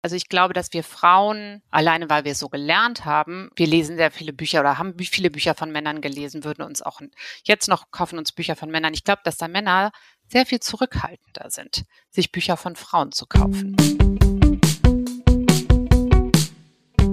Also 0.00 0.14
ich 0.14 0.28
glaube, 0.28 0.54
dass 0.54 0.72
wir 0.72 0.84
Frauen, 0.84 1.60
alleine 1.72 2.08
weil 2.08 2.24
wir 2.24 2.36
so 2.36 2.48
gelernt 2.48 3.04
haben, 3.04 3.50
wir 3.56 3.66
lesen 3.66 3.96
sehr 3.96 4.12
viele 4.12 4.32
Bücher 4.32 4.60
oder 4.60 4.78
haben 4.78 4.94
viele 4.96 5.28
Bücher 5.28 5.56
von 5.56 5.72
Männern 5.72 6.00
gelesen, 6.00 6.44
würden 6.44 6.62
uns 6.62 6.82
auch 6.82 7.00
jetzt 7.42 7.68
noch 7.68 7.90
kaufen 7.90 8.16
uns 8.16 8.30
Bücher 8.30 8.54
von 8.54 8.70
Männern. 8.70 8.94
Ich 8.94 9.02
glaube, 9.02 9.22
dass 9.24 9.38
da 9.38 9.48
Männer 9.48 9.90
sehr 10.28 10.46
viel 10.46 10.60
zurückhaltender 10.60 11.50
sind, 11.50 11.82
sich 12.10 12.30
Bücher 12.30 12.56
von 12.56 12.76
Frauen 12.76 13.10
zu 13.10 13.26
kaufen. 13.26 13.74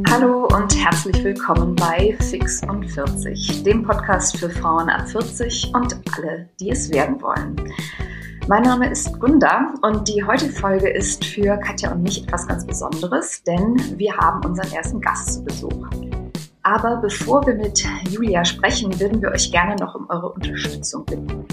Hallo 0.07 0.47
und 0.55 0.75
herzlich 0.77 1.23
willkommen 1.23 1.75
bei 1.75 2.15
Fix 2.29 2.61
und 2.69 2.87
40, 2.87 3.63
dem 3.63 3.81
Podcast 3.81 4.37
für 4.37 4.51
Frauen 4.51 4.89
ab 4.89 5.09
40 5.09 5.71
und 5.73 5.97
alle, 6.13 6.49
die 6.59 6.69
es 6.69 6.91
werden 6.91 7.19
wollen. 7.19 7.55
Mein 8.47 8.61
Name 8.61 8.91
ist 8.91 9.19
Gunda 9.19 9.73
und 9.81 10.07
die 10.07 10.23
heutige 10.23 10.51
Folge 10.51 10.87
ist 10.87 11.25
für 11.25 11.57
Katja 11.57 11.91
und 11.91 12.03
mich 12.03 12.23
etwas 12.23 12.47
ganz 12.47 12.63
Besonderes, 12.63 13.41
denn 13.41 13.75
wir 13.97 14.15
haben 14.17 14.45
unseren 14.45 14.71
ersten 14.71 15.01
Gast 15.01 15.33
zu 15.33 15.43
Besuch. 15.43 15.87
Aber 16.61 16.97
bevor 16.97 17.43
wir 17.47 17.55
mit 17.55 17.83
Julia 18.11 18.45
sprechen, 18.45 18.99
würden 18.99 19.19
wir 19.19 19.31
euch 19.31 19.51
gerne 19.51 19.75
noch 19.77 19.95
um 19.95 20.07
eure 20.11 20.29
Unterstützung 20.31 21.05
bitten. 21.05 21.43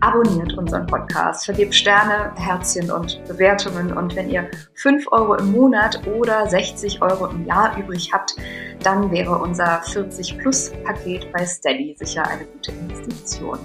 Abonniert 0.00 0.58
unseren 0.58 0.88
Podcast, 0.88 1.44
vergebt 1.44 1.72
Sterne, 1.72 2.32
Herzchen 2.34 2.90
und 2.90 3.22
Bewertungen 3.28 3.96
und 3.96 4.16
wenn 4.16 4.28
ihr 4.28 4.50
5 4.74 5.06
Euro 5.12 5.36
im 5.36 5.52
Monat 5.52 6.04
oder 6.18 6.48
60 6.48 7.00
Euro 7.00 7.28
im 7.28 7.46
Jahr 7.46 7.78
übrig 7.78 8.10
habt, 8.12 8.34
dann 8.82 9.08
wäre 9.12 9.38
unser 9.38 9.82
40 9.82 10.36
Plus 10.38 10.72
Paket 10.82 11.30
bei 11.32 11.46
Steady 11.46 11.94
sicher 11.96 12.26
eine 12.26 12.44
gute 12.44 12.72
Investition. 12.72 13.60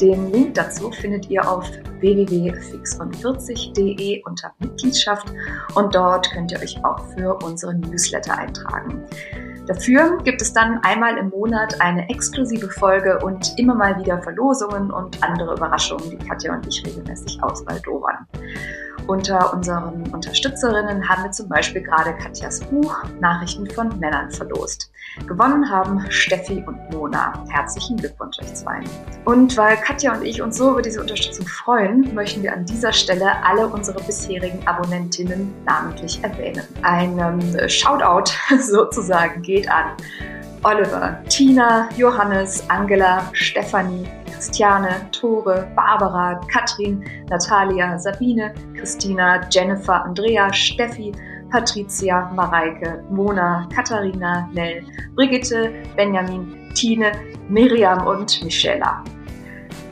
Den 0.00 0.32
Link 0.32 0.54
dazu 0.54 0.90
findet 0.92 1.28
ihr 1.28 1.46
auf 1.48 1.68
www.fixund40.de 2.00 4.22
unter 4.24 4.52
Mitgliedschaft 4.60 5.26
und 5.74 5.94
dort 5.94 6.30
könnt 6.30 6.52
ihr 6.52 6.60
euch 6.60 6.82
auch 6.84 7.00
für 7.14 7.34
unsere 7.42 7.74
Newsletter 7.74 8.38
eintragen. 8.38 9.02
Dafür 9.68 10.16
gibt 10.24 10.40
es 10.40 10.54
dann 10.54 10.78
einmal 10.82 11.18
im 11.18 11.28
Monat 11.28 11.78
eine 11.82 12.08
exklusive 12.08 12.70
Folge 12.70 13.18
und 13.18 13.58
immer 13.58 13.74
mal 13.74 13.98
wieder 14.00 14.22
Verlosungen 14.22 14.90
und 14.90 15.22
andere 15.22 15.54
Überraschungen, 15.54 16.08
die 16.08 16.16
Katja 16.16 16.54
und 16.54 16.66
ich 16.66 16.82
regelmäßig 16.86 17.42
ausbaldowern. 17.42 18.26
Unter 19.08 19.52
unseren 19.54 20.06
Unterstützerinnen 20.10 21.06
haben 21.08 21.24
wir 21.24 21.30
zum 21.32 21.48
Beispiel 21.48 21.82
gerade 21.82 22.14
Katjas 22.14 22.60
Buch 22.60 22.94
Nachrichten 23.20 23.68
von 23.70 23.98
Männern 23.98 24.30
verlost. 24.30 24.90
Gewonnen 25.26 25.68
haben 25.68 26.04
Steffi 26.10 26.62
und 26.66 26.78
Mona. 26.92 27.32
Herzlichen 27.48 27.96
Glückwunsch 27.96 28.38
euch 28.40 28.54
zwei. 28.54 28.80
Und 29.24 29.56
weil 29.56 29.76
Katja 29.78 30.14
und 30.14 30.24
ich 30.24 30.42
uns 30.42 30.58
so 30.58 30.72
über 30.72 30.82
diese 30.82 31.00
Unterstützung 31.00 31.46
freuen, 31.46 32.14
möchten 32.14 32.42
wir 32.42 32.52
an 32.52 32.66
dieser 32.66 32.92
Stelle 32.92 33.42
alle 33.44 33.66
unsere 33.66 34.02
bisherigen 34.02 34.66
Abonnentinnen 34.66 35.54
namentlich 35.64 36.22
erwähnen. 36.22 36.64
Ein 36.82 37.18
ähm, 37.18 37.68
Shoutout 37.68 38.30
sozusagen 38.60 39.42
geht 39.58 39.70
an 39.70 39.96
Oliver, 40.62 41.22
Tina, 41.28 41.88
Johannes, 41.96 42.64
Angela, 42.68 43.28
Stefanie, 43.32 44.06
Christiane, 44.32 45.08
Tore, 45.12 45.68
Barbara, 45.74 46.40
Katrin, 46.52 47.04
Natalia, 47.30 47.98
Sabine, 47.98 48.52
Christina, 48.76 49.48
Jennifer, 49.50 50.04
Andrea, 50.04 50.52
Steffi, 50.52 51.12
Patricia, 51.50 52.30
Mareike, 52.34 53.02
Mona, 53.10 53.68
Katharina, 53.74 54.48
Nell, 54.52 54.82
Brigitte, 55.14 55.72
Benjamin, 55.96 56.72
Tine, 56.74 57.12
Miriam 57.48 58.06
und 58.06 58.42
Michela. 58.44 59.02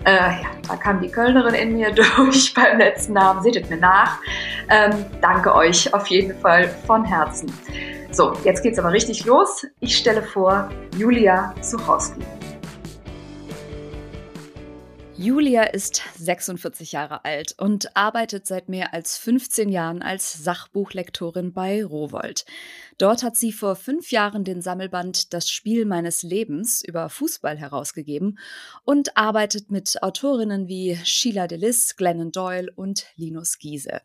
Äh, 0.06 0.12
ja, 0.12 0.50
da 0.68 0.76
kam 0.76 1.00
die 1.00 1.08
Kölnerin 1.10 1.54
in 1.54 1.74
mir 1.74 1.90
durch 2.16 2.54
beim 2.54 2.78
letzten 2.78 3.14
Namen. 3.14 3.42
Seht 3.42 3.56
es 3.56 3.68
mir 3.68 3.76
nach. 3.76 4.18
Ähm, 4.70 5.04
danke 5.20 5.52
euch 5.54 5.92
auf 5.92 6.06
jeden 6.06 6.38
Fall 6.38 6.68
von 6.86 7.04
Herzen. 7.04 7.52
So, 8.12 8.32
jetzt 8.44 8.62
geht's 8.62 8.78
aber 8.78 8.92
richtig 8.92 9.24
los. 9.24 9.66
Ich 9.80 9.96
stelle 9.96 10.22
vor 10.22 10.70
Julia 10.96 11.52
Suchowski. 11.60 12.22
Julia 15.18 15.62
ist 15.62 16.02
46 16.18 16.92
Jahre 16.92 17.24
alt 17.24 17.54
und 17.56 17.96
arbeitet 17.96 18.46
seit 18.46 18.68
mehr 18.68 18.92
als 18.92 19.16
15 19.16 19.70
Jahren 19.70 20.02
als 20.02 20.44
Sachbuchlektorin 20.44 21.54
bei 21.54 21.82
Rowold. 21.82 22.44
Dort 22.98 23.22
hat 23.22 23.34
sie 23.34 23.52
vor 23.52 23.76
fünf 23.76 24.10
Jahren 24.10 24.44
den 24.44 24.60
Sammelband 24.60 25.32
Das 25.32 25.48
Spiel 25.48 25.86
meines 25.86 26.22
Lebens 26.22 26.84
über 26.84 27.08
Fußball 27.08 27.56
herausgegeben 27.56 28.38
und 28.84 29.16
arbeitet 29.16 29.70
mit 29.70 30.02
Autorinnen 30.02 30.68
wie 30.68 30.98
Sheila 31.02 31.46
Delis, 31.46 31.96
Glennon 31.96 32.30
Doyle 32.30 32.70
und 32.74 33.06
Linus 33.16 33.58
Giese. 33.58 34.02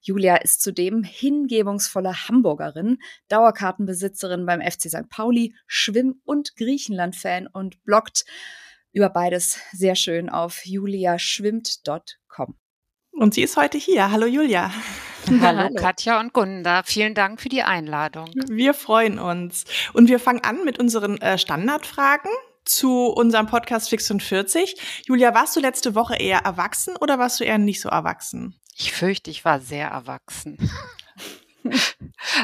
Julia 0.00 0.36
ist 0.38 0.60
zudem 0.60 1.04
hingebungsvolle 1.04 2.26
Hamburgerin, 2.28 2.98
Dauerkartenbesitzerin 3.28 4.44
beim 4.44 4.60
FC 4.60 4.90
St. 4.90 5.08
Pauli, 5.08 5.54
Schwimm- 5.68 6.20
und 6.24 6.56
Griechenland-Fan 6.56 7.46
und 7.46 7.84
bloggt 7.84 8.24
über 8.92 9.08
beides 9.08 9.58
sehr 9.72 9.96
schön 9.96 10.28
auf 10.28 10.64
juliaschwimmt.com. 10.64 12.54
Und 13.12 13.34
sie 13.34 13.42
ist 13.42 13.56
heute 13.56 13.78
hier. 13.78 14.10
Hallo 14.10 14.26
Julia. 14.26 14.72
Hallo, 15.28 15.58
Hallo 15.58 15.74
Katja 15.76 16.18
und 16.20 16.32
Gunda. 16.32 16.82
Vielen 16.82 17.14
Dank 17.14 17.40
für 17.40 17.48
die 17.48 17.62
Einladung. 17.62 18.30
Wir 18.48 18.74
freuen 18.74 19.18
uns. 19.18 19.64
Und 19.92 20.08
wir 20.08 20.18
fangen 20.18 20.42
an 20.42 20.64
mit 20.64 20.78
unseren 20.78 21.20
äh, 21.20 21.38
Standardfragen 21.38 22.30
zu 22.64 23.06
unserem 23.06 23.46
Podcast 23.46 23.90
Fix 23.90 24.10
und 24.10 24.22
40. 24.22 25.04
Julia, 25.06 25.34
warst 25.34 25.54
du 25.56 25.60
letzte 25.60 25.94
Woche 25.94 26.16
eher 26.16 26.38
erwachsen 26.40 26.96
oder 26.96 27.18
warst 27.18 27.40
du 27.40 27.44
eher 27.44 27.58
nicht 27.58 27.80
so 27.80 27.88
erwachsen? 27.88 28.58
Ich 28.76 28.92
fürchte, 28.92 29.30
ich 29.30 29.44
war 29.44 29.60
sehr 29.60 29.88
erwachsen. 29.88 30.58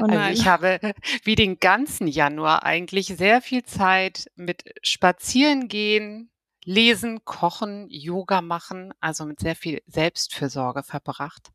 Oh 0.00 0.04
also 0.04 0.30
ich 0.30 0.46
habe 0.46 0.78
wie 1.24 1.34
den 1.34 1.58
ganzen 1.58 2.06
Januar 2.06 2.64
eigentlich 2.64 3.08
sehr 3.08 3.42
viel 3.42 3.64
Zeit 3.64 4.30
mit 4.36 4.62
Spazierengehen, 4.82 6.30
Lesen, 6.68 7.24
Kochen, 7.24 7.86
Yoga 7.88 8.42
machen, 8.42 8.92
also 9.00 9.24
mit 9.24 9.40
sehr 9.40 9.56
viel 9.56 9.80
Selbstfürsorge 9.86 10.82
verbracht, 10.82 11.48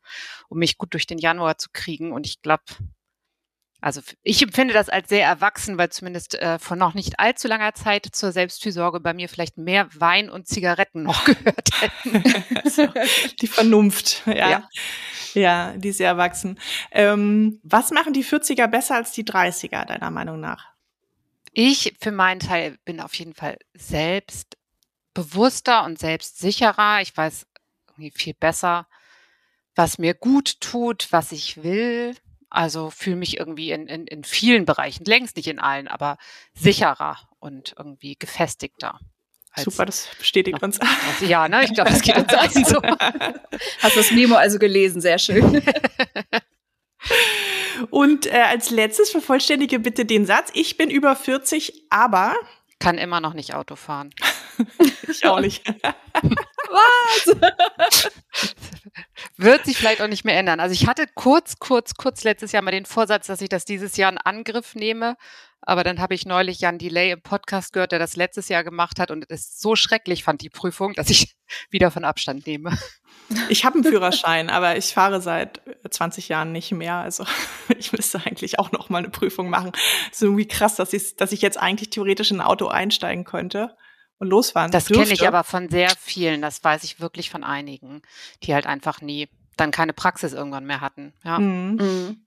um 0.50 0.58
mich 0.58 0.80
gut 0.80 0.94
durch 0.94 1.06
den 1.06 1.20
Januar 1.20 1.60
zu 1.60 1.70
kriegen. 1.72 2.12
Und 2.12 2.26
ich 2.26 2.42
glaube, 2.42 2.64
also 3.80 4.02
ich 4.24 4.42
empfinde 4.42 4.74
das 4.74 4.90
als 4.90 5.10
sehr 5.10 5.24
erwachsen, 5.24 5.78
weil 5.78 5.90
zumindest 5.90 6.34
äh, 6.34 6.58
vor 6.58 6.78
noch 6.78 6.96
nicht 6.96 7.20
allzu 7.20 7.48
langer 7.48 7.76
Zeit 7.76 8.08
zur 8.12 8.32
Selbstfürsorge 8.32 9.02
bei 9.02 9.14
mir 9.14 9.30
vielleicht 9.30 9.60
mehr 9.60 9.88
Wein 9.94 10.32
und 10.32 10.48
Zigaretten 10.48 11.04
noch 11.04 11.26
gehört 11.26 11.70
hätten. 11.80 12.24
so, 12.70 12.88
die 13.40 13.48
Vernunft, 13.48 14.24
ja. 14.26 14.50
ja. 14.50 14.70
Ja, 15.36 15.74
die 15.78 15.90
ist 15.90 15.98
sehr 15.98 16.10
erwachsen. 16.10 16.60
Ähm, 16.90 17.60
was 17.62 17.92
machen 17.92 18.14
die 18.14 18.26
40er 18.26 18.66
besser 18.66 18.96
als 18.96 19.12
die 19.12 19.26
30er, 19.26 19.86
deiner 19.86 20.10
Meinung 20.10 20.40
nach? 20.40 20.70
Ich 21.52 21.94
für 22.02 22.12
meinen 22.12 22.40
Teil 22.40 22.80
bin 22.84 23.00
auf 23.00 23.14
jeden 23.14 23.36
Fall 23.36 23.60
selbst 23.76 24.58
bewusster 25.14 25.84
und 25.84 26.00
selbstsicherer. 26.00 27.02
Ich 27.02 27.16
weiß 27.16 27.46
irgendwie 27.90 28.12
viel 28.12 28.34
besser, 28.34 28.88
was 29.76 29.98
mir 29.98 30.14
gut 30.14 30.60
tut, 30.62 31.08
was 31.12 31.32
ich 31.32 31.64
will. 31.64 32.16
Also 32.50 32.92
fühle 32.92 33.16
mich 33.16 33.38
irgendwie 33.38 33.72
in, 33.72 33.88
in, 33.88 34.06
in 34.06 34.24
vielen 34.24 34.66
Bereichen, 34.66 35.06
längst 35.06 35.38
nicht 35.38 35.48
in 35.48 35.60
allen, 35.60 35.88
aber 35.88 36.18
sicherer 36.54 37.18
und 37.40 37.74
irgendwie 37.78 38.16
gefestigter. 38.16 39.00
Super, 39.56 39.86
das 39.86 40.08
bestätigt 40.18 40.62
uns. 40.64 40.80
Also, 40.80 41.26
ja, 41.26 41.48
ne? 41.48 41.64
Ich 41.64 41.74
glaube, 41.74 41.92
das 41.92 42.02
geht 42.02 42.18
uns 42.18 42.34
allen 42.34 42.66
so. 42.66 42.82
Hast 43.82 43.96
das 43.96 44.12
Memo 44.12 44.36
also 44.36 44.58
gelesen, 44.58 45.00
sehr 45.00 45.20
schön. 45.20 45.62
Und 47.90 48.26
äh, 48.28 48.42
als 48.42 48.70
letztes 48.70 49.12
vervollständige 49.12 49.80
bitte 49.80 50.06
den 50.06 50.26
Satz, 50.26 50.50
ich 50.54 50.78
bin 50.78 50.90
über 50.90 51.16
40, 51.16 51.86
aber 51.90 52.36
kann 52.80 52.98
immer 52.98 53.20
noch 53.20 53.34
nicht 53.34 53.54
Auto 53.54 53.76
fahren. 53.76 54.14
ich 55.08 55.26
auch 55.26 55.40
nicht. 55.40 55.64
Was? 56.70 57.36
Wird 59.38 59.66
sich 59.66 59.78
vielleicht 59.78 60.02
auch 60.02 60.08
nicht 60.08 60.26
mehr 60.26 60.38
ändern. 60.38 60.60
Also 60.60 60.74
ich 60.74 60.88
hatte 60.88 61.06
kurz, 61.14 61.58
kurz, 61.60 61.96
kurz 61.96 62.24
letztes 62.24 62.52
Jahr 62.52 62.62
mal 62.62 62.72
den 62.72 62.86
Vorsatz, 62.86 63.28
dass 63.28 63.42
ich 63.42 63.50
das 63.50 63.66
dieses 63.66 63.98
Jahr 63.98 64.12
in 64.12 64.18
Angriff 64.18 64.76
nehme. 64.76 65.18
Aber 65.66 65.84
dann 65.84 66.00
habe 66.00 66.14
ich 66.14 66.26
neulich 66.26 66.60
Jan 66.60 66.78
Delay 66.78 67.12
im 67.12 67.22
Podcast 67.22 67.72
gehört, 67.72 67.94
der 67.94 68.00
das 68.00 68.18
letztes 68.18 68.50
Jahr 68.50 68.66
gemacht 68.66 69.00
hat 69.00 69.12
und 69.12 69.26
es 69.30 69.60
so 69.60 69.78
schrecklich 69.78 70.24
fand, 70.24 70.42
die 70.42 70.50
Prüfung, 70.50 70.94
dass 70.94 71.10
ich 71.10 71.36
wieder 71.70 71.90
von 71.90 72.04
Abstand 72.04 72.46
nehme. 72.46 72.78
Ich 73.48 73.64
habe 73.64 73.76
einen 73.76 73.86
Führerschein, 73.86 74.50
aber 74.50 74.76
ich 74.76 74.94
fahre 74.94 75.22
seit 75.22 75.62
20 75.90 76.28
Jahren 76.28 76.52
nicht 76.52 76.72
mehr. 76.72 76.96
Also 76.96 77.26
ich 77.78 77.94
müsste 77.94 78.22
eigentlich 78.26 78.60
auch 78.60 78.72
noch 78.72 78.90
mal 78.90 78.98
eine 79.00 79.10
Prüfung 79.10 79.50
machen. 79.50 79.72
Ist 80.12 80.22
irgendwie 80.22 80.48
krass, 80.48 80.76
dass 80.76 80.92
ich, 80.92 81.16
dass 81.16 81.32
ich 81.32 81.42
jetzt 81.42 81.58
eigentlich 81.58 81.90
theoretisch 81.90 82.32
in 82.32 82.42
ein 82.42 82.46
Auto 82.46 82.68
einsteigen 82.68 83.24
könnte 83.24 83.76
und 84.24 84.30
losfahren 84.30 84.72
Das 84.72 84.88
kenne 84.88 85.12
ich 85.12 85.28
aber 85.28 85.44
von 85.44 85.70
sehr 85.70 85.90
vielen. 86.00 86.42
Das 86.42 86.64
weiß 86.64 86.84
ich 86.84 87.00
wirklich 87.00 87.30
von 87.30 87.44
einigen, 87.44 88.02
die 88.44 88.54
halt 88.54 88.66
einfach 88.66 89.02
nie 89.02 89.30
dann 89.58 89.72
keine 89.72 89.94
Praxis 89.94 90.34
irgendwann 90.34 90.66
mehr 90.66 90.82
hatten. 90.82 91.14
Ja. 91.24 91.40
Mhm. 91.40 91.76
Mhm. 91.76 92.26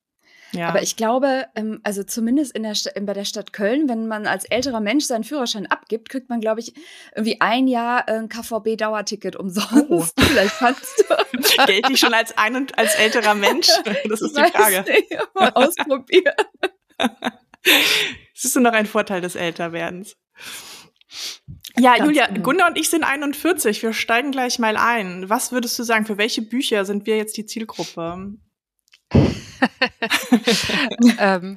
Ja. 0.53 0.69
Aber 0.69 0.81
ich 0.83 0.97
glaube, 0.97 1.47
ähm, 1.55 1.81
also 1.83 2.05
zumindest 2.05 2.57
in 2.57 2.63
der 2.63 2.75
bei 3.03 3.13
der 3.13 3.25
Stadt 3.25 3.53
Köln, 3.53 3.89
wenn 3.89 4.07
man 4.07 4.27
als 4.27 4.45
älterer 4.45 4.81
Mensch 4.81 5.05
seinen 5.05 5.25
Führerschein 5.25 5.67
abgibt, 5.67 6.09
kriegt 6.09 6.29
man, 6.29 6.41
glaube 6.41 6.61
ich, 6.61 6.73
irgendwie 7.15 7.41
ein 7.41 7.67
Jahr 7.67 8.09
ein 8.09 8.29
KVB-Dauerticket 8.29 9.37
umsonst. 9.37 9.91
Oh. 9.91 10.05
Vielleicht 10.19 10.59
kannst 10.59 11.05
du. 11.09 11.67
Gelte 11.67 11.93
ich 11.93 12.01
schon 12.01 12.15
als 12.15 12.37
ein 12.39 12.55
und 12.57 12.79
als 12.79 12.95
älterer 12.95 13.35
Mensch? 13.35 13.69
Das 14.09 14.21
ist 14.21 14.37
die 14.37 14.43
Frage. 14.43 14.85
Nicht, 14.89 15.35
mal 15.35 15.51
ausprobieren. 15.51 16.35
Das 16.97 18.45
ist 18.45 18.57
noch 18.57 18.73
ein 18.73 18.87
Vorteil 18.87 19.21
des 19.21 19.35
Älterwerdens. 19.35 20.17
Ja, 21.79 21.97
Ganz 21.97 22.07
Julia, 22.07 22.27
genau. 22.27 22.43
Gunnar 22.43 22.69
und 22.69 22.79
ich 22.79 22.89
sind 22.89 23.05
41. 23.05 23.83
Wir 23.83 23.93
steigen 23.93 24.33
gleich 24.33 24.59
mal 24.59 24.77
ein. 24.77 25.29
Was 25.29 25.53
würdest 25.53 25.79
du 25.79 25.83
sagen, 25.83 26.07
für 26.07 26.19
welche 26.19 26.43
Bücher 26.43 26.85
sind 26.85 27.07
wir 27.07 27.17
jetzt 27.17 27.37
die 27.37 27.47
Zielgruppe? 27.47 28.35
ähm, 31.19 31.57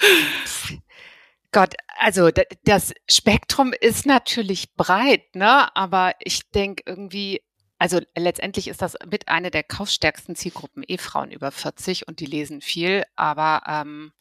Gott, 1.52 1.74
also 1.98 2.30
das 2.64 2.94
Spektrum 3.10 3.74
ist 3.80 4.06
natürlich 4.06 4.76
breit, 4.76 5.36
ne? 5.36 5.76
Aber 5.76 6.14
ich 6.20 6.50
denke 6.52 6.84
irgendwie, 6.86 7.42
also 7.80 8.00
letztendlich 8.16 8.68
ist 8.68 8.82
das 8.82 8.96
mit 9.10 9.30
einer 9.30 9.50
der 9.50 9.64
kaufstärksten 9.64 10.36
Zielgruppen 10.36 10.84
eh 10.88 10.98
Frauen 10.98 11.32
über 11.32 11.52
40 11.52 12.08
und 12.08 12.20
die 12.20 12.26
lesen 12.26 12.62
viel. 12.62 13.04
Aber 13.16 13.64
ähm, 13.68 14.12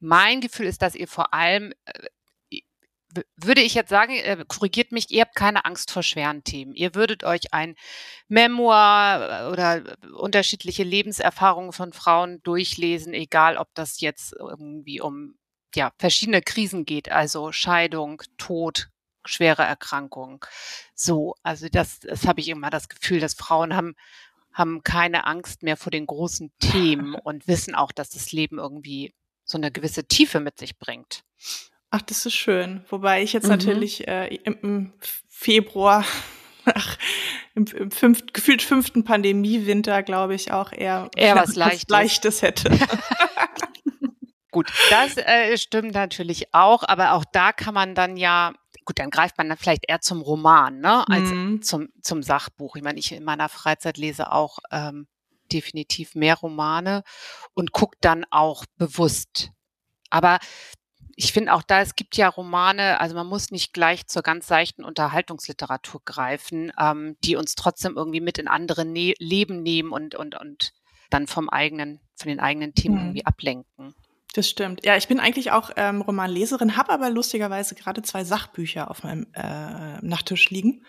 mein 0.00 0.40
Gefühl 0.40 0.66
ist, 0.66 0.82
dass 0.82 0.94
ihr 0.94 1.08
vor 1.08 1.32
allem 1.32 1.72
äh, 1.86 1.92
würde 3.36 3.60
ich 3.60 3.74
jetzt 3.74 3.90
sagen, 3.90 4.12
äh, 4.12 4.44
korrigiert 4.46 4.92
mich, 4.92 5.10
ihr 5.10 5.22
habt 5.22 5.34
keine 5.34 5.64
Angst 5.64 5.90
vor 5.90 6.02
schweren 6.02 6.44
Themen. 6.44 6.74
Ihr 6.74 6.94
würdet 6.94 7.24
euch 7.24 7.52
ein 7.52 7.76
Memoir 8.28 9.46
äh, 9.48 9.52
oder 9.52 9.96
unterschiedliche 10.18 10.84
Lebenserfahrungen 10.84 11.72
von 11.72 11.92
Frauen 11.92 12.42
durchlesen, 12.42 13.14
egal 13.14 13.56
ob 13.56 13.68
das 13.74 14.00
jetzt 14.00 14.34
irgendwie 14.38 15.00
um 15.00 15.36
ja, 15.74 15.92
verschiedene 15.98 16.42
Krisen 16.42 16.84
geht, 16.84 17.10
also 17.10 17.52
Scheidung, 17.52 18.22
Tod, 18.38 18.88
schwere 19.24 19.62
Erkrankung. 19.62 20.44
So, 20.94 21.34
also 21.42 21.68
das, 21.68 22.00
das 22.00 22.26
habe 22.26 22.40
ich 22.40 22.48
immer 22.48 22.70
das 22.70 22.88
Gefühl, 22.88 23.20
dass 23.20 23.34
Frauen 23.34 23.76
haben, 23.76 23.94
haben 24.52 24.82
keine 24.82 25.26
Angst 25.26 25.62
mehr 25.62 25.76
vor 25.76 25.90
den 25.90 26.06
großen 26.06 26.52
Themen 26.58 27.14
und 27.24 27.46
wissen 27.46 27.74
auch, 27.74 27.92
dass 27.92 28.10
das 28.10 28.32
Leben 28.32 28.58
irgendwie 28.58 29.14
so 29.44 29.58
eine 29.58 29.70
gewisse 29.70 30.06
Tiefe 30.06 30.40
mit 30.40 30.58
sich 30.58 30.78
bringt. 30.78 31.22
Ach, 31.90 32.02
das 32.02 32.26
ist 32.26 32.34
schön. 32.34 32.84
Wobei 32.88 33.22
ich 33.22 33.32
jetzt 33.32 33.44
mhm. 33.44 33.50
natürlich 33.50 34.06
äh, 34.08 34.34
im, 34.44 34.58
im, 34.62 34.92
Februar, 35.28 36.04
ach, 36.64 36.98
im, 37.54 37.66
im 37.66 37.90
fünft, 37.90 38.34
gefühlt 38.34 38.62
fünften 38.62 39.04
Pandemiewinter, 39.04 40.02
glaube 40.02 40.34
ich, 40.34 40.52
auch 40.52 40.72
eher, 40.72 41.10
eher 41.16 41.36
was, 41.36 41.54
Leichtes. 41.56 41.88
Leichtes 41.88 42.42
hätte. 42.42 42.70
Gut, 44.50 44.72
das 44.88 45.18
äh, 45.18 45.58
stimmt 45.58 45.92
natürlich 45.92 46.54
auch, 46.54 46.82
aber 46.82 47.12
auch 47.12 47.26
da 47.30 47.52
kann 47.52 47.74
man 47.74 47.94
dann 47.94 48.16
ja, 48.16 48.54
gut, 48.86 48.98
dann 48.98 49.10
greift 49.10 49.36
man 49.36 49.50
dann 49.50 49.58
vielleicht 49.58 49.84
eher 49.86 50.00
zum 50.00 50.22
Roman, 50.22 50.80
ne, 50.80 51.06
als 51.08 51.28
mhm. 51.28 51.60
zum, 51.60 51.88
zum 52.00 52.22
Sachbuch. 52.22 52.74
Ich 52.76 52.82
meine, 52.82 52.98
ich 52.98 53.12
in 53.12 53.24
meiner 53.24 53.50
Freizeit 53.50 53.98
lese 53.98 54.32
auch 54.32 54.58
ähm, 54.70 55.08
definitiv 55.52 56.14
mehr 56.14 56.36
Romane 56.36 57.02
und 57.52 57.72
gucke 57.72 57.98
dann 58.00 58.24
auch 58.30 58.64
bewusst. 58.78 59.50
Aber 60.08 60.38
ich 61.16 61.32
finde 61.32 61.54
auch 61.54 61.62
da, 61.62 61.80
es 61.80 61.96
gibt 61.96 62.16
ja 62.18 62.28
Romane, 62.28 63.00
also 63.00 63.14
man 63.14 63.26
muss 63.26 63.50
nicht 63.50 63.72
gleich 63.72 64.06
zur 64.06 64.22
ganz 64.22 64.46
seichten 64.46 64.84
Unterhaltungsliteratur 64.84 66.02
greifen, 66.04 66.70
ähm, 66.78 67.16
die 67.24 67.36
uns 67.36 67.54
trotzdem 67.54 67.96
irgendwie 67.96 68.20
mit 68.20 68.36
in 68.38 68.48
andere 68.48 68.84
ne 68.84 69.14
Leben 69.18 69.62
nehmen 69.62 69.92
und, 69.92 70.14
und, 70.14 70.38
und 70.38 70.74
dann 71.08 71.26
vom 71.26 71.48
eigenen, 71.48 72.00
von 72.16 72.28
den 72.28 72.38
eigenen 72.38 72.74
Themen 72.74 72.96
mhm. 72.96 73.00
irgendwie 73.00 73.26
ablenken. 73.26 73.94
Das 74.34 74.50
stimmt. 74.50 74.84
Ja, 74.84 74.98
ich 74.98 75.08
bin 75.08 75.18
eigentlich 75.18 75.50
auch 75.52 75.70
ähm, 75.76 76.02
Romanleserin, 76.02 76.76
habe 76.76 76.92
aber 76.92 77.08
lustigerweise 77.08 77.74
gerade 77.74 78.02
zwei 78.02 78.22
Sachbücher 78.22 78.90
auf 78.90 79.02
meinem 79.02 79.26
äh, 79.32 79.98
Nachttisch 80.02 80.50
liegen. 80.50 80.84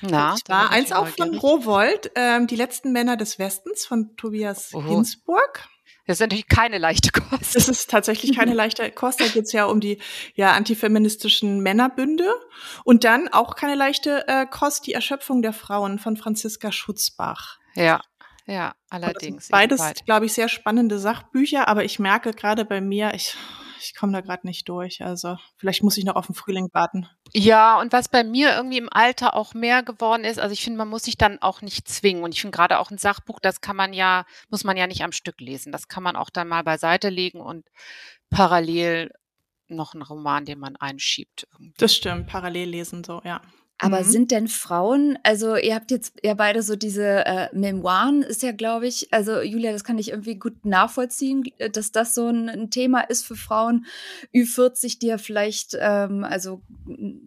Na, 0.00 0.36
da 0.46 0.68
eins 0.68 0.92
auch 0.92 1.08
von 1.08 1.36
Rowold, 1.36 2.12
ähm, 2.14 2.46
Die 2.46 2.56
letzten 2.56 2.92
Männer 2.92 3.16
des 3.18 3.38
Westens 3.38 3.84
von 3.84 4.16
Tobias 4.16 4.72
Oho. 4.72 4.88
Ginsburg. 4.88 5.68
Das 6.08 6.16
ist 6.16 6.20
natürlich 6.20 6.48
keine 6.48 6.78
leichte 6.78 7.12
Kost. 7.12 7.54
Das 7.54 7.68
ist 7.68 7.90
tatsächlich 7.90 8.34
keine 8.34 8.54
leichte 8.54 8.90
Kost. 8.90 9.20
Da 9.20 9.26
geht 9.26 9.44
es 9.44 9.52
ja 9.52 9.66
um 9.66 9.78
die 9.78 9.98
ja, 10.34 10.52
antifeministischen 10.52 11.60
Männerbünde. 11.60 12.24
Und 12.82 13.04
dann 13.04 13.28
auch 13.28 13.56
keine 13.56 13.74
leichte 13.74 14.26
äh, 14.26 14.46
Kost, 14.46 14.86
die 14.86 14.94
Erschöpfung 14.94 15.42
der 15.42 15.52
Frauen 15.52 15.98
von 15.98 16.16
Franziska 16.16 16.72
Schutzbach. 16.72 17.58
Ja, 17.74 18.00
ja, 18.46 18.74
allerdings. 18.88 19.48
Beides, 19.48 19.82
glaube 20.06 20.24
ich, 20.24 20.32
sehr 20.32 20.48
spannende 20.48 20.98
Sachbücher, 20.98 21.68
aber 21.68 21.84
ich 21.84 21.98
merke 21.98 22.32
gerade 22.32 22.64
bei 22.64 22.80
mir, 22.80 23.12
ich 23.12 23.36
ich 23.80 23.94
komme 23.94 24.12
da 24.12 24.20
gerade 24.20 24.46
nicht 24.46 24.68
durch. 24.68 25.02
Also 25.02 25.36
vielleicht 25.56 25.82
muss 25.82 25.96
ich 25.96 26.04
noch 26.04 26.16
auf 26.16 26.26
den 26.26 26.34
Frühling 26.34 26.68
warten. 26.72 27.08
Ja, 27.32 27.80
und 27.80 27.92
was 27.92 28.08
bei 28.08 28.24
mir 28.24 28.54
irgendwie 28.54 28.78
im 28.78 28.92
Alter 28.92 29.34
auch 29.34 29.54
mehr 29.54 29.82
geworden 29.82 30.24
ist, 30.24 30.38
also 30.38 30.52
ich 30.52 30.62
finde, 30.62 30.78
man 30.78 30.88
muss 30.88 31.04
sich 31.04 31.16
dann 31.16 31.40
auch 31.40 31.62
nicht 31.62 31.88
zwingen. 31.88 32.22
Und 32.22 32.34
ich 32.34 32.40
finde 32.40 32.56
gerade 32.56 32.78
auch 32.78 32.90
ein 32.90 32.98
Sachbuch, 32.98 33.40
das 33.40 33.60
kann 33.60 33.76
man 33.76 33.92
ja, 33.92 34.24
muss 34.48 34.64
man 34.64 34.76
ja 34.76 34.86
nicht 34.86 35.02
am 35.02 35.12
Stück 35.12 35.40
lesen. 35.40 35.72
Das 35.72 35.88
kann 35.88 36.02
man 36.02 36.16
auch 36.16 36.30
dann 36.30 36.48
mal 36.48 36.64
beiseite 36.64 37.08
legen 37.08 37.40
und 37.40 37.66
parallel 38.30 39.12
noch 39.68 39.94
einen 39.94 40.02
Roman, 40.02 40.44
den 40.44 40.58
man 40.58 40.76
einschiebt. 40.76 41.46
Irgendwie. 41.52 41.74
Das 41.78 41.94
stimmt, 41.94 42.26
parallel 42.26 42.70
lesen 42.70 43.04
so, 43.04 43.20
ja. 43.24 43.40
Aber 43.80 44.00
mhm. 44.00 44.04
sind 44.04 44.30
denn 44.32 44.48
Frauen, 44.48 45.18
also 45.22 45.54
ihr 45.54 45.76
habt 45.76 45.92
jetzt 45.92 46.14
ja 46.24 46.34
beide 46.34 46.62
so 46.62 46.74
diese 46.74 47.24
äh, 47.24 47.48
Memoiren, 47.52 48.22
ist 48.22 48.42
ja, 48.42 48.50
glaube 48.50 48.88
ich, 48.88 49.12
also 49.12 49.40
Julia, 49.40 49.70
das 49.70 49.84
kann 49.84 49.98
ich 49.98 50.10
irgendwie 50.10 50.34
gut 50.34 50.66
nachvollziehen, 50.66 51.44
äh, 51.58 51.70
dass 51.70 51.92
das 51.92 52.12
so 52.12 52.26
ein, 52.28 52.48
ein 52.48 52.70
Thema 52.70 53.02
ist 53.02 53.24
für 53.24 53.36
Frauen 53.36 53.86
Ü40, 54.34 54.98
die 54.98 55.06
ja 55.06 55.18
vielleicht, 55.18 55.76
ähm, 55.80 56.24
also 56.24 56.60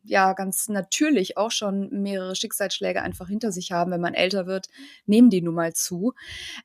ja, 0.03 0.33
ganz 0.33 0.67
natürlich 0.67 1.37
auch 1.37 1.51
schon 1.51 1.89
mehrere 1.89 2.35
Schicksalsschläge 2.35 3.01
einfach 3.01 3.29
hinter 3.29 3.53
sich 3.53 3.71
haben, 3.71 3.91
wenn 3.91 4.01
man 4.01 4.13
älter 4.13 4.45
wird, 4.45 4.67
nehmen 5.05 5.29
die 5.29 5.41
nun 5.41 5.55
mal 5.55 5.71
zu. 5.71 6.13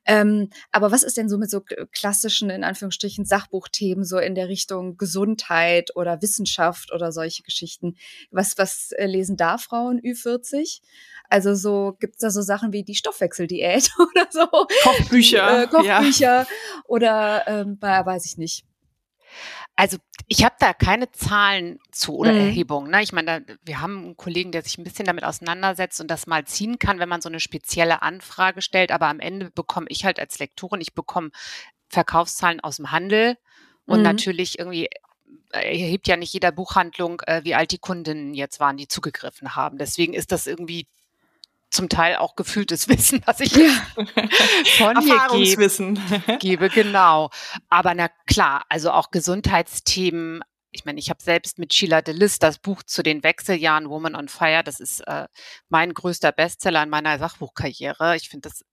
Ähm, 0.05 0.49
aber 0.73 0.91
was 0.91 1.03
ist 1.03 1.15
denn 1.15 1.29
so 1.29 1.37
mit 1.37 1.49
so 1.49 1.61
klassischen, 1.93 2.49
in 2.49 2.65
Anführungsstrichen, 2.65 3.23
Sachbuchthemen, 3.23 4.03
so 4.03 4.17
in 4.17 4.35
der 4.35 4.49
Richtung 4.49 4.97
Gesundheit 4.97 5.95
oder 5.95 6.21
Wissenschaft 6.21 6.91
oder 6.91 7.13
solche 7.13 7.43
Geschichten? 7.43 7.95
Was, 8.31 8.57
was 8.57 8.91
äh, 8.91 9.05
lesen 9.05 9.37
da 9.37 9.57
Frauen? 9.57 9.76
Frauen 9.77 10.01
Ü40. 10.01 10.81
Also 11.29 11.55
so 11.55 11.95
gibt's 11.99 12.19
da 12.19 12.29
so 12.29 12.41
Sachen 12.41 12.71
wie 12.71 12.83
die 12.83 12.95
Stoffwechseldiät 12.95 13.91
oder 13.99 14.27
so. 14.29 14.47
Kochbücher. 14.83 15.63
Äh, 15.63 15.67
Kochbücher 15.67 16.41
ja. 16.41 16.47
oder 16.85 17.43
ähm, 17.47 17.77
weiß 17.79 18.25
ich 18.25 18.37
nicht. 18.37 18.65
Also 19.75 19.97
ich 20.27 20.43
habe 20.43 20.55
da 20.59 20.73
keine 20.73 21.11
Zahlen 21.11 21.79
zu 21.91 22.17
oder 22.17 22.31
mhm. 22.31 22.39
Erhebungen. 22.39 22.89
Ne? 22.89 23.03
Ich 23.03 23.13
meine, 23.13 23.45
wir 23.63 23.81
haben 23.81 23.97
einen 23.97 24.17
Kollegen, 24.17 24.51
der 24.51 24.63
sich 24.63 24.77
ein 24.77 24.83
bisschen 24.83 25.05
damit 25.05 25.23
auseinandersetzt 25.23 26.01
und 26.01 26.09
das 26.09 26.25
mal 26.25 26.45
ziehen 26.45 26.79
kann, 26.79 26.99
wenn 26.99 27.09
man 27.09 27.21
so 27.21 27.29
eine 27.29 27.39
spezielle 27.39 28.01
Anfrage 28.01 28.61
stellt. 28.61 28.91
Aber 28.91 29.07
am 29.07 29.19
Ende 29.19 29.51
bekomme 29.51 29.85
ich 29.89 30.05
halt 30.05 30.19
als 30.19 30.39
Lektorin, 30.39 30.81
ich 30.81 30.95
bekomme 30.95 31.29
Verkaufszahlen 31.89 32.59
aus 32.61 32.77
dem 32.77 32.91
Handel 32.91 33.37
und 33.85 33.99
mhm. 33.99 34.03
natürlich 34.03 34.57
irgendwie 34.57 34.89
erhebt 35.51 36.07
ja 36.07 36.17
nicht 36.17 36.33
jeder 36.33 36.51
Buchhandlung, 36.51 37.21
äh, 37.25 37.43
wie 37.43 37.55
alt 37.55 37.71
die 37.71 37.79
Kundinnen 37.79 38.33
jetzt 38.33 38.59
waren, 38.59 38.77
die 38.77 38.87
zugegriffen 38.87 39.55
haben. 39.55 39.77
Deswegen 39.77 40.13
ist 40.13 40.31
das 40.31 40.47
irgendwie 40.47 40.87
zum 41.69 41.89
Teil 41.89 42.17
auch 42.17 42.35
gefühltes 42.35 42.87
Wissen, 42.89 43.21
was 43.25 43.39
ich 43.39 43.55
ja. 43.55 43.69
von 44.77 45.03
mir 45.03 45.27
gebe, 45.31 46.37
gebe. 46.39 46.69
Genau. 46.69 47.29
Aber 47.69 47.93
na 47.93 48.09
klar, 48.25 48.65
also 48.69 48.91
auch 48.91 49.11
Gesundheitsthemen. 49.11 50.43
Ich 50.71 50.85
meine, 50.85 50.99
ich 50.99 51.09
habe 51.09 51.23
selbst 51.23 51.57
mit 51.59 51.73
Sheila 51.73 52.01
Delis 52.01 52.39
das 52.39 52.59
Buch 52.59 52.83
zu 52.83 53.01
den 53.01 53.23
Wechseljahren 53.23 53.89
Woman 53.89 54.15
on 54.15 54.27
Fire. 54.27 54.63
Das 54.63 54.79
ist 54.79 54.99
äh, 55.07 55.27
mein 55.69 55.93
größter 55.93 56.31
Bestseller 56.31 56.83
in 56.83 56.89
meiner 56.89 57.17
Sachbuchkarriere. 57.17 58.15
Ich 58.15 58.29
finde 58.29 58.49
das 58.49 58.65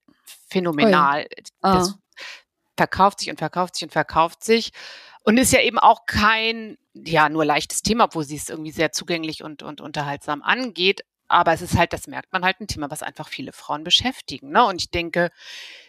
phänomenal. 0.49 1.26
Oh. 1.62 1.68
Das 1.68 1.94
verkauft 2.76 3.20
sich 3.20 3.30
und 3.30 3.38
verkauft 3.38 3.76
sich 3.76 3.84
und 3.84 3.92
verkauft 3.92 4.44
sich. 4.44 4.73
Und 5.25 5.38
ist 5.38 5.52
ja 5.52 5.61
eben 5.61 5.78
auch 5.78 6.04
kein, 6.07 6.76
ja, 6.93 7.28
nur 7.28 7.45
leichtes 7.45 7.83
Thema, 7.83 8.09
wo 8.12 8.23
sie 8.23 8.37
es 8.37 8.50
irgendwie 8.50 8.73
sehr 8.73 8.93
zugänglich 8.93 9.43
und, 9.43 9.62
und 9.62 9.81
unterhaltsam 9.81 10.43
angeht. 10.43 11.02
Aber 11.28 11.52
es 11.54 11.62
ist 11.62 11.78
halt, 11.78 11.95
das 11.95 12.07
merkt 12.07 12.33
man 12.33 12.45
halt 12.45 12.61
ein 12.61 12.66
Thema, 12.66 12.90
was 12.90 13.02
einfach 13.02 13.28
viele 13.28 13.52
Frauen 13.52 13.85
beschäftigen. 13.85 14.50
Ne? 14.50 14.64
Und 14.66 14.83
ich 14.83 14.90
denke, 14.90 15.31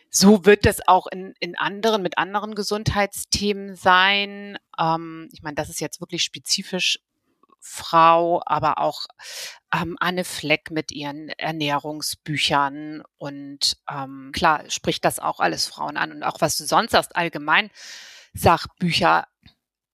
so 0.10 0.46
wird 0.46 0.66
es 0.66 0.88
auch 0.88 1.08
in, 1.08 1.34
in 1.42 1.58
anderen, 1.58 2.02
mit 2.02 2.18
anderen 2.18 2.56
Gesundheitsthemen 2.56 3.76
sein. 3.76 4.58
Ähm, 4.80 5.28
ich 5.34 5.44
meine, 5.44 5.56
das 5.56 5.70
ist 5.70 5.82
jetzt 5.82 6.00
wirklich 6.00 6.24
spezifisch 6.24 7.00
Frau, 7.60 8.42
aber 8.46 8.78
auch 8.78 9.08
ähm, 9.74 9.98
Anne 10.00 10.24
Fleck 10.24 10.72
mit 10.72 10.92
ihren 10.92 11.30
Ernährungsbüchern. 11.30 13.04
Und 13.18 13.78
ähm, 13.92 14.32
klar 14.34 14.70
spricht 14.70 15.04
das 15.04 15.20
auch 15.20 15.42
alles 15.42 15.68
Frauen 15.68 15.98
an. 15.98 16.12
Und 16.14 16.24
auch 16.24 16.40
was 16.40 16.58
du 16.58 16.64
sonst 16.64 16.94
hast, 16.94 17.16
allgemein 17.16 17.70
Sachbücher 18.36 19.28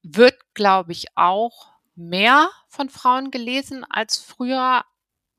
wird, 0.03 0.35
glaube 0.53 0.91
ich, 0.91 1.05
auch 1.15 1.71
mehr 1.95 2.49
von 2.67 2.89
Frauen 2.89 3.31
gelesen 3.31 3.85
als 3.89 4.17
früher, 4.17 4.83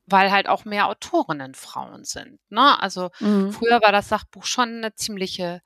weil 0.05 0.31
halt 0.31 0.47
auch 0.47 0.65
mehr 0.65 0.87
Autorinnen 0.87 1.53
Frauen 1.53 2.05
sind. 2.05 2.39
Ne? 2.49 2.81
Also 2.81 3.11
mhm. 3.19 3.51
früher 3.51 3.81
war 3.81 3.91
das 3.91 4.09
Sachbuch 4.09 4.45
schon 4.45 4.77
eine 4.77 4.95
ziemliche 4.95 5.61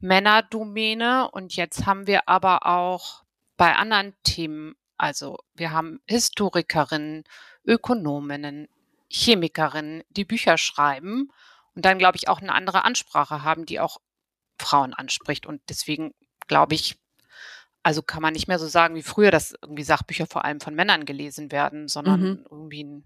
Männerdomäne 0.00 1.30
und 1.30 1.56
jetzt 1.56 1.86
haben 1.86 2.06
wir 2.06 2.28
aber 2.28 2.66
auch 2.66 3.24
bei 3.56 3.74
anderen 3.74 4.14
Themen, 4.22 4.74
also 4.96 5.38
wir 5.54 5.72
haben 5.72 6.00
Historikerinnen, 6.06 7.24
Ökonominnen, 7.64 8.68
Chemikerinnen, 9.10 10.04
die 10.10 10.24
Bücher 10.24 10.56
schreiben 10.56 11.30
und 11.74 11.84
dann, 11.84 11.98
glaube 11.98 12.16
ich, 12.16 12.28
auch 12.28 12.40
eine 12.40 12.54
andere 12.54 12.84
Ansprache 12.84 13.42
haben, 13.42 13.66
die 13.66 13.80
auch 13.80 13.98
Frauen 14.58 14.94
anspricht. 14.94 15.46
Und 15.46 15.60
deswegen 15.68 16.14
glaube 16.48 16.74
ich, 16.74 16.98
also 17.82 18.02
kann 18.02 18.22
man 18.22 18.32
nicht 18.32 18.48
mehr 18.48 18.58
so 18.58 18.66
sagen 18.66 18.94
wie 18.96 19.02
früher, 19.02 19.30
dass 19.30 19.54
irgendwie 19.62 19.84
Sachbücher 19.84 20.26
vor 20.26 20.44
allem 20.44 20.60
von 20.60 20.74
Männern 20.74 21.04
gelesen 21.04 21.52
werden, 21.52 21.88
sondern 21.88 22.20
mhm. 22.20 22.46
irgendwie 22.50 22.84
ein, 22.84 23.04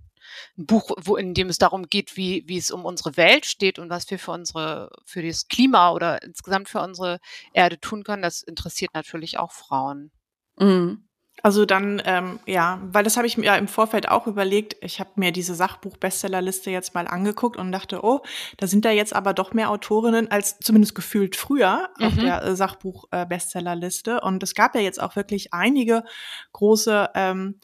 ein, 0.57 0.67
Buch, 0.67 0.91
wo, 0.99 1.17
in 1.17 1.35
dem 1.35 1.49
es 1.49 1.59
darum 1.59 1.89
geht, 1.89 2.17
wie, 2.17 2.45
wie 2.47 2.59
es 2.59 2.71
um 2.71 2.85
unsere 2.85 3.17
Welt 3.17 3.47
steht 3.47 3.79
und 3.79 3.91
was 3.91 4.11
wir 4.11 4.19
für 4.19 4.33
unsere, 4.33 4.91
für 5.05 5.23
das 5.23 5.49
Klima 5.49 5.93
oder 5.93 6.23
insgesamt 6.23 6.69
für 6.69 6.81
unsere 6.81 7.21
Erde 7.53 7.79
tun 7.79 8.03
können, 8.03 8.23
das 8.23 8.43
interessiert 8.43 8.95
natürlich 8.95 9.39
auch 9.39 9.53
Frauen. 9.53 10.11
Mhm. 10.59 11.05
Also 11.43 11.65
dann, 11.67 12.01
ähm, 12.05 12.39
ja, 12.47 12.81
weil 12.85 13.03
das 13.03 13.17
habe 13.17 13.27
ich 13.27 13.37
mir 13.37 13.47
ja 13.47 13.57
im 13.57 13.67
Vorfeld 13.67 14.09
auch 14.09 14.27
überlegt. 14.29 14.77
Ich 14.81 15.01
habe 15.01 15.11
mir 15.17 15.33
diese 15.33 15.55
Sachbuch-Bestsellerliste 15.55 16.71
jetzt 16.71 16.95
mal 16.95 17.09
angeguckt 17.09 17.57
und 17.57 17.73
dachte, 17.73 18.05
oh, 18.05 18.21
da 18.59 18.69
sind 18.69 18.85
da 18.85 18.91
jetzt 18.91 19.15
aber 19.15 19.35
doch 19.35 19.53
mehr 19.53 19.71
Autorinnen 19.71 20.31
als 20.31 20.61
zumindest 20.61 20.95
gefühlt 20.95 21.35
früher 21.35 21.91
mhm. 21.99 22.07
auf 22.07 22.15
der 22.15 22.43
äh, 22.45 22.57
Sachbuch-Bestsellerliste. 22.57 24.21
Und 24.21 24.43
es 24.43 24.55
gab 24.55 24.75
ja 24.77 24.81
jetzt 24.81 25.03
auch 25.03 25.17
wirklich 25.17 25.53
einige 25.53 26.05
große 26.53 27.11
ähm, 27.15 27.59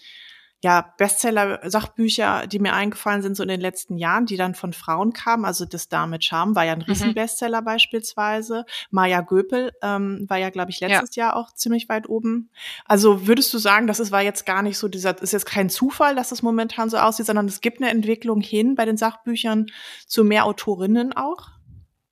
ja, 0.61 0.93
Bestseller-Sachbücher, 0.99 2.49
die 2.49 2.59
mir 2.59 2.75
eingefallen 2.75 3.23
sind, 3.23 3.37
so 3.37 3.45
in 3.45 3.49
den 3.49 3.61
letzten 3.61 3.97
Jahren, 3.97 4.27
die 4.27 4.37
dann 4.37 4.57
von 4.57 4.73
Frauen 4.73 5.13
kamen. 5.13 5.45
Also 5.45 5.65
das 5.65 5.89
Dame 5.89 6.21
Charme 6.21 6.57
war 6.57 6.65
ja 6.65 6.73
ein 6.73 6.79
mhm. 6.79 6.85
Riesenbestseller 6.85 7.61
mhm. 7.61 7.65
beispielsweise. 7.65 8.65
Maja 8.91 9.21
Göpel 9.21 9.73
ähm, 9.83 10.27
war 10.29 10.37
ja, 10.37 10.51
glaube 10.51 10.73
ich, 10.73 10.81
letztes 10.81 11.15
ja. 11.15 11.27
Jahr 11.27 11.37
auch 11.37 11.53
ziemlich 11.53 11.89
weit 11.89 12.09
oben. 12.09 12.51
Also 12.87 13.29
würdest 13.29 13.55
du 13.55 13.59
sagen, 13.59 13.87
das 13.87 14.01
ist, 14.01 14.11
war 14.11 14.23
jetzt 14.23 14.47
gar 14.47 14.63
nicht 14.63 14.79
so 14.79 14.89
dieser, 14.89 15.21
ist 15.23 15.33
jetzt 15.33 15.47
kein 15.47 15.71
Zufall, 15.71 16.17
dass 16.17 16.31
das 16.31 16.43
momentan 16.43 16.91
so 16.91 16.99
aussieht, 16.99 17.27
sondern 17.27 17.47
es 17.47 17.61
gibt 17.61 17.81
eine 17.81 17.91
Entwicklung 17.91 18.41
hin 18.41 18.75
bei 18.75 18.85
den 18.85 18.97
Sachbüchern 18.97 19.67
zu 20.09 20.25
mehr 20.25 20.45
Autorinnen 20.45 21.13
auch? 21.13 21.51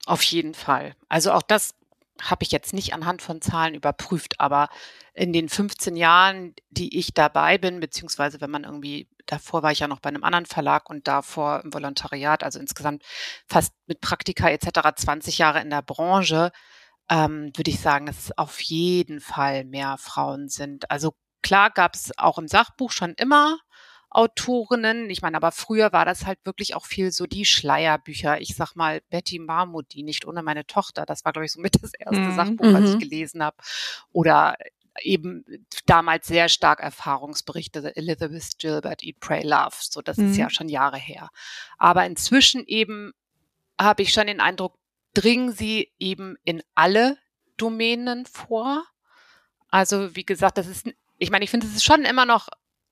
Auf 0.07 0.23
jeden 0.23 0.55
Fall. 0.55 0.95
Also 1.09 1.33
auch 1.33 1.43
das 1.43 1.75
habe 2.23 2.43
ich 2.45 2.53
jetzt 2.53 2.73
nicht 2.73 2.95
anhand 2.95 3.23
von 3.23 3.41
Zahlen 3.41 3.75
überprüft, 3.75 4.41
aber 4.41 4.69
in 5.15 5.33
den 5.33 5.49
15 5.49 5.97
Jahren, 5.97 6.55
die 6.71 6.99
ich 6.99 7.15
dabei 7.15 7.59
bin, 7.59 7.81
beziehungsweise 7.81 8.41
wenn 8.41 8.51
man 8.51 8.65
irgendwie, 8.65 9.09
davor 9.27 9.63
war 9.63 9.73
ich 9.73 9.81
ja 9.81 9.89
noch 9.89 10.01
bei 10.01 10.09
einem 10.09 10.25
anderen 10.25 10.47
Verlag 10.47 10.89
und 10.91 11.09
davor 11.09 11.63
im 11.65 11.73
Volontariat, 11.73 12.43
also 12.43 12.59
insgesamt 12.59 13.03
fast 13.47 13.73
mit 13.87 14.01
Praktika 14.01 14.49
etc. 14.49 14.97
20 14.97 15.39
Jahre 15.39 15.61
in 15.61 15.71
der 15.71 15.83
Branche, 15.83 16.53
ähm, 17.11 17.53
würde 17.55 17.71
ich 17.71 17.81
sagen, 17.81 18.07
dass 18.07 18.19
es 18.19 18.39
auf 18.39 18.61
jeden 18.61 19.21
Fall 19.21 19.65
mehr 19.65 19.97
Frauen 19.99 20.49
sind. 20.49 20.91
Also 20.91 21.15
klar 21.43 21.71
gab 21.71 21.95
es 21.95 22.13
auch 22.19 22.39
im 22.39 22.49
Sachbuch 22.49 22.93
schon 22.93 23.15
immer 23.15 23.59
Autorinnen. 24.11 25.11
Ich 25.11 25.23
meine, 25.23 25.37
aber 25.37 25.53
früher 25.53 25.93
war 25.93 26.05
das 26.05 26.27
halt 26.27 26.39
wirklich 26.45 26.75
auch 26.75 26.87
viel 26.87 27.11
so 27.11 27.27
die 27.27 27.45
Schleierbücher. 27.45 28.41
Ich 28.41 28.55
sag 28.55 28.75
mal 28.75 29.03
Betty 29.11 29.39
Marmot, 29.39 29.93
die 29.93 30.03
nicht 30.03 30.27
ohne 30.27 30.43
meine 30.43 30.67
Tochter. 30.67 31.05
Das 31.07 31.25
war, 31.25 31.33
glaube 31.33 31.47
ich, 31.47 31.53
so 31.53 31.61
mit 31.61 31.83
das 31.83 31.93
erste 31.95 32.21
mhm. 32.21 32.35
Sachbuch, 32.35 32.73
was 32.73 32.95
ich 32.95 32.99
gelesen 32.99 33.43
habe. 33.43 33.57
Oder 34.13 34.57
eben 35.03 35.45
damals 35.87 36.27
sehr 36.27 36.49
stark 36.49 36.81
Erfahrungsberichte, 36.81 37.95
Elizabeth 37.97 38.59
Gilbert, 38.59 39.03
Eat, 39.03 39.21
Pray, 39.21 39.43
Love. 39.43 39.77
So, 39.79 40.01
das 40.03 40.17
mhm. 40.17 40.31
ist 40.31 40.37
ja 40.37 40.51
schon 40.51 40.69
Jahre 40.69 40.99
her. 40.99 41.29
Aber 41.79 42.07
inzwischen 42.07 42.65
eben 42.67 43.13
habe 43.79 44.03
ich 44.03 44.13
schon 44.13 44.27
den 44.27 44.41
Eindruck, 44.41 44.79
dringen 45.15 45.53
sie 45.53 45.93
eben 45.99 46.37
in 46.45 46.63
alle 46.75 47.19
Domänen 47.57 48.27
vor. 48.27 48.85
Also, 49.71 50.15
wie 50.15 50.25
gesagt, 50.25 50.59
das 50.59 50.67
ist, 50.67 50.89
ich 51.19 51.31
meine, 51.31 51.45
ich 51.45 51.51
finde, 51.51 51.67
es 51.67 51.75
ist 51.75 51.85
schon 51.85 52.05
immer 52.05 52.27
noch 52.27 52.49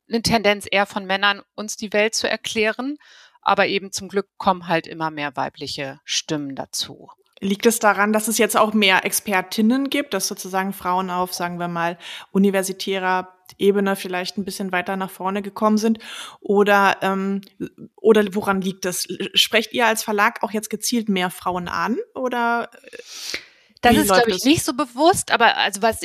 eine 0.08 0.22
Tendenz 0.22 0.66
eher 0.70 0.86
von 0.86 1.06
Männern, 1.06 1.42
uns 1.54 1.76
die 1.76 1.92
Welt 1.92 2.14
zu 2.14 2.28
erklären. 2.28 2.96
Aber 3.42 3.66
eben 3.66 3.92
zum 3.92 4.08
Glück 4.08 4.28
kommen 4.38 4.68
halt 4.68 4.86
immer 4.86 5.10
mehr 5.10 5.36
weibliche 5.36 6.00
Stimmen 6.04 6.54
dazu. 6.54 7.10
Liegt 7.40 7.66
es 7.66 7.78
daran, 7.78 8.12
dass 8.12 8.26
es 8.28 8.38
jetzt 8.38 8.56
auch 8.56 8.72
mehr 8.72 9.04
Expertinnen 9.04 9.90
gibt, 9.90 10.14
dass 10.14 10.28
sozusagen 10.28 10.72
Frauen 10.72 11.10
auf, 11.10 11.34
sagen 11.34 11.58
wir 11.58 11.68
mal, 11.68 11.98
universitärer 12.30 13.34
Ebene 13.58 13.96
vielleicht 13.96 14.38
ein 14.38 14.44
bisschen 14.44 14.72
weiter 14.72 14.96
nach 14.96 15.10
vorne 15.10 15.42
gekommen 15.42 15.76
sind? 15.76 15.98
Oder, 16.40 16.96
ähm, 17.02 17.42
oder 17.96 18.24
woran 18.34 18.62
liegt 18.62 18.86
das? 18.86 19.06
Sprecht 19.34 19.74
ihr 19.74 19.86
als 19.86 20.02
Verlag 20.02 20.42
auch 20.42 20.52
jetzt 20.52 20.70
gezielt 20.70 21.10
mehr 21.10 21.28
Frauen 21.28 21.68
an? 21.68 21.98
Oder? 22.14 22.70
Äh, 22.72 22.98
das 23.82 23.96
ist, 23.96 24.06
glaube 24.06 24.30
ich, 24.30 24.44
nicht 24.44 24.64
so 24.64 24.72
bewusst, 24.72 25.30
aber 25.30 25.58
also 25.58 25.82
was 25.82 26.00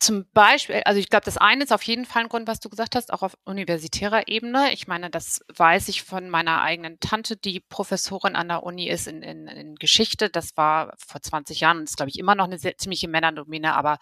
zum 0.00 0.24
Beispiel, 0.32 0.82
also 0.86 0.98
ich 0.98 1.10
glaube, 1.10 1.26
das 1.26 1.36
eine 1.36 1.62
ist 1.62 1.72
auf 1.72 1.82
jeden 1.82 2.06
Fall 2.06 2.22
ein 2.22 2.28
Grund, 2.30 2.48
was 2.48 2.58
du 2.58 2.70
gesagt 2.70 2.96
hast, 2.96 3.12
auch 3.12 3.22
auf 3.22 3.36
universitärer 3.44 4.28
Ebene. 4.28 4.72
Ich 4.72 4.88
meine, 4.88 5.10
das 5.10 5.40
weiß 5.54 5.88
ich 5.88 6.02
von 6.02 6.30
meiner 6.30 6.62
eigenen 6.62 6.98
Tante, 7.00 7.36
die 7.36 7.60
Professorin 7.60 8.34
an 8.34 8.48
der 8.48 8.62
Uni 8.62 8.88
ist 8.88 9.06
in, 9.06 9.22
in, 9.22 9.46
in 9.46 9.74
Geschichte. 9.74 10.30
Das 10.30 10.56
war 10.56 10.94
vor 10.96 11.20
20 11.20 11.60
Jahren 11.60 11.78
und 11.78 11.84
ist, 11.84 11.98
glaube 11.98 12.08
ich, 12.08 12.18
immer 12.18 12.34
noch 12.34 12.46
eine 12.46 12.58
sehr, 12.58 12.78
ziemliche 12.78 13.08
Männerdomäne, 13.08 13.74
aber 13.74 13.98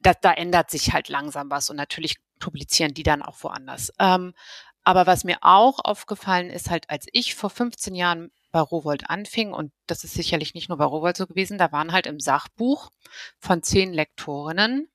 da, 0.00 0.14
da 0.20 0.32
ändert 0.32 0.70
sich 0.70 0.92
halt 0.92 1.08
langsam 1.08 1.48
was 1.48 1.70
und 1.70 1.76
natürlich 1.76 2.16
publizieren 2.40 2.92
die 2.92 3.04
dann 3.04 3.22
auch 3.22 3.42
woanders. 3.44 3.92
Ähm, 4.00 4.34
aber 4.82 5.06
was 5.06 5.22
mir 5.22 5.38
auch 5.42 5.78
aufgefallen 5.84 6.50
ist, 6.50 6.70
halt, 6.70 6.90
als 6.90 7.06
ich 7.12 7.36
vor 7.36 7.50
15 7.50 7.94
Jahren 7.94 8.32
bei 8.50 8.60
Rowold 8.60 9.08
anfing, 9.08 9.52
und 9.52 9.72
das 9.86 10.02
ist 10.02 10.14
sicherlich 10.14 10.54
nicht 10.54 10.68
nur 10.68 10.78
bei 10.78 10.84
Rowold 10.84 11.16
so 11.16 11.28
gewesen, 11.28 11.56
da 11.56 11.70
waren 11.70 11.92
halt 11.92 12.06
im 12.06 12.18
Sachbuch 12.18 12.90
von 13.38 13.62
zehn 13.62 13.92
Lektorinnen 13.92 14.89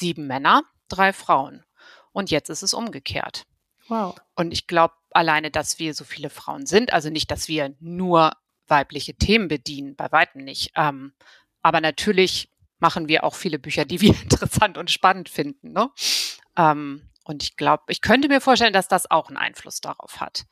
sieben 0.00 0.26
Männer, 0.26 0.64
drei 0.88 1.12
Frauen. 1.12 1.64
Und 2.12 2.30
jetzt 2.30 2.50
ist 2.50 2.62
es 2.62 2.74
umgekehrt. 2.74 3.46
Wow. 3.88 4.16
Und 4.34 4.52
ich 4.52 4.66
glaube 4.66 4.94
alleine, 5.10 5.50
dass 5.50 5.78
wir 5.78 5.94
so 5.94 6.04
viele 6.04 6.30
Frauen 6.30 6.66
sind, 6.66 6.92
also 6.92 7.10
nicht, 7.10 7.30
dass 7.30 7.48
wir 7.48 7.74
nur 7.80 8.32
weibliche 8.66 9.14
Themen 9.14 9.48
bedienen, 9.48 9.96
bei 9.96 10.10
weitem 10.12 10.42
nicht. 10.42 10.72
Ähm, 10.76 11.12
aber 11.62 11.80
natürlich 11.80 12.50
machen 12.78 13.08
wir 13.08 13.24
auch 13.24 13.34
viele 13.34 13.58
Bücher, 13.58 13.84
die 13.84 14.00
wir 14.00 14.14
interessant 14.22 14.78
und 14.78 14.90
spannend 14.90 15.28
finden. 15.28 15.72
Ne? 15.72 15.90
Ähm, 16.56 17.10
und 17.24 17.42
ich 17.42 17.56
glaube, 17.56 17.84
ich 17.88 18.00
könnte 18.00 18.28
mir 18.28 18.40
vorstellen, 18.40 18.72
dass 18.72 18.88
das 18.88 19.10
auch 19.10 19.28
einen 19.28 19.36
Einfluss 19.36 19.80
darauf 19.80 20.20
hat. 20.20 20.44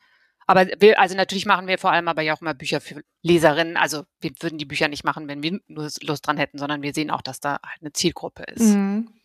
Aber 0.45 0.67
wir, 0.79 0.99
also 0.99 1.15
natürlich 1.15 1.45
machen 1.45 1.67
wir 1.67 1.77
vor 1.77 1.91
allem 1.91 2.07
aber 2.07 2.23
ja 2.23 2.33
auch 2.33 2.41
immer 2.41 2.55
Bücher 2.55 2.81
für 2.81 3.03
Leserinnen. 3.21 3.77
Also 3.77 4.03
wir 4.19 4.31
würden 4.39 4.57
die 4.57 4.65
Bücher 4.65 4.87
nicht 4.87 5.03
machen, 5.03 5.27
wenn 5.27 5.43
wir 5.43 5.59
nur 5.67 5.89
Lust 6.01 6.25
dran 6.25 6.37
hätten, 6.37 6.57
sondern 6.57 6.81
wir 6.81 6.93
sehen 6.93 7.11
auch, 7.11 7.21
dass 7.21 7.39
da 7.39 7.59
halt 7.63 7.81
eine 7.81 7.93
Zielgruppe 7.93 8.43
ist. 8.43 8.73
Mhm 8.75 9.18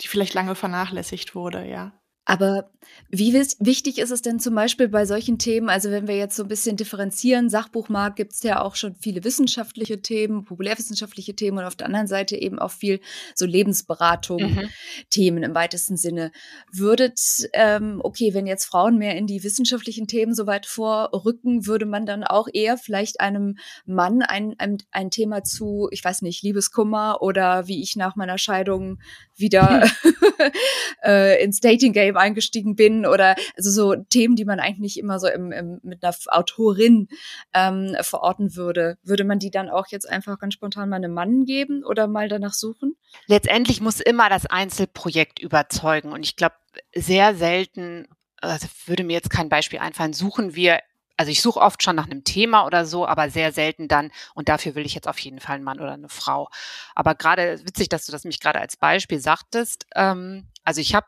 die 0.00 0.08
vielleicht 0.08 0.34
lange 0.34 0.54
vernachlässigt 0.54 1.34
wurde, 1.34 1.66
ja. 1.66 1.99
Aber 2.30 2.70
wie 3.10 3.34
wichtig 3.34 3.98
ist 3.98 4.12
es 4.12 4.22
denn 4.22 4.38
zum 4.38 4.54
Beispiel 4.54 4.86
bei 4.86 5.04
solchen 5.04 5.36
Themen, 5.36 5.68
also 5.68 5.90
wenn 5.90 6.06
wir 6.06 6.16
jetzt 6.16 6.36
so 6.36 6.44
ein 6.44 6.48
bisschen 6.48 6.76
differenzieren, 6.76 7.50
Sachbuchmarkt 7.50 8.14
gibt 8.14 8.34
es 8.34 8.42
ja 8.44 8.62
auch 8.62 8.76
schon 8.76 8.94
viele 8.94 9.24
wissenschaftliche 9.24 10.00
Themen, 10.00 10.44
populärwissenschaftliche 10.44 11.34
Themen 11.34 11.58
und 11.58 11.64
auf 11.64 11.74
der 11.74 11.88
anderen 11.88 12.06
Seite 12.06 12.36
eben 12.36 12.60
auch 12.60 12.70
viel 12.70 13.00
so 13.34 13.46
Lebensberatung, 13.46 14.42
mhm. 14.42 14.68
Themen 15.10 15.42
im 15.42 15.56
weitesten 15.56 15.96
Sinne. 15.96 16.30
Würdet, 16.72 17.48
ähm, 17.52 18.00
okay, 18.04 18.32
wenn 18.32 18.46
jetzt 18.46 18.66
Frauen 18.66 18.96
mehr 18.96 19.16
in 19.16 19.26
die 19.26 19.42
wissenschaftlichen 19.42 20.06
Themen 20.06 20.32
so 20.32 20.46
weit 20.46 20.66
vorrücken, 20.66 21.66
würde 21.66 21.86
man 21.86 22.06
dann 22.06 22.22
auch 22.22 22.46
eher 22.52 22.78
vielleicht 22.78 23.20
einem 23.20 23.56
Mann 23.86 24.22
ein, 24.22 24.54
ein, 24.58 24.78
ein 24.92 25.10
Thema 25.10 25.42
zu, 25.42 25.88
ich 25.90 26.04
weiß 26.04 26.22
nicht, 26.22 26.44
Liebeskummer 26.44 27.22
oder 27.22 27.66
wie 27.66 27.82
ich 27.82 27.96
nach 27.96 28.14
meiner 28.14 28.38
Scheidung 28.38 29.00
wieder 29.34 29.82
äh, 31.04 31.42
ins 31.42 31.60
Dating 31.60 31.92
Game 31.92 32.16
eingestiegen 32.20 32.76
bin 32.76 33.06
oder 33.06 33.34
also 33.56 33.70
so 33.70 33.94
Themen, 33.96 34.36
die 34.36 34.44
man 34.44 34.60
eigentlich 34.60 34.78
nicht 34.78 34.98
immer 34.98 35.18
so 35.18 35.28
im, 35.28 35.52
im, 35.52 35.80
mit 35.82 36.04
einer 36.04 36.14
Autorin 36.26 37.08
ähm, 37.54 37.96
verorten 38.00 38.56
würde. 38.56 38.98
Würde 39.02 39.24
man 39.24 39.38
die 39.38 39.50
dann 39.50 39.68
auch 39.68 39.86
jetzt 39.88 40.08
einfach 40.08 40.38
ganz 40.38 40.54
spontan 40.54 40.88
mal 40.88 40.96
einem 40.96 41.14
Mann 41.14 41.44
geben 41.44 41.84
oder 41.84 42.06
mal 42.06 42.28
danach 42.28 42.54
suchen? 42.54 42.96
Letztendlich 43.26 43.80
muss 43.80 44.00
immer 44.00 44.28
das 44.28 44.46
Einzelprojekt 44.46 45.40
überzeugen 45.40 46.12
und 46.12 46.22
ich 46.22 46.36
glaube, 46.36 46.54
sehr 46.94 47.34
selten, 47.34 48.06
also 48.40 48.68
würde 48.86 49.04
mir 49.04 49.14
jetzt 49.14 49.30
kein 49.30 49.48
Beispiel 49.48 49.80
einfallen, 49.80 50.12
suchen 50.12 50.54
wir 50.54 50.80
also 51.20 51.30
ich 51.32 51.42
suche 51.42 51.60
oft 51.60 51.82
schon 51.82 51.96
nach 51.96 52.06
einem 52.06 52.24
Thema 52.24 52.64
oder 52.64 52.86
so, 52.86 53.06
aber 53.06 53.28
sehr 53.28 53.52
selten 53.52 53.88
dann, 53.88 54.10
und 54.34 54.48
dafür 54.48 54.74
will 54.74 54.86
ich 54.86 54.94
jetzt 54.94 55.06
auf 55.06 55.18
jeden 55.18 55.38
Fall 55.38 55.56
einen 55.56 55.64
Mann 55.64 55.78
oder 55.78 55.92
eine 55.92 56.08
Frau. 56.08 56.48
Aber 56.94 57.14
gerade 57.14 57.60
witzig, 57.66 57.90
dass 57.90 58.06
du 58.06 58.12
das 58.12 58.24
mich 58.24 58.40
gerade 58.40 58.58
als 58.58 58.78
Beispiel 58.78 59.20
sagtest. 59.20 59.84
Ähm, 59.94 60.48
also 60.64 60.80
ich 60.80 60.94
habe 60.94 61.06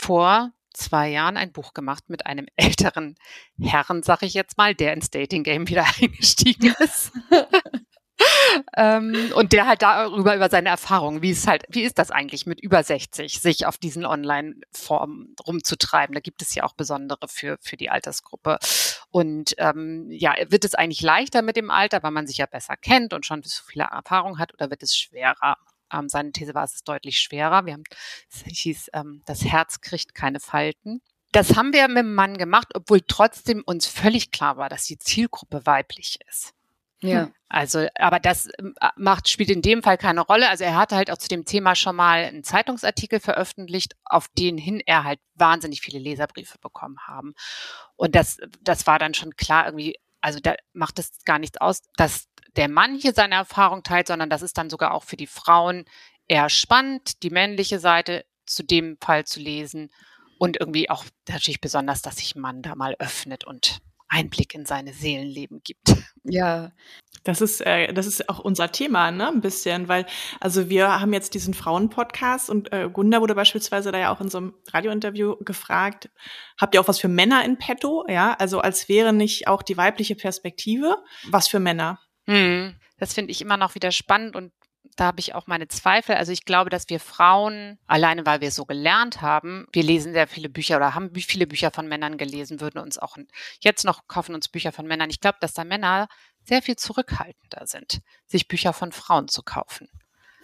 vor 0.00 0.52
zwei 0.72 1.10
Jahren 1.10 1.36
ein 1.36 1.52
Buch 1.52 1.74
gemacht 1.74 2.04
mit 2.08 2.26
einem 2.26 2.46
älteren 2.56 3.16
Herrn, 3.60 4.02
sag 4.02 4.22
ich 4.22 4.34
jetzt 4.34 4.56
mal, 4.56 4.74
der 4.74 4.94
ins 4.94 5.10
Dating 5.10 5.42
Game 5.44 5.68
wieder 5.68 5.84
eingestiegen 6.00 6.74
ist. 6.78 7.12
ähm, 8.76 9.30
und 9.34 9.52
der 9.52 9.66
halt 9.66 9.82
darüber 9.82 10.34
über 10.34 10.50
seine 10.50 10.68
Erfahrungen, 10.68 11.22
wie 11.22 11.30
ist 11.30 11.46
halt, 11.46 11.64
wie 11.68 11.82
ist 11.82 11.98
das 11.98 12.10
eigentlich 12.10 12.46
mit 12.46 12.60
über 12.60 12.82
60, 12.82 13.40
sich 13.40 13.66
auf 13.66 13.78
diesen 13.78 14.06
Online-Formen 14.06 15.34
rumzutreiben? 15.46 16.14
Da 16.14 16.20
gibt 16.20 16.42
es 16.42 16.54
ja 16.54 16.64
auch 16.64 16.74
besondere 16.74 17.28
für 17.28 17.58
für 17.60 17.76
die 17.76 17.90
Altersgruppe. 17.90 18.58
Und 19.10 19.54
ähm, 19.58 20.06
ja, 20.10 20.34
wird 20.48 20.64
es 20.64 20.74
eigentlich 20.74 21.02
leichter 21.02 21.42
mit 21.42 21.56
dem 21.56 21.70
Alter, 21.70 22.02
weil 22.02 22.10
man 22.10 22.26
sich 22.26 22.38
ja 22.38 22.46
besser 22.46 22.76
kennt 22.76 23.12
und 23.12 23.26
schon 23.26 23.42
so 23.42 23.62
viele 23.66 23.84
Erfahrungen 23.84 24.38
hat, 24.38 24.54
oder 24.54 24.70
wird 24.70 24.82
es 24.82 24.96
schwerer? 24.96 25.56
Ähm, 25.92 26.08
seine 26.08 26.32
These 26.32 26.54
war, 26.54 26.64
es 26.64 26.74
ist 26.74 26.88
deutlich 26.88 27.20
schwerer. 27.20 27.66
Wir 27.66 27.74
haben, 27.74 27.84
es 28.30 28.42
hieß, 28.44 28.90
ähm, 28.94 29.22
das 29.26 29.44
Herz 29.44 29.80
kriegt 29.80 30.14
keine 30.14 30.40
Falten. 30.40 31.00
Das 31.32 31.56
haben 31.56 31.72
wir 31.72 31.86
mit 31.88 31.98
dem 31.98 32.14
Mann 32.14 32.38
gemacht, 32.38 32.68
obwohl 32.74 33.00
trotzdem 33.06 33.62
uns 33.64 33.86
völlig 33.86 34.30
klar 34.32 34.56
war, 34.56 34.68
dass 34.68 34.84
die 34.84 34.98
Zielgruppe 34.98 35.64
weiblich 35.64 36.18
ist. 36.28 36.54
Ja. 37.02 37.30
Also, 37.48 37.86
aber 37.94 38.20
das 38.20 38.48
ähm, 38.58 38.74
macht, 38.96 39.28
spielt 39.28 39.50
in 39.50 39.62
dem 39.62 39.82
Fall 39.82 39.96
keine 39.96 40.20
Rolle. 40.20 40.48
Also 40.50 40.64
er 40.64 40.76
hatte 40.76 40.96
halt 40.96 41.10
auch 41.10 41.18
zu 41.18 41.28
dem 41.28 41.44
Thema 41.44 41.74
schon 41.74 41.96
mal 41.96 42.24
einen 42.24 42.44
Zeitungsartikel 42.44 43.20
veröffentlicht, 43.20 43.96
auf 44.04 44.28
den 44.28 44.58
hin 44.58 44.80
er 44.84 45.04
halt 45.04 45.18
wahnsinnig 45.34 45.80
viele 45.80 45.98
Leserbriefe 45.98 46.58
bekommen 46.58 46.98
haben. 47.06 47.34
Und 47.96 48.14
das, 48.14 48.38
das 48.60 48.86
war 48.86 48.98
dann 48.98 49.14
schon 49.14 49.34
klar 49.36 49.66
irgendwie, 49.66 49.96
also 50.20 50.38
da 50.40 50.54
macht 50.72 50.98
es 50.98 51.24
gar 51.24 51.38
nichts 51.38 51.60
aus, 51.60 51.82
dass 51.96 52.28
der 52.56 52.68
Mann 52.68 52.96
hier 52.96 53.12
seine 53.12 53.36
Erfahrung 53.36 53.82
teilt, 53.82 54.08
sondern 54.08 54.30
das 54.30 54.42
ist 54.42 54.58
dann 54.58 54.70
sogar 54.70 54.94
auch 54.94 55.04
für 55.04 55.16
die 55.16 55.26
Frauen 55.26 55.84
eher 56.28 56.48
spannend, 56.48 57.22
die 57.22 57.30
männliche 57.30 57.78
Seite 57.78 58.24
zu 58.46 58.62
dem 58.62 58.98
Fall 59.00 59.24
zu 59.24 59.40
lesen 59.40 59.90
und 60.38 60.58
irgendwie 60.58 60.88
auch 60.90 61.04
natürlich 61.28 61.60
besonders, 61.60 62.02
dass 62.02 62.16
sich 62.16 62.34
ein 62.34 62.40
Mann 62.40 62.62
da 62.62 62.74
mal 62.74 62.96
öffnet 62.98 63.44
und 63.44 63.80
Einblick 64.08 64.54
in 64.54 64.66
seine 64.66 64.92
Seelenleben 64.92 65.62
gibt. 65.62 65.94
Ja. 66.24 66.72
Das 67.22 67.40
ist, 67.40 67.60
äh, 67.60 67.92
das 67.92 68.06
ist 68.06 68.28
auch 68.28 68.38
unser 68.38 68.72
Thema, 68.72 69.10
ne, 69.10 69.28
ein 69.28 69.40
bisschen, 69.40 69.88
weil, 69.88 70.06
also 70.40 70.68
wir 70.68 71.00
haben 71.00 71.12
jetzt 71.12 71.34
diesen 71.34 71.54
Frauen-Podcast 71.54 72.50
und 72.50 72.72
äh, 72.72 72.88
Gunda 72.90 73.20
wurde 73.20 73.34
beispielsweise 73.34 73.92
da 73.92 73.98
ja 73.98 74.12
auch 74.12 74.20
in 74.20 74.28
so 74.28 74.38
einem 74.38 74.54
Radiointerview 74.72 75.36
gefragt, 75.40 76.10
habt 76.58 76.74
ihr 76.74 76.80
auch 76.80 76.88
was 76.88 76.98
für 76.98 77.08
Männer 77.08 77.44
in 77.44 77.58
petto? 77.58 78.04
Ja, 78.08 78.34
also 78.38 78.60
als 78.60 78.88
wäre 78.88 79.12
nicht 79.12 79.48
auch 79.48 79.62
die 79.62 79.76
weibliche 79.76 80.14
Perspektive 80.14 80.96
was 81.30 81.48
für 81.48 81.60
Männer. 81.60 82.00
Hm. 82.30 82.76
Das 82.98 83.12
finde 83.12 83.32
ich 83.32 83.40
immer 83.40 83.56
noch 83.56 83.74
wieder 83.74 83.90
spannend 83.90 84.36
und 84.36 84.52
da 84.96 85.06
habe 85.06 85.18
ich 85.18 85.34
auch 85.34 85.48
meine 85.48 85.66
Zweifel. 85.66 86.14
Also 86.14 86.30
ich 86.30 86.44
glaube, 86.44 86.70
dass 86.70 86.88
wir 86.88 87.00
Frauen, 87.00 87.78
alleine 87.86 88.24
weil 88.24 88.40
wir 88.40 88.52
so 88.52 88.64
gelernt 88.66 89.20
haben, 89.20 89.66
wir 89.72 89.82
lesen 89.82 90.12
sehr 90.12 90.28
viele 90.28 90.48
Bücher 90.48 90.76
oder 90.76 90.94
haben 90.94 91.12
viele 91.14 91.46
Bücher 91.48 91.72
von 91.72 91.88
Männern 91.88 92.18
gelesen, 92.18 92.60
würden 92.60 92.78
uns 92.78 92.98
auch 92.98 93.16
jetzt 93.60 93.84
noch 93.84 94.06
kaufen 94.06 94.34
uns 94.34 94.48
Bücher 94.48 94.70
von 94.70 94.86
Männern. 94.86 95.10
Ich 95.10 95.20
glaube, 95.20 95.38
dass 95.40 95.54
da 95.54 95.64
Männer 95.64 96.06
sehr 96.44 96.62
viel 96.62 96.76
zurückhaltender 96.76 97.66
sind, 97.66 98.00
sich 98.26 98.46
Bücher 98.46 98.72
von 98.72 98.92
Frauen 98.92 99.26
zu 99.26 99.42
kaufen. 99.42 99.88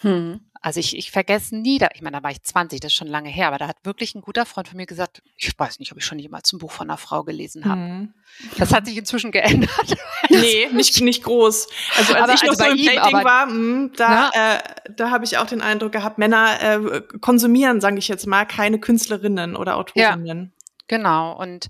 Hm. 0.01 0.41
Also 0.61 0.81
ich, 0.81 0.97
ich 0.97 1.11
vergesse 1.11 1.57
nie, 1.57 1.79
da, 1.79 1.89
ich 1.95 2.03
meine, 2.03 2.17
da 2.17 2.23
war 2.23 2.31
ich 2.31 2.43
20, 2.43 2.81
das 2.81 2.91
ist 2.91 2.97
schon 2.97 3.07
lange 3.07 3.29
her, 3.29 3.49
aber 3.49 3.59
da 3.59 3.69
hat 3.69 3.77
wirklich 3.85 4.15
ein 4.15 4.21
guter 4.21 4.45
Freund 4.45 4.67
von 4.67 4.77
mir 4.77 4.87
gesagt, 4.87 5.23
ich 5.37 5.57
weiß 5.57 5.79
nicht, 5.79 5.93
ob 5.93 5.99
ich 5.99 6.05
schon 6.05 6.19
jemals 6.19 6.53
ein 6.53 6.59
Buch 6.59 6.73
von 6.73 6.91
einer 6.91 6.97
Frau 6.97 7.23
gelesen 7.23 7.65
habe. 7.67 7.81
Hm. 7.81 8.15
Das 8.59 8.75
hat 8.75 8.87
sich 8.87 8.97
inzwischen 8.97 9.31
geändert. 9.31 9.97
nee, 10.29 10.69
nicht, 10.73 11.01
nicht 11.01 11.23
groß. 11.23 11.69
Also 11.97 12.15
als 12.15 12.23
aber, 12.23 12.35
ich 12.35 12.43
noch 12.43 12.49
also 12.51 12.65
so 12.65 12.71
im 12.71 12.77
ihm, 12.79 12.87
Dating 12.87 13.25
war, 13.25 13.47
mh, 13.47 13.53
hm, 13.53 13.93
da, 13.97 14.31
äh, 14.31 14.59
da 14.97 15.11
habe 15.11 15.25
ich 15.25 15.39
auch 15.39 15.47
den 15.47 15.61
Eindruck 15.61 15.93
gehabt, 15.93 16.19
Männer 16.19 16.61
äh, 16.61 17.01
konsumieren, 17.21 17.81
sage 17.81 17.99
ich 17.99 18.09
jetzt 18.09 18.27
mal, 18.27 18.45
keine 18.45 18.81
Künstlerinnen 18.81 19.57
oder 19.57 19.77
Autorinnen. 19.77 20.53
Ja, 20.53 20.77
genau. 20.89 21.41
Und, 21.41 21.69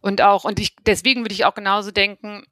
und 0.00 0.22
auch, 0.22 0.44
und 0.44 0.58
ich, 0.58 0.74
deswegen 0.86 1.22
würde 1.22 1.34
ich 1.34 1.44
auch 1.44 1.54
genauso 1.54 1.90
denken, 1.90 2.44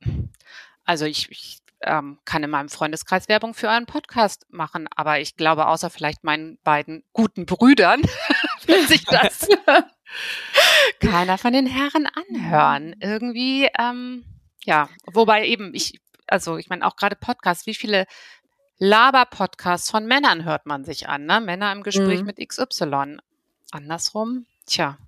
also 0.84 1.04
ich, 1.06 1.30
ich 1.30 1.58
ähm, 1.82 2.18
kann 2.24 2.42
in 2.42 2.50
meinem 2.50 2.68
Freundeskreis 2.68 3.28
Werbung 3.28 3.54
für 3.54 3.70
einen 3.70 3.86
Podcast 3.86 4.46
machen, 4.50 4.88
aber 4.94 5.20
ich 5.20 5.36
glaube, 5.36 5.66
außer 5.66 5.90
vielleicht 5.90 6.24
meinen 6.24 6.58
beiden 6.64 7.04
guten 7.12 7.46
Brüdern 7.46 8.02
wird 8.66 8.88
sich 8.88 9.04
das 9.04 9.48
keiner 11.00 11.38
von 11.38 11.52
den 11.52 11.66
Herren 11.66 12.06
anhören. 12.06 12.96
Irgendwie, 13.00 13.68
ähm, 13.78 14.24
ja, 14.64 14.88
wobei 15.06 15.46
eben 15.46 15.74
ich, 15.74 16.00
also 16.26 16.56
ich 16.56 16.68
meine 16.68 16.86
auch 16.86 16.96
gerade 16.96 17.16
Podcasts, 17.16 17.66
wie 17.66 17.74
viele 17.74 18.06
Laber-Podcasts 18.78 19.90
von 19.90 20.06
Männern 20.06 20.44
hört 20.44 20.66
man 20.66 20.84
sich 20.84 21.08
an, 21.08 21.24
ne? 21.24 21.40
Männer 21.40 21.72
im 21.72 21.82
Gespräch 21.82 22.20
mhm. 22.20 22.26
mit 22.26 22.46
XY. 22.46 23.18
Andersrum, 23.70 24.46
tja, 24.66 24.98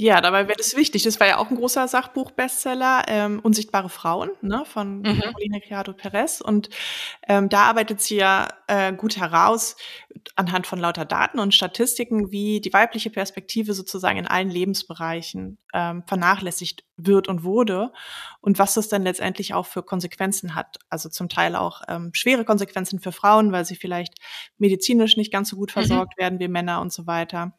ja, 0.00 0.22
dabei 0.22 0.48
wäre 0.48 0.56
das 0.56 0.76
wichtig. 0.76 1.02
Das 1.02 1.20
war 1.20 1.26
ja 1.26 1.36
auch 1.36 1.50
ein 1.50 1.56
großer 1.56 1.86
Sachbuch-Bestseller, 1.86 3.02
ähm, 3.06 3.38
Unsichtbare 3.40 3.90
Frauen, 3.90 4.30
ne, 4.40 4.64
von 4.64 5.02
mhm. 5.02 5.20
Pauline 5.20 5.60
Criado 5.60 5.92
Perez. 5.92 6.40
Und 6.40 6.70
ähm, 7.28 7.50
da 7.50 7.64
arbeitet 7.64 8.00
sie 8.00 8.16
ja 8.16 8.48
äh, 8.66 8.94
gut 8.94 9.18
heraus, 9.18 9.76
anhand 10.36 10.66
von 10.66 10.78
lauter 10.78 11.04
Daten 11.04 11.38
und 11.38 11.54
Statistiken, 11.54 12.32
wie 12.32 12.62
die 12.62 12.72
weibliche 12.72 13.10
Perspektive 13.10 13.74
sozusagen 13.74 14.18
in 14.18 14.26
allen 14.26 14.48
Lebensbereichen 14.48 15.58
ähm, 15.74 16.02
vernachlässigt 16.06 16.82
wird 16.96 17.28
und 17.28 17.44
wurde 17.44 17.92
und 18.40 18.58
was 18.58 18.72
das 18.72 18.88
dann 18.88 19.02
letztendlich 19.02 19.52
auch 19.52 19.66
für 19.66 19.82
Konsequenzen 19.82 20.54
hat. 20.54 20.78
Also 20.88 21.10
zum 21.10 21.28
Teil 21.28 21.54
auch 21.54 21.82
ähm, 21.88 22.08
schwere 22.14 22.46
Konsequenzen 22.46 23.00
für 23.00 23.12
Frauen, 23.12 23.52
weil 23.52 23.66
sie 23.66 23.76
vielleicht 23.76 24.14
medizinisch 24.56 25.18
nicht 25.18 25.30
ganz 25.30 25.50
so 25.50 25.56
gut 25.56 25.68
mhm. 25.68 25.74
versorgt 25.74 26.16
mhm. 26.16 26.22
werden 26.22 26.38
wie 26.38 26.48
Männer 26.48 26.80
und 26.80 26.90
so 26.90 27.06
weiter. 27.06 27.52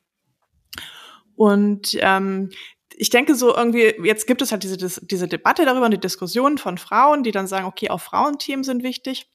Und 1.41 1.97
ähm, 2.01 2.51
ich 2.95 3.09
denke 3.09 3.33
so 3.33 3.55
irgendwie, 3.55 3.95
jetzt 4.03 4.27
gibt 4.27 4.43
es 4.43 4.51
halt 4.51 4.61
diese, 4.61 4.77
diese 4.77 5.27
Debatte 5.27 5.65
darüber 5.65 5.85
und 5.85 5.91
die 5.91 5.99
Diskussion 5.99 6.59
von 6.59 6.77
Frauen, 6.77 7.23
die 7.23 7.31
dann 7.31 7.47
sagen, 7.47 7.65
okay, 7.65 7.89
auch 7.89 7.99
Frauenthemen 7.99 8.63
sind 8.63 8.83
wichtig. 8.83 9.27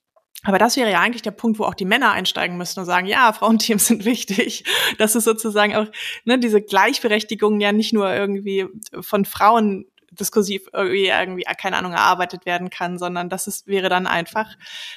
Aber 0.45 0.59
das 0.59 0.77
wäre 0.77 0.88
ja 0.88 1.01
eigentlich 1.01 1.23
der 1.23 1.33
Punkt, 1.33 1.59
wo 1.59 1.64
auch 1.64 1.75
die 1.75 1.85
Männer 1.85 2.12
einsteigen 2.12 2.57
müssten 2.57 2.79
und 2.79 2.87
sagen, 2.87 3.09
ja, 3.09 3.33
Frauenteams 3.33 3.88
sind 3.88 4.05
wichtig. 4.05 4.62
Das 4.99 5.16
ist 5.16 5.25
sozusagen 5.25 5.75
auch 5.75 5.87
ne, 6.25 6.38
diese 6.38 6.62
Gleichberechtigung 6.62 7.59
ja 7.59 7.73
nicht 7.73 7.92
nur 7.92 8.09
irgendwie 8.14 8.66
von 9.01 9.25
Frauen 9.25 9.87
diskursiv 10.16 10.68
irgendwie, 10.72 11.07
irgendwie, 11.07 11.44
keine 11.61 11.76
Ahnung, 11.76 11.92
erarbeitet 11.92 12.46
werden 12.46 12.70
kann, 12.70 12.98
sondern 12.98 13.29
das 13.29 13.46
ist, 13.46 13.66
wäre 13.66 13.88
dann 13.88 14.07
einfach, 14.07 14.57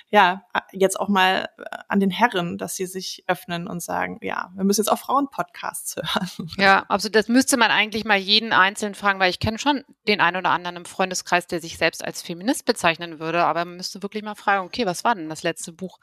ja, 0.10 0.44
jetzt 0.72 1.00
auch 1.00 1.08
mal 1.08 1.50
an 1.88 2.00
den 2.00 2.12
Herren, 2.12 2.58
dass 2.58 2.76
sie 2.76 2.86
sich 2.86 3.24
öffnen 3.28 3.68
und 3.68 3.82
sagen, 3.82 4.20
ja, 4.22 4.52
wir 4.56 4.64
müssen 4.64 4.82
jetzt 4.82 4.92
auch 4.92 5.00
Frauenpodcasts 5.00 5.96
hören. 6.38 6.52
Ja, 6.58 6.86
also 6.90 7.10
das 7.10 7.28
müsste 7.28 7.58
man 7.58 7.72
eigentlich 7.72 8.06
mal 8.06 8.18
jeden 8.18 8.54
Einzelnen 8.54 8.96
fragen, 8.96 9.20
weil 9.20 9.30
ich 9.30 9.40
kenne 9.40 9.60
schon 9.60 9.84
den 10.08 10.22
einen 10.22 10.38
oder 10.38 10.52
anderen 10.52 10.78
im 10.78 10.86
Freundeskreis, 10.86 11.48
der 11.48 11.62
sich 11.62 11.78
selbst 11.78 12.04
als 12.04 12.22
Feminist 12.22 12.66
bezeichnen 12.66 13.20
würde, 13.20 13.44
aber 13.44 13.66
man 13.66 13.78
müsste 13.78 14.02
wirklich 14.02 14.24
mal 14.24 14.36
fragen, 14.36 14.66
okay, 14.66 14.86
was 14.86 15.04
war 15.04 15.16
denn 15.16 15.30
das 15.30 15.44
letzte 15.44 15.72
Buch 15.72 16.00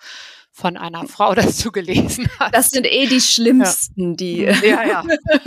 von 0.51 0.77
einer 0.77 1.07
Frau, 1.07 1.35
das 1.35 1.59
du 1.59 1.73
gelesen 1.73 2.29
hast? 2.39 2.55
Das 2.55 2.71
sind 2.71 2.87
eh 2.87 3.07
die 3.07 3.21
schlimmsten, 3.21 4.11
ja. 4.11 4.17
die. 4.17 4.67
Ja, 4.67 4.85
ja. 4.85 5.05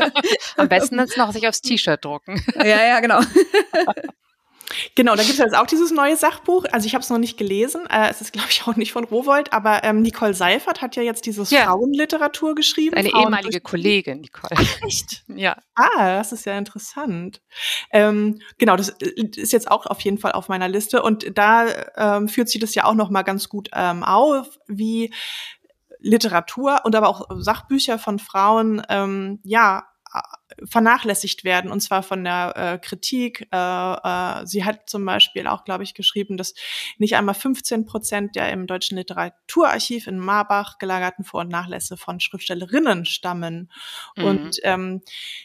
Am 0.57 0.69
besten 0.69 0.99
ist 0.99 1.17
noch 1.17 1.31
sich 1.31 1.47
aufs 1.47 1.61
T-Shirt 1.61 2.03
drucken. 2.03 2.43
Ja, 2.55 2.83
ja, 2.85 2.99
genau. 2.99 3.19
Genau, 4.95 5.15
da 5.15 5.23
gibt 5.23 5.33
es 5.33 5.39
jetzt 5.39 5.55
auch 5.55 5.65
dieses 5.65 5.91
neue 5.91 6.15
Sachbuch. 6.15 6.65
Also 6.71 6.85
ich 6.85 6.93
habe 6.93 7.03
es 7.03 7.09
noch 7.09 7.17
nicht 7.17 7.37
gelesen. 7.37 7.85
Äh, 7.89 8.09
es 8.09 8.21
ist, 8.21 8.33
glaube 8.33 8.49
ich, 8.49 8.63
auch 8.67 8.75
nicht 8.75 8.91
von 8.91 9.03
Rowold, 9.03 9.51
aber 9.53 9.83
ähm, 9.83 10.01
Nicole 10.01 10.33
Seifert 10.33 10.81
hat 10.81 10.95
ja 10.95 11.03
jetzt 11.03 11.25
dieses 11.25 11.49
ja. 11.49 11.65
Frauenliteratur 11.65 12.55
geschrieben. 12.55 12.95
Eine 12.95 13.09
Frauen 13.09 13.23
ehemalige 13.23 13.61
Kollegin, 13.61 14.21
Nicole. 14.21 14.55
Ach, 14.55 14.81
echt? 14.85 15.23
Ja. 15.27 15.57
Ah, 15.75 16.17
das 16.17 16.31
ist 16.31 16.45
ja 16.45 16.57
interessant. 16.57 17.41
Ähm, 17.91 18.41
genau, 18.57 18.75
das 18.75 18.89
äh, 18.89 19.23
ist 19.35 19.53
jetzt 19.53 19.69
auch 19.69 19.85
auf 19.85 20.01
jeden 20.01 20.17
Fall 20.17 20.33
auf 20.33 20.49
meiner 20.49 20.67
Liste. 20.67 21.01
Und 21.01 21.37
da 21.37 21.67
ähm, 21.95 22.27
führt 22.27 22.49
sie 22.49 22.59
das 22.59 22.75
ja 22.75 22.85
auch 22.85 22.95
noch 22.95 23.09
mal 23.09 23.23
ganz 23.23 23.49
gut 23.49 23.69
ähm, 23.73 24.03
auf, 24.03 24.59
wie 24.67 25.13
Literatur 25.99 26.81
und 26.85 26.95
aber 26.95 27.09
auch 27.09 27.27
Sachbücher 27.39 27.99
von 27.99 28.19
Frauen 28.19 28.81
ähm, 28.87 29.39
ja 29.43 29.88
vernachlässigt 30.65 31.43
werden, 31.43 31.71
und 31.71 31.81
zwar 31.81 32.03
von 32.03 32.23
der 32.23 32.53
äh, 32.55 32.77
Kritik. 32.79 33.47
Äh, 33.51 33.57
äh, 33.57 34.45
sie 34.45 34.65
hat 34.65 34.89
zum 34.89 35.05
Beispiel 35.05 35.47
auch, 35.47 35.63
glaube 35.63 35.83
ich, 35.83 35.93
geschrieben, 35.93 36.37
dass 36.37 36.53
nicht 36.97 37.15
einmal 37.15 37.35
15 37.35 37.85
Prozent 37.85 38.35
der 38.35 38.51
im 38.51 38.67
Deutschen 38.67 38.97
Literaturarchiv 38.97 40.07
in 40.07 40.19
Marbach 40.19 40.77
gelagerten 40.77 41.23
Vor- 41.23 41.41
und 41.41 41.49
Nachlässe 41.49 41.97
von 41.97 42.19
Schriftstellerinnen 42.19 43.05
stammen. 43.05 43.71
Mhm. 44.15 44.23
Und 44.23 44.59
ähm, 44.63 45.01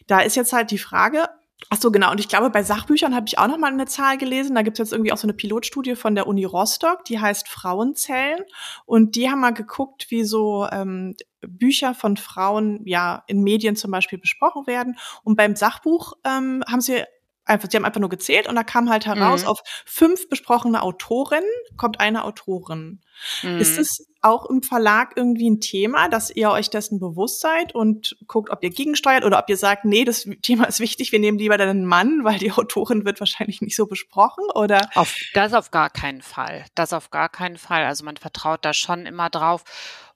da 0.07 0.21
ist 0.21 0.37
jetzt 0.37 0.53
halt 0.53 0.71
die 0.71 0.79
Frage, 0.79 1.29
Ach 1.71 1.81
so, 1.81 1.91
genau. 1.91 2.11
Und 2.11 2.21
ich 2.21 2.29
glaube, 2.29 2.51
bei 2.51 2.63
Sachbüchern 2.63 3.15
habe 3.15 3.27
ich 3.27 3.39
auch 3.39 3.47
noch 3.47 3.59
mal 3.59 3.73
eine 3.73 3.87
Zahl 3.87 4.19
gelesen. 4.19 4.55
Da 4.55 4.63
gibt 4.63 4.79
es 4.79 4.87
jetzt 4.87 4.93
irgendwie 4.93 5.13
auch 5.13 5.17
so 5.17 5.27
eine 5.27 5.35
Pilotstudie 5.35 5.95
von 5.97 6.15
der 6.15 6.27
Uni 6.27 6.45
Rostock, 6.45 7.05
die 7.05 7.21
heißt 7.21 7.49
Frauenzellen. 7.49 8.45
Und 8.87 9.17
die 9.17 9.31
haben 9.31 9.41
mal 9.41 9.55
geguckt, 9.55 10.07
wie 10.11 10.25
so 10.25 10.67
ähm, 10.71 11.15
Bücher 11.41 11.95
von 11.95 12.17
Frauen 12.17 12.81
ja 12.85 13.23
in 13.27 13.43
Medien 13.43 13.77
zum 13.77 13.91
Beispiel 13.91 14.19
besprochen 14.19 14.67
werden. 14.67 14.97
Und 15.23 15.37
beim 15.37 15.57
Sachbuch 15.57 16.15
ähm, 16.25 16.63
haben 16.69 16.81
sie 16.81 17.05
einfach, 17.45 17.69
sie 17.71 17.77
haben 17.77 17.85
einfach 17.85 18.01
nur 18.01 18.11
gezählt 18.11 18.49
und 18.49 18.55
da 18.55 18.65
kam 18.65 18.91
halt 18.91 19.07
heraus, 19.07 19.43
mhm. 19.43 19.49
auf 19.49 19.61
fünf 19.85 20.29
besprochene 20.29 20.83
Autorinnen 20.83 21.49
kommt 21.77 22.01
eine 22.01 22.25
Autorin. 22.25 23.01
Mhm. 23.43 23.59
Ist 23.59 23.79
es 23.79 24.07
auch 24.23 24.47
im 24.49 24.63
Verlag 24.63 25.13
irgendwie 25.17 25.51
ein 25.51 25.61
Thema, 25.61 26.09
dass 26.09 26.31
ihr 26.31 26.51
euch 26.51 26.71
dessen 26.71 26.99
bewusst 26.99 27.41
seid 27.41 27.75
und 27.75 28.17
guckt, 28.27 28.51
ob 28.51 28.65
ihr 28.65 28.71
gegensteuert 28.71 29.25
oder 29.25 29.39
ob 29.39 29.49
ihr 29.51 29.57
sagt, 29.57 29.85
nee, 29.85 30.05
das 30.05 30.27
Thema 30.43 30.65
ist 30.65 30.81
wichtig, 30.81 31.13
wir 31.13 31.19
nehmen 31.19 31.39
lieber 31.39 31.59
den 31.59 31.85
Mann, 31.85 32.25
weil 32.25 32.39
die 32.39 32.53
Autorin 32.53 33.05
wird 33.05 33.21
wahrscheinlich 33.21 33.61
nicht 33.61 33.77
so 33.77 33.87
besprochen 33.87 34.45
oder? 34.55 34.89
Auf, 34.95 35.15
das 35.35 35.53
auf 35.53 35.71
gar 35.71 35.91
keinen 35.91 36.23
Fall. 36.23 36.65
Das 36.75 36.93
auf 36.93 37.11
gar 37.11 37.29
keinen 37.29 37.59
Fall. 37.59 37.85
Also 37.85 38.05
man 38.05 38.17
vertraut 38.17 38.65
da 38.65 38.73
schon 38.73 39.07
immer 39.07 39.29
drauf. 39.29 39.65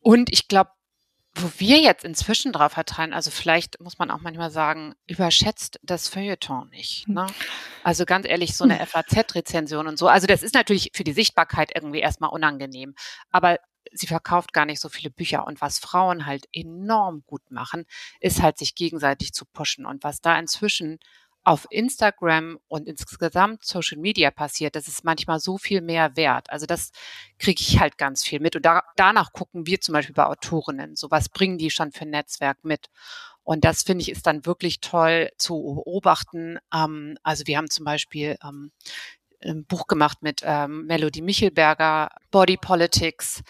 Und 0.01 0.33
ich 0.33 0.49
glaube, 0.49 0.71
wo 1.43 1.51
wir 1.59 1.81
jetzt 1.81 2.05
inzwischen 2.05 2.53
drauf 2.53 2.73
vertrauen, 2.73 3.13
also 3.13 3.31
vielleicht 3.31 3.81
muss 3.81 3.99
man 3.99 4.11
auch 4.11 4.21
manchmal 4.21 4.51
sagen, 4.51 4.95
überschätzt 5.07 5.79
das 5.83 6.09
Feuilleton 6.09 6.69
nicht. 6.71 7.07
Hm. 7.07 7.15
Ne? 7.15 7.27
Also 7.83 8.05
ganz 8.05 8.27
ehrlich, 8.27 8.57
so 8.57 8.65
eine 8.65 8.79
hm. 8.79 8.87
FAZ-Rezension 8.87 9.87
und 9.87 9.99
so. 9.99 10.09
Also 10.09 10.27
das 10.27 10.43
ist 10.43 10.55
natürlich 10.55 10.91
für 10.95 11.05
die 11.05 11.13
Sichtbarkeit 11.13 11.71
irgendwie 11.75 12.01
erstmal 12.01 12.31
unangenehm. 12.31 12.95
Aber 13.31 13.59
sie 13.93 14.07
verkauft 14.07 14.53
gar 14.53 14.67
nicht 14.67 14.81
so 14.81 14.89
viele 14.89 15.11
Bücher. 15.11 15.47
Und 15.47 15.61
was 15.61 15.79
Frauen 15.79 16.27
halt 16.27 16.47
enorm 16.53 17.23
gut 17.27 17.51
machen, 17.51 17.87
ist 18.21 18.43
halt 18.43 18.59
sich 18.59 18.75
gegenseitig 18.75 19.33
zu 19.33 19.45
pushen. 19.47 19.87
Und 19.87 20.05
was 20.05 20.21
da 20.21 20.39
inzwischen 20.39 20.99
auf 21.45 21.67
Instagram 21.71 22.59
und 22.69 22.87
insgesamt 22.87 23.65
Social 23.65 23.99
Media 23.99 24.31
passiert, 24.31 24.77
das 24.77 24.87
ist 24.87 25.05
manchmal 25.05 25.41
so 25.41 25.57
viel 25.57 25.81
mehr 25.81 26.17
wert. 26.17 26.51
Also 26.51 26.67
das 26.67 26.91
kriege 27.39 27.61
ich 27.61 27.81
halt 27.81 27.97
ganz 27.97 28.25
viel 28.25 28.41
mit. 28.41 28.55
Und 28.57 28.67
da, 28.67 28.83
danach 28.97 29.33
gucken 29.33 29.67
wir 29.67 29.81
zum 29.81 29.95
Beispiel 29.95 30.15
bei 30.15 30.27
Autorinnen, 30.27 30.95
so 30.97 31.11
was 31.11 31.29
bringen 31.29 31.59
die 31.59 31.71
schon 31.71 31.93
für 31.93 32.03
ein 32.03 32.11
Netzwerk 32.11 32.65
mit. 32.65 32.89
Und 33.45 33.65
das 33.65 33.83
finde 33.83 34.03
ich 34.03 34.11
ist 34.11 34.27
dann 34.27 34.45
wirklich 34.45 34.81
toll 34.81 35.31
zu 35.39 35.83
beobachten. 35.83 36.59
Ähm, 36.75 37.17
also 37.23 37.47
wir 37.47 37.57
haben 37.57 37.71
zum 37.71 37.87
Beispiel 37.87 38.37
ähm, 38.45 38.73
ein 39.43 39.65
Buch 39.65 39.87
gemacht 39.87 40.19
mit 40.23 40.43
ähm, 40.45 40.85
Melody 40.87 41.23
Michelberger, 41.23 42.11
Body 42.31 42.59
Politics, 42.59 43.43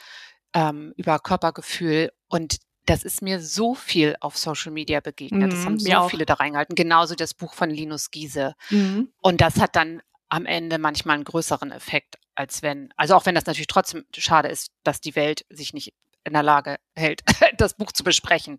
ähm, 0.55 0.92
über 0.96 1.18
Körpergefühl. 1.18 2.12
Und 2.29 2.59
das 2.88 3.03
ist 3.03 3.20
mir 3.20 3.40
so 3.40 3.74
viel 3.74 4.16
auf 4.20 4.37
Social 4.38 4.72
Media 4.72 5.01
begegnet. 5.01 5.53
das 5.53 5.64
haben 5.64 5.74
mhm, 5.74 5.79
so 5.81 6.09
viele 6.09 6.24
da 6.24 6.35
reingehalten. 6.35 6.74
Genauso 6.74 7.14
das 7.14 7.35
Buch 7.35 7.53
von 7.53 7.68
Linus 7.68 8.11
Giese. 8.11 8.55
Mhm. 8.70 9.12
Und 9.20 9.40
das 9.40 9.61
hat 9.61 9.77
dann 9.77 10.01
am 10.31 10.46
Ende 10.46 10.79
manchmal 10.79 11.16
einen 11.16 11.24
größeren 11.24 11.70
Effekt, 11.70 12.18
als 12.35 12.62
wenn, 12.62 12.92
also 12.96 13.14
auch 13.14 13.27
wenn 13.27 13.35
das 13.35 13.46
natürlich 13.46 13.66
trotzdem 13.66 14.05
schade 14.16 14.48
ist, 14.48 14.70
dass 14.85 15.01
die 15.01 15.16
Welt 15.16 15.44
sich 15.51 15.74
nicht 15.74 15.92
in 16.24 16.33
der 16.33 16.42
Lage 16.42 16.77
hält, 16.96 17.22
das 17.59 17.74
Buch 17.74 17.92
zu 17.92 18.05
besprechen. 18.05 18.59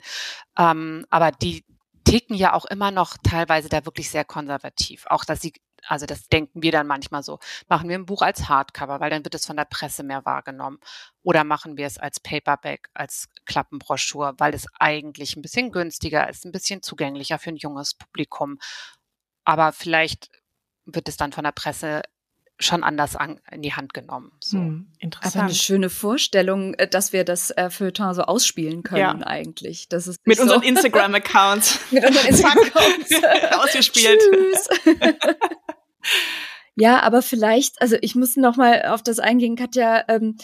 Ähm, 0.57 1.05
aber 1.09 1.31
die 1.31 1.63
ticken 2.03 2.35
ja 2.35 2.53
auch 2.53 2.65
immer 2.65 2.91
noch 2.91 3.17
teilweise 3.23 3.69
da 3.69 3.85
wirklich 3.85 4.09
sehr 4.09 4.25
konservativ. 4.25 5.05
Auch, 5.07 5.25
dass 5.25 5.41
sie 5.41 5.53
also 5.87 6.05
das 6.05 6.27
denken 6.27 6.61
wir 6.61 6.71
dann 6.71 6.87
manchmal 6.87 7.23
so. 7.23 7.39
Machen 7.67 7.89
wir 7.89 7.97
ein 7.97 8.05
Buch 8.05 8.21
als 8.21 8.49
Hardcover, 8.49 8.99
weil 8.99 9.09
dann 9.09 9.23
wird 9.23 9.35
es 9.35 9.45
von 9.45 9.57
der 9.57 9.65
Presse 9.65 10.03
mehr 10.03 10.25
wahrgenommen. 10.25 10.79
Oder 11.23 11.43
machen 11.43 11.77
wir 11.77 11.87
es 11.87 11.97
als 11.97 12.19
Paperback, 12.19 12.89
als 12.93 13.29
Klappenbroschur, 13.45 14.35
weil 14.37 14.53
es 14.53 14.65
eigentlich 14.79 15.35
ein 15.35 15.41
bisschen 15.41 15.71
günstiger 15.71 16.29
ist, 16.29 16.45
ein 16.45 16.51
bisschen 16.51 16.81
zugänglicher 16.81 17.39
für 17.39 17.49
ein 17.49 17.57
junges 17.57 17.93
Publikum. 17.93 18.59
Aber 19.43 19.71
vielleicht 19.71 20.29
wird 20.85 21.07
es 21.07 21.17
dann 21.17 21.31
von 21.31 21.43
der 21.43 21.51
Presse 21.51 22.01
schon 22.59 22.83
anders 22.83 23.15
an, 23.15 23.39
in 23.51 23.61
die 23.61 23.73
Hand 23.73 23.93
genommen. 23.93 24.31
So. 24.41 24.57
Hm, 24.57 24.87
interessant. 24.99 25.35
Aber 25.35 25.45
eine 25.45 25.53
schöne 25.53 25.89
Vorstellung, 25.89 26.73
äh, 26.75 26.87
dass 26.87 27.13
wir 27.13 27.23
das 27.23 27.51
äh, 27.51 27.69
Feuilleton 27.69 28.13
so 28.13 28.23
ausspielen 28.23 28.83
können 28.83 28.99
ja. 29.21 29.27
eigentlich. 29.27 29.87
Das 29.87 30.07
ist 30.07 30.19
mit 30.25 30.39
unseren 30.39 30.61
Instagram-Accounts. 30.63 31.79
mit 31.91 32.05
unseren 32.05 32.27
Instagram-Accounts. 32.27 33.21
Ausgespielt. 33.51 34.19
Tschüss. 34.19 34.69
Ja, 36.75 37.01
aber 37.01 37.21
vielleicht, 37.21 37.81
also 37.81 37.97
ich 38.01 38.15
muss 38.15 38.35
noch 38.37 38.57
mal 38.57 38.83
auf 38.85 39.03
das 39.03 39.19
eingehen, 39.19 39.55
Katja 39.55 40.03
ähm, 40.07 40.37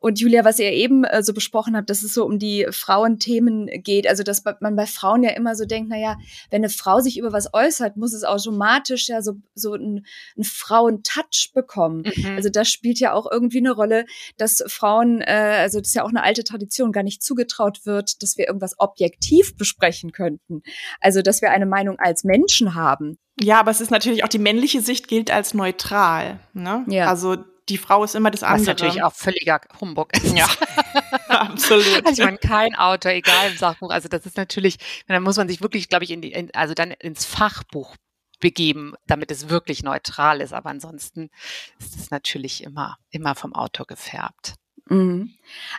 und 0.00 0.20
Julia, 0.20 0.44
was 0.44 0.58
ihr 0.58 0.70
eben 0.72 1.04
äh, 1.04 1.22
so 1.22 1.34
besprochen 1.34 1.76
habt, 1.76 1.90
dass 1.90 2.02
es 2.02 2.14
so 2.14 2.24
um 2.24 2.38
die 2.38 2.66
Frauenthemen 2.70 3.68
geht. 3.82 4.06
Also 4.06 4.22
dass 4.22 4.44
man 4.60 4.76
bei 4.76 4.86
Frauen 4.86 5.22
ja 5.22 5.30
immer 5.30 5.56
so 5.56 5.64
denkt, 5.64 5.88
na 5.90 5.98
ja, 5.98 6.16
wenn 6.50 6.60
eine 6.60 6.68
Frau 6.68 7.00
sich 7.00 7.18
über 7.18 7.32
was 7.32 7.52
äußert, 7.52 7.96
muss 7.96 8.12
es 8.12 8.24
automatisch 8.24 9.08
ja 9.08 9.22
so 9.22 9.34
so 9.54 9.74
ein, 9.74 10.06
ein 10.36 10.44
Frauentouch 10.44 11.52
bekommen. 11.54 12.04
Mhm. 12.14 12.36
Also 12.36 12.50
das 12.50 12.68
spielt 12.68 13.00
ja 13.00 13.12
auch 13.12 13.30
irgendwie 13.30 13.58
eine 13.58 13.72
Rolle, 13.72 14.04
dass 14.36 14.62
Frauen, 14.66 15.20
äh, 15.20 15.58
also 15.58 15.78
das 15.80 15.88
ist 15.88 15.94
ja 15.94 16.04
auch 16.04 16.10
eine 16.10 16.22
alte 16.22 16.44
Tradition, 16.44 16.92
gar 16.92 17.02
nicht 17.02 17.22
zugetraut 17.22 17.84
wird, 17.84 18.22
dass 18.22 18.36
wir 18.36 18.46
irgendwas 18.46 18.78
objektiv 18.78 19.56
besprechen 19.56 20.12
könnten. 20.12 20.62
Also 21.00 21.22
dass 21.22 21.42
wir 21.42 21.50
eine 21.50 21.66
Meinung 21.66 21.98
als 21.98 22.24
Menschen 22.24 22.74
haben. 22.74 23.18
Ja, 23.42 23.60
aber 23.60 23.70
es 23.70 23.80
ist 23.80 23.90
natürlich 23.90 24.24
auch 24.24 24.28
die 24.28 24.38
männliche 24.38 24.80
Sicht 24.80 25.08
gilt 25.08 25.30
als 25.30 25.54
neutral. 25.54 26.40
Ne? 26.52 26.84
Ja. 26.88 27.08
Also 27.08 27.36
die 27.68 27.78
Frau 27.78 28.04
ist 28.04 28.14
immer 28.14 28.30
das 28.30 28.42
andere. 28.42 28.60
Was 28.60 28.66
natürlich 28.66 29.02
auch 29.02 29.14
völliger 29.14 29.60
Humbug 29.80 30.12
ist. 30.16 30.36
Ja, 30.36 30.48
absolut. 31.28 32.04
Also 32.04 32.22
ich 32.22 32.26
meine, 32.26 32.38
kein 32.38 32.74
Autor, 32.74 33.12
egal 33.12 33.50
im 33.50 33.56
Sachbuch. 33.56 33.90
Also 33.90 34.08
das 34.08 34.26
ist 34.26 34.36
natürlich, 34.36 34.76
da 35.06 35.18
muss 35.20 35.36
man 35.36 35.48
sich 35.48 35.62
wirklich, 35.62 35.88
glaube 35.88 36.04
ich, 36.04 36.10
in 36.10 36.20
die, 36.20 36.32
in, 36.32 36.54
also 36.54 36.74
dann 36.74 36.90
ins 36.90 37.24
Fachbuch 37.24 37.96
begeben, 38.40 38.94
damit 39.06 39.30
es 39.30 39.48
wirklich 39.48 39.82
neutral 39.82 40.40
ist. 40.40 40.52
Aber 40.52 40.70
ansonsten 40.70 41.30
ist 41.78 41.96
es 41.96 42.10
natürlich 42.10 42.64
immer, 42.64 42.96
immer 43.10 43.34
vom 43.34 43.54
Autor 43.54 43.86
gefärbt. 43.86 44.54
Mhm. 44.90 45.30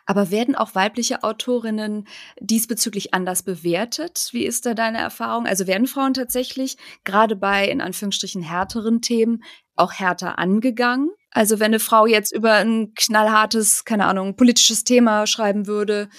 Aber 0.06 0.32
werden 0.32 0.56
auch 0.56 0.74
weibliche 0.74 1.24
Autorinnen 1.24 2.08
diesbezüglich 2.40 3.14
anders 3.14 3.44
bewertet? 3.44 4.30
Wie 4.32 4.46
ist 4.46 4.66
da 4.66 4.74
deine 4.74 5.00
Erfahrung? 5.00 5.46
Also 5.46 5.68
werden 5.68 5.86
Frauen 5.86 6.14
tatsächlich 6.14 6.78
gerade 7.04 7.36
bei 7.36 7.68
in 7.68 7.82
Anführungsstrichen 7.82 8.42
härteren 8.42 9.02
Themen 9.02 9.44
auch 9.76 9.92
härter 9.92 10.40
angegangen? 10.40 11.10
Also 11.30 11.60
wenn 11.60 11.68
eine 11.68 11.80
Frau 11.80 12.06
jetzt 12.06 12.32
über 12.34 12.54
ein 12.54 12.94
knallhartes, 12.96 13.84
keine 13.84 14.06
Ahnung, 14.06 14.38
politisches 14.38 14.86
Thema 14.86 15.28
schreiben 15.28 15.68
würde, 15.68 16.10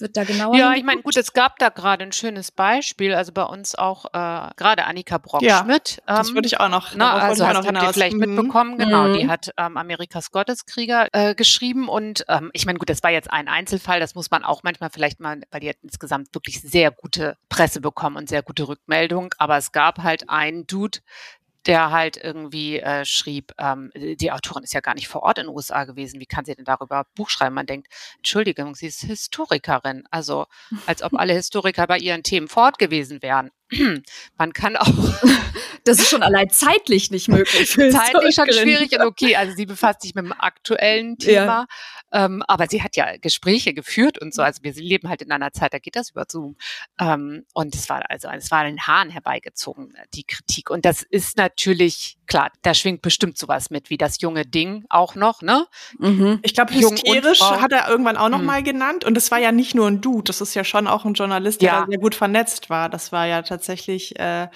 wird 0.00 0.16
da 0.16 0.24
genauer? 0.24 0.56
Ja, 0.56 0.74
ich 0.74 0.84
meine, 0.84 1.02
gut, 1.02 1.16
es 1.16 1.32
gab 1.32 1.58
da 1.58 1.68
gerade 1.68 2.04
ein 2.04 2.12
schönes 2.12 2.50
Beispiel, 2.50 3.14
also 3.14 3.32
bei 3.32 3.44
uns 3.44 3.74
auch 3.74 4.06
äh, 4.06 4.50
gerade 4.56 4.84
Annika 4.84 5.18
Brockschmidt. 5.18 6.02
Ja, 6.06 6.16
das 6.16 6.28
ähm, 6.28 6.34
würde 6.34 6.46
ich 6.46 6.60
auch 6.60 6.68
noch. 6.68 6.94
Na, 6.94 7.14
also 7.14 7.46
hast, 7.46 7.66
habt 7.66 7.82
ihr 7.82 7.92
vielleicht 7.92 8.16
mhm. 8.16 8.34
mitbekommen, 8.34 8.78
genau, 8.78 9.08
mhm. 9.08 9.18
die 9.18 9.28
hat 9.28 9.50
ähm, 9.56 9.76
Amerikas 9.76 10.30
Gotteskrieger 10.30 11.08
äh, 11.12 11.34
geschrieben 11.34 11.88
und 11.88 12.24
ähm, 12.28 12.50
ich 12.52 12.66
meine, 12.66 12.78
gut, 12.78 12.90
das 12.90 13.02
war 13.02 13.10
jetzt 13.10 13.30
ein 13.30 13.48
Einzelfall, 13.48 14.00
das 14.00 14.14
muss 14.14 14.30
man 14.30 14.44
auch 14.44 14.62
manchmal 14.62 14.90
vielleicht 14.90 15.20
mal, 15.20 15.40
weil 15.50 15.60
die 15.60 15.68
hat 15.68 15.76
insgesamt 15.82 16.34
wirklich 16.34 16.60
sehr 16.60 16.90
gute 16.90 17.36
Presse 17.48 17.80
bekommen 17.80 18.16
und 18.16 18.28
sehr 18.28 18.42
gute 18.42 18.68
Rückmeldung, 18.68 19.34
aber 19.38 19.56
es 19.56 19.72
gab 19.72 20.02
halt 20.02 20.28
einen 20.28 20.66
Dude, 20.66 20.98
der 21.66 21.90
halt 21.90 22.16
irgendwie 22.16 22.78
äh, 22.78 23.04
schrieb, 23.04 23.52
ähm, 23.58 23.90
die 23.94 24.32
Autorin 24.32 24.64
ist 24.64 24.74
ja 24.74 24.80
gar 24.80 24.94
nicht 24.94 25.08
vor 25.08 25.22
Ort 25.22 25.38
in 25.38 25.46
den 25.46 25.54
USA 25.54 25.84
gewesen, 25.84 26.20
wie 26.20 26.26
kann 26.26 26.44
sie 26.44 26.54
denn 26.54 26.64
darüber 26.64 27.06
Buch 27.14 27.30
schreiben? 27.30 27.54
Man 27.54 27.66
denkt, 27.66 27.88
Entschuldigung, 28.16 28.74
sie 28.74 28.86
ist 28.86 29.00
Historikerin, 29.02 30.04
also 30.10 30.46
als 30.86 31.02
ob 31.02 31.12
alle 31.18 31.32
Historiker 31.32 31.86
bei 31.86 31.98
ihren 31.98 32.22
Themen 32.22 32.48
fort 32.48 32.78
gewesen 32.78 33.22
wären. 33.22 33.50
Man 34.36 34.52
kann 34.52 34.76
auch. 34.76 34.88
Das 35.86 35.98
ist 35.98 36.08
schon 36.08 36.22
allein 36.22 36.48
zeitlich 36.48 37.10
nicht 37.10 37.28
möglich. 37.28 37.70
zeitlich 37.70 38.34
schon 38.34 38.50
schwierig 38.50 38.92
und 38.92 39.02
okay. 39.02 39.36
Also 39.36 39.54
sie 39.54 39.66
befasst 39.66 40.00
sich 40.00 40.14
mit 40.14 40.24
dem 40.24 40.32
aktuellen 40.32 41.18
Thema, 41.18 41.66
ja. 42.10 42.24
ähm, 42.24 42.42
aber 42.48 42.68
sie 42.70 42.82
hat 42.82 42.96
ja 42.96 43.18
Gespräche 43.18 43.74
geführt 43.74 44.18
und 44.18 44.32
so. 44.32 44.40
Also 44.40 44.62
wir 44.62 44.72
leben 44.72 45.10
halt 45.10 45.20
in 45.20 45.30
einer 45.30 45.52
Zeit, 45.52 45.74
da 45.74 45.78
geht 45.78 45.96
das 45.96 46.12
über 46.12 46.24
Zoom. 46.26 46.56
Ähm, 46.98 47.44
und 47.52 47.74
es 47.74 47.90
war 47.90 48.02
also, 48.08 48.28
es 48.28 48.50
war 48.50 48.60
an 48.60 48.66
den 48.66 48.86
Haaren 48.86 49.10
herbeigezogen, 49.10 49.94
die 50.14 50.24
Kritik. 50.24 50.70
Und 50.70 50.86
das 50.86 51.02
ist 51.02 51.36
natürlich 51.36 52.16
klar, 52.26 52.50
da 52.62 52.74
schwingt 52.74 53.02
bestimmt 53.02 53.36
sowas 53.38 53.70
mit, 53.70 53.90
wie 53.90 53.98
das 53.98 54.20
junge 54.20 54.46
Ding 54.46 54.84
auch 54.88 55.14
noch, 55.14 55.42
ne? 55.42 55.66
Mhm. 55.98 56.40
Ich 56.42 56.54
glaube, 56.54 56.74
hysterisch 56.74 57.40
hat 57.40 57.72
er 57.72 57.88
irgendwann 57.88 58.16
auch 58.16 58.28
noch 58.28 58.38
mhm. 58.38 58.46
mal 58.46 58.62
genannt. 58.62 59.04
Und 59.04 59.16
es 59.16 59.30
war 59.30 59.38
ja 59.38 59.52
nicht 59.52 59.74
nur 59.74 59.86
ein 59.86 60.00
Dude, 60.00 60.24
das 60.24 60.40
ist 60.40 60.54
ja 60.54 60.64
schon 60.64 60.86
auch 60.86 61.04
ein 61.04 61.14
Journalist, 61.14 61.60
der 61.62 61.68
ja. 61.68 61.86
sehr 61.88 61.98
gut 61.98 62.14
vernetzt 62.14 62.70
war. 62.70 62.88
Das 62.88 63.12
war 63.12 63.26
ja 63.26 63.42
tatsächlich, 63.42 63.53
äh, 64.18 64.48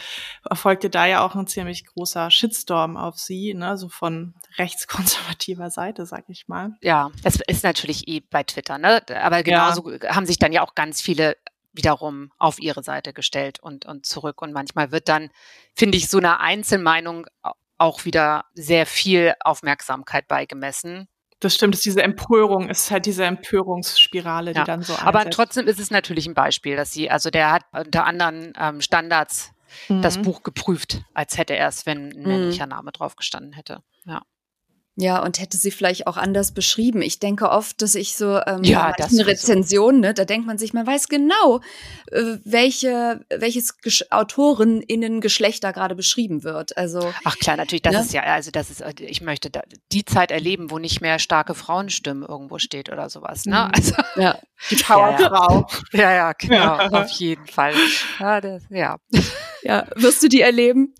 erfolgte 0.49 0.91
da 0.91 1.07
ja 1.07 1.25
auch 1.25 1.35
ein 1.35 1.47
ziemlich 1.47 1.87
großer 1.87 2.31
Shitstorm 2.31 2.97
auf 2.97 3.19
sie, 3.19 3.55
ne? 3.55 3.77
So 3.77 3.89
von 3.89 4.35
rechtskonservativer 4.57 5.71
Seite, 5.71 6.07
sag 6.07 6.25
ich 6.29 6.49
mal. 6.49 6.77
Ja, 6.83 7.11
es 7.25 7.41
ist 7.47 7.65
natürlich 7.65 8.09
eh 8.09 8.21
bei 8.21 8.43
Twitter, 8.43 8.79
ne? 8.79 9.03
Aber 9.23 9.43
genauso 9.43 9.91
ja. 9.91 10.15
haben 10.15 10.27
sich 10.27 10.39
dann 10.39 10.53
ja 10.53 10.63
auch 10.63 10.75
ganz 10.75 11.01
viele 11.01 11.37
wiederum 11.73 12.33
auf 12.39 12.59
ihre 12.59 12.83
Seite 12.83 13.13
gestellt 13.13 13.61
und, 13.61 13.87
und 13.87 14.07
zurück. 14.07 14.43
Und 14.43 14.53
manchmal 14.53 14.91
wird 14.91 15.09
dann, 15.09 15.31
finde 15.75 15.97
ich, 15.97 16.09
so 16.09 16.19
einer 16.19 16.41
Einzelmeinung 16.41 17.27
auch 17.79 18.05
wieder 18.05 18.45
sehr 18.55 18.87
viel 18.87 19.35
Aufmerksamkeit 19.41 20.27
beigemessen. 20.29 21.09
Das 21.41 21.55
stimmt, 21.55 21.75
ist 21.75 21.85
diese 21.85 22.03
Empörung, 22.03 22.69
ist 22.69 22.91
halt 22.91 23.07
diese 23.07 23.25
Empörungsspirale, 23.25 24.53
die 24.53 24.59
ja. 24.59 24.65
dann 24.65 24.83
so 24.83 24.93
einsetzt. 24.93 25.07
Aber 25.07 25.31
trotzdem 25.31 25.69
ist 25.69 25.79
es 25.79 25.91
natürlich 25.91 26.27
ein 26.27 26.35
Beispiel, 26.35 26.75
dass 26.75 26.93
sie, 26.93 27.11
also 27.11 27.31
der 27.31 27.53
hat 27.53 27.63
unter 27.73 28.07
anderen 28.07 28.53
ähm, 28.59 28.81
Standards 28.81 29.53
mhm. 29.89 30.03
das 30.03 30.19
Buch 30.19 30.43
geprüft, 30.43 31.03
als 31.15 31.39
hätte 31.39 31.55
er 31.55 31.69
es, 31.69 31.87
wenn 31.87 32.11
ein 32.11 32.23
männlicher 32.23 32.67
Name 32.67 32.91
drauf 32.91 33.15
gestanden 33.15 33.53
hätte. 33.53 33.83
Ja. 34.05 34.23
Ja, 35.01 35.23
und 35.23 35.39
hätte 35.39 35.57
sie 35.57 35.71
vielleicht 35.71 36.09
auch 36.09 36.17
anders 36.17 36.51
beschrieben. 36.51 37.03
Ich 37.03 37.21
denke 37.21 37.51
oft, 37.51 37.81
dass 37.83 37.95
ich 37.95 38.17
so 38.17 38.41
ähm, 38.45 38.65
ja, 38.65 38.93
das 38.99 39.17
Rezensionen, 39.17 40.01
ne, 40.01 40.13
da 40.13 40.25
denkt 40.25 40.45
man 40.45 40.59
sich, 40.59 40.73
man 40.73 40.89
weiß 40.89 41.09
genau, 41.09 41.61
äh, 42.11 42.39
welche 42.43 43.25
welches 43.31 43.79
Gesch 43.79 44.05
Autorinnen 44.11 45.21
Geschlechter 45.21 45.73
gerade 45.73 45.95
beschrieben 45.95 46.43
wird. 46.43 46.77
Also 46.77 47.15
ach 47.23 47.37
klar, 47.39 47.57
natürlich, 47.57 47.83
das 47.83 47.95
ne? 47.95 48.01
ist 48.01 48.13
ja, 48.13 48.23
also 48.23 48.51
das 48.51 48.71
ist, 48.71 48.83
ich 48.99 49.21
möchte 49.21 49.51
da, 49.51 49.63
die 49.93 50.05
Zeit 50.05 50.33
erleben, 50.33 50.73
wo 50.73 50.81
nicht 50.81 51.01
mehr 51.01 51.21
starke 51.21 51.55
Frauenstimmen 51.55 52.25
irgendwo 52.29 52.59
steht 52.59 52.91
oder 52.91 53.09
sowas. 53.09 53.47
Ne? 53.47 53.67
Mhm. 53.67 53.71
Also 53.73 53.95
ja, 54.17 54.37
die 54.71 54.77
Powerfrau. 54.77 55.69
Ja, 55.93 56.01
ja, 56.01 56.13
ja, 56.13 56.33
genau, 56.33 56.57
ja. 56.57 56.89
auf 56.91 57.11
jeden 57.11 57.47
Fall. 57.47 57.75
Ja, 58.19 58.41
das, 58.41 58.65
ja. 58.69 58.99
ja, 59.63 59.87
wirst 59.95 60.25
du 60.25 60.29
die 60.29 60.41
erleben? 60.41 60.93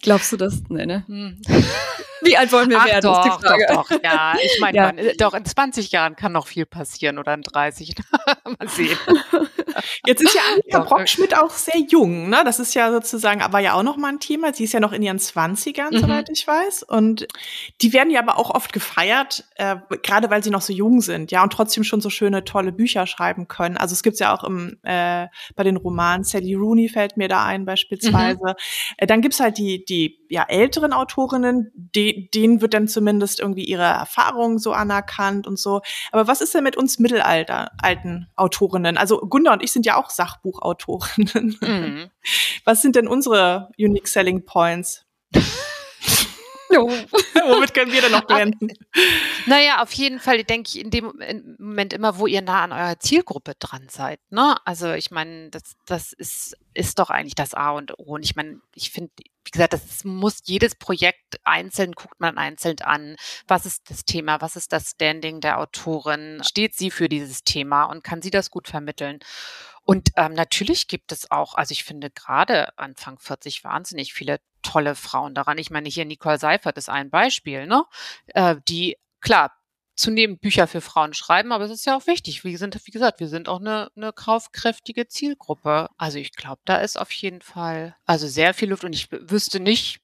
Glaubst 0.00 0.32
du 0.32 0.38
das? 0.38 0.62
Nee, 0.70 0.86
ne? 0.86 1.04
Hm. 1.06 1.40
Wie 2.24 2.36
alt 2.36 2.52
wollen 2.52 2.70
wir 2.70 2.78
Ach 2.78 2.86
werden? 2.86 3.02
Doch, 3.02 3.40
doch, 3.40 3.58
doch. 3.68 3.90
Ja, 4.02 4.34
ich 4.42 4.58
meine, 4.60 4.76
ja. 4.78 5.12
doch 5.18 5.34
in 5.34 5.44
20 5.44 5.90
Jahren 5.92 6.16
kann 6.16 6.32
noch 6.32 6.46
viel 6.46 6.66
passieren 6.66 7.18
oder 7.18 7.34
in 7.34 7.42
30. 7.42 7.94
Mal 8.44 8.68
sehen. 8.68 8.96
Jetzt 10.06 10.22
ist 10.22 10.34
ja 10.34 10.40
Annika 10.52 10.80
Brockschmidt 10.80 11.36
auch 11.36 11.50
sehr 11.50 11.80
jung, 11.80 12.28
ne? 12.28 12.42
Das 12.44 12.58
ist 12.58 12.74
ja 12.74 12.92
sozusagen, 12.92 13.42
aber 13.42 13.58
ja 13.60 13.74
auch 13.74 13.82
noch 13.82 13.96
mal 13.96 14.08
ein 14.08 14.20
Thema. 14.20 14.52
Sie 14.52 14.64
ist 14.64 14.72
ja 14.72 14.80
noch 14.80 14.92
in 14.92 15.02
ihren 15.02 15.18
20ern, 15.18 15.94
mhm. 15.94 15.98
soweit 15.98 16.28
ich 16.30 16.46
weiß. 16.46 16.82
Und 16.84 17.26
die 17.80 17.92
werden 17.92 18.10
ja 18.10 18.20
aber 18.20 18.38
auch 18.38 18.50
oft 18.50 18.72
gefeiert, 18.72 19.44
äh, 19.56 19.76
gerade 20.02 20.30
weil 20.30 20.44
sie 20.44 20.50
noch 20.50 20.60
so 20.60 20.72
jung 20.72 21.00
sind, 21.00 21.30
ja, 21.30 21.42
und 21.42 21.52
trotzdem 21.52 21.84
schon 21.84 22.00
so 22.00 22.10
schöne, 22.10 22.44
tolle 22.44 22.72
Bücher 22.72 23.06
schreiben 23.06 23.48
können. 23.48 23.76
Also 23.76 23.94
es 23.94 24.02
gibt's 24.02 24.20
ja 24.20 24.34
auch 24.34 24.44
im, 24.44 24.78
äh, 24.82 25.28
bei 25.56 25.64
den 25.64 25.76
Romanen, 25.76 26.24
Sally 26.24 26.54
Rooney 26.54 26.88
fällt 26.88 27.16
mir 27.16 27.28
da 27.28 27.44
ein 27.44 27.64
beispielsweise. 27.64 28.44
Mhm. 28.44 28.54
Äh, 28.98 29.06
dann 29.06 29.20
gibt's 29.20 29.40
halt 29.40 29.58
die, 29.58 29.84
die 29.84 30.18
ja, 30.28 30.44
älteren 30.48 30.92
Autorinnen, 30.92 31.70
die, 31.74 32.11
denen 32.34 32.60
wird 32.60 32.74
dann 32.74 32.88
zumindest 32.88 33.40
irgendwie 33.40 33.64
ihre 33.64 33.82
Erfahrung 33.82 34.58
so 34.58 34.72
anerkannt 34.72 35.46
und 35.46 35.58
so. 35.58 35.82
Aber 36.10 36.26
was 36.26 36.40
ist 36.40 36.54
denn 36.54 36.64
mit 36.64 36.76
uns 36.76 36.98
Mittelalter, 36.98 37.70
alten 37.78 38.28
Autorinnen? 38.36 38.96
Also 38.96 39.18
Gunda 39.20 39.52
und 39.52 39.62
ich 39.62 39.72
sind 39.72 39.86
ja 39.86 39.96
auch 39.96 40.10
Sachbuchautorinnen. 40.10 41.58
Mhm. 41.60 42.10
Was 42.64 42.82
sind 42.82 42.96
denn 42.96 43.08
unsere 43.08 43.70
Unique 43.78 44.08
Selling 44.08 44.44
Points? 44.44 45.04
Womit 47.46 47.74
können 47.74 47.92
wir 47.92 48.00
denn 48.00 48.12
noch 48.12 48.26
glänzen? 48.26 48.72
Naja, 49.46 49.82
auf 49.82 49.92
jeden 49.92 50.20
Fall 50.20 50.44
denke 50.44 50.68
ich 50.68 50.80
in 50.80 50.90
dem 50.90 51.12
Moment 51.58 51.92
immer, 51.92 52.18
wo 52.18 52.26
ihr 52.26 52.42
nah 52.42 52.64
an 52.64 52.72
eurer 52.72 52.98
Zielgruppe 52.98 53.54
dran 53.58 53.86
seid. 53.88 54.20
Ne? 54.30 54.56
Also 54.64 54.92
ich 54.92 55.10
meine, 55.10 55.50
das, 55.50 55.74
das 55.86 56.12
ist, 56.12 56.56
ist 56.74 56.98
doch 56.98 57.10
eigentlich 57.10 57.34
das 57.34 57.54
A 57.54 57.70
und 57.70 57.98
O. 57.98 58.14
Und 58.14 58.24
ich 58.24 58.36
meine, 58.36 58.60
ich 58.74 58.90
finde, 58.90 59.12
wie 59.44 59.50
gesagt, 59.50 59.72
das 59.72 60.04
muss 60.04 60.42
jedes 60.44 60.74
Projekt 60.74 61.40
einzeln, 61.44 61.92
guckt 61.92 62.20
man 62.20 62.38
einzeln 62.38 62.80
an. 62.82 63.16
Was 63.48 63.66
ist 63.66 63.90
das 63.90 64.04
Thema? 64.04 64.40
Was 64.40 64.56
ist 64.56 64.72
das 64.72 64.90
Standing 64.90 65.40
der 65.40 65.58
Autorin? 65.58 66.40
Steht 66.44 66.74
sie 66.74 66.90
für 66.90 67.08
dieses 67.08 67.42
Thema 67.44 67.84
und 67.84 68.04
kann 68.04 68.22
sie 68.22 68.30
das 68.30 68.50
gut 68.50 68.68
vermitteln? 68.68 69.18
Und 69.84 70.10
ähm, 70.16 70.34
natürlich 70.34 70.86
gibt 70.86 71.10
es 71.10 71.30
auch, 71.30 71.54
also 71.54 71.72
ich 71.72 71.82
finde 71.82 72.10
gerade 72.10 72.78
Anfang 72.78 73.18
40 73.18 73.64
wahnsinnig 73.64 74.12
viele 74.12 74.40
tolle 74.62 74.94
Frauen 74.94 75.34
daran. 75.34 75.58
Ich 75.58 75.70
meine, 75.70 75.88
hier 75.88 76.04
Nicole 76.04 76.38
Seifert 76.38 76.78
ist 76.78 76.88
ein 76.88 77.10
Beispiel, 77.10 77.66
ne? 77.66 77.84
Äh, 78.26 78.56
die, 78.68 78.96
klar, 79.20 79.52
zunehmend 79.94 80.40
Bücher 80.40 80.66
für 80.66 80.80
Frauen 80.80 81.14
schreiben, 81.14 81.52
aber 81.52 81.64
es 81.64 81.70
ist 81.70 81.84
ja 81.86 81.96
auch 81.96 82.06
wichtig. 82.06 82.44
Wir 82.44 82.56
sind, 82.58 82.78
wie 82.84 82.90
gesagt, 82.90 83.20
wir 83.20 83.28
sind 83.28 83.48
auch 83.48 83.60
eine, 83.60 83.90
eine 83.94 84.12
kaufkräftige 84.12 85.06
Zielgruppe. 85.06 85.90
Also 85.96 86.18
ich 86.18 86.32
glaube, 86.32 86.60
da 86.64 86.76
ist 86.76 86.98
auf 86.98 87.12
jeden 87.12 87.40
Fall 87.40 87.94
also 88.06 88.26
sehr 88.26 88.54
viel 88.54 88.70
Luft 88.70 88.84
und 88.84 88.94
ich 88.94 89.08
wüsste 89.12 89.60
nicht, 89.60 90.00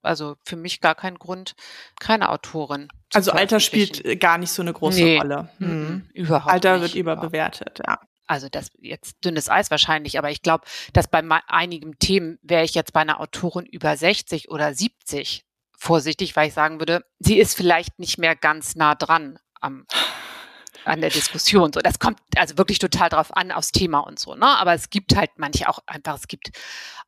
also 0.00 0.36
für 0.44 0.56
mich 0.56 0.80
gar 0.80 0.94
kein 0.94 1.16
Grund, 1.16 1.54
keine 2.00 2.30
Autorin. 2.30 2.88
Also 3.12 3.32
Alter 3.32 3.60
spielt 3.60 4.20
gar 4.20 4.38
nicht 4.38 4.52
so 4.52 4.62
eine 4.62 4.72
große 4.72 5.02
nee, 5.02 5.18
Rolle. 5.18 5.48
Mhm. 5.58 6.08
Überhaupt 6.14 6.52
Alter 6.52 6.74
nicht. 6.74 6.82
wird 6.82 6.94
überbewertet, 6.94 7.80
ja 7.86 7.98
also 8.26 8.48
das 8.48 8.70
jetzt 8.80 9.24
dünnes 9.24 9.48
Eis 9.48 9.70
wahrscheinlich, 9.70 10.18
aber 10.18 10.30
ich 10.30 10.42
glaube, 10.42 10.64
dass 10.92 11.08
bei 11.08 11.22
einigen 11.48 11.98
Themen 11.98 12.38
wäre 12.42 12.64
ich 12.64 12.74
jetzt 12.74 12.92
bei 12.92 13.00
einer 13.00 13.20
Autorin 13.20 13.66
über 13.66 13.96
60 13.96 14.50
oder 14.50 14.74
70 14.74 15.44
vorsichtig, 15.76 16.36
weil 16.36 16.48
ich 16.48 16.54
sagen 16.54 16.78
würde, 16.78 17.04
sie 17.18 17.38
ist 17.38 17.56
vielleicht 17.56 17.98
nicht 17.98 18.18
mehr 18.18 18.36
ganz 18.36 18.76
nah 18.76 18.94
dran 18.94 19.38
am 19.60 19.86
an 20.84 21.00
der 21.00 21.10
Diskussion. 21.10 21.72
So, 21.72 21.80
das 21.80 21.98
kommt 21.98 22.18
also 22.36 22.58
wirklich 22.58 22.78
total 22.78 23.08
drauf 23.08 23.34
an, 23.36 23.52
aufs 23.52 23.72
Thema 23.72 24.00
und 24.00 24.18
so. 24.18 24.34
Ne? 24.34 24.46
Aber 24.46 24.74
es 24.74 24.90
gibt 24.90 25.16
halt 25.16 25.30
manche 25.36 25.68
auch 25.68 25.80
einfach, 25.86 26.16
es 26.16 26.28
gibt 26.28 26.50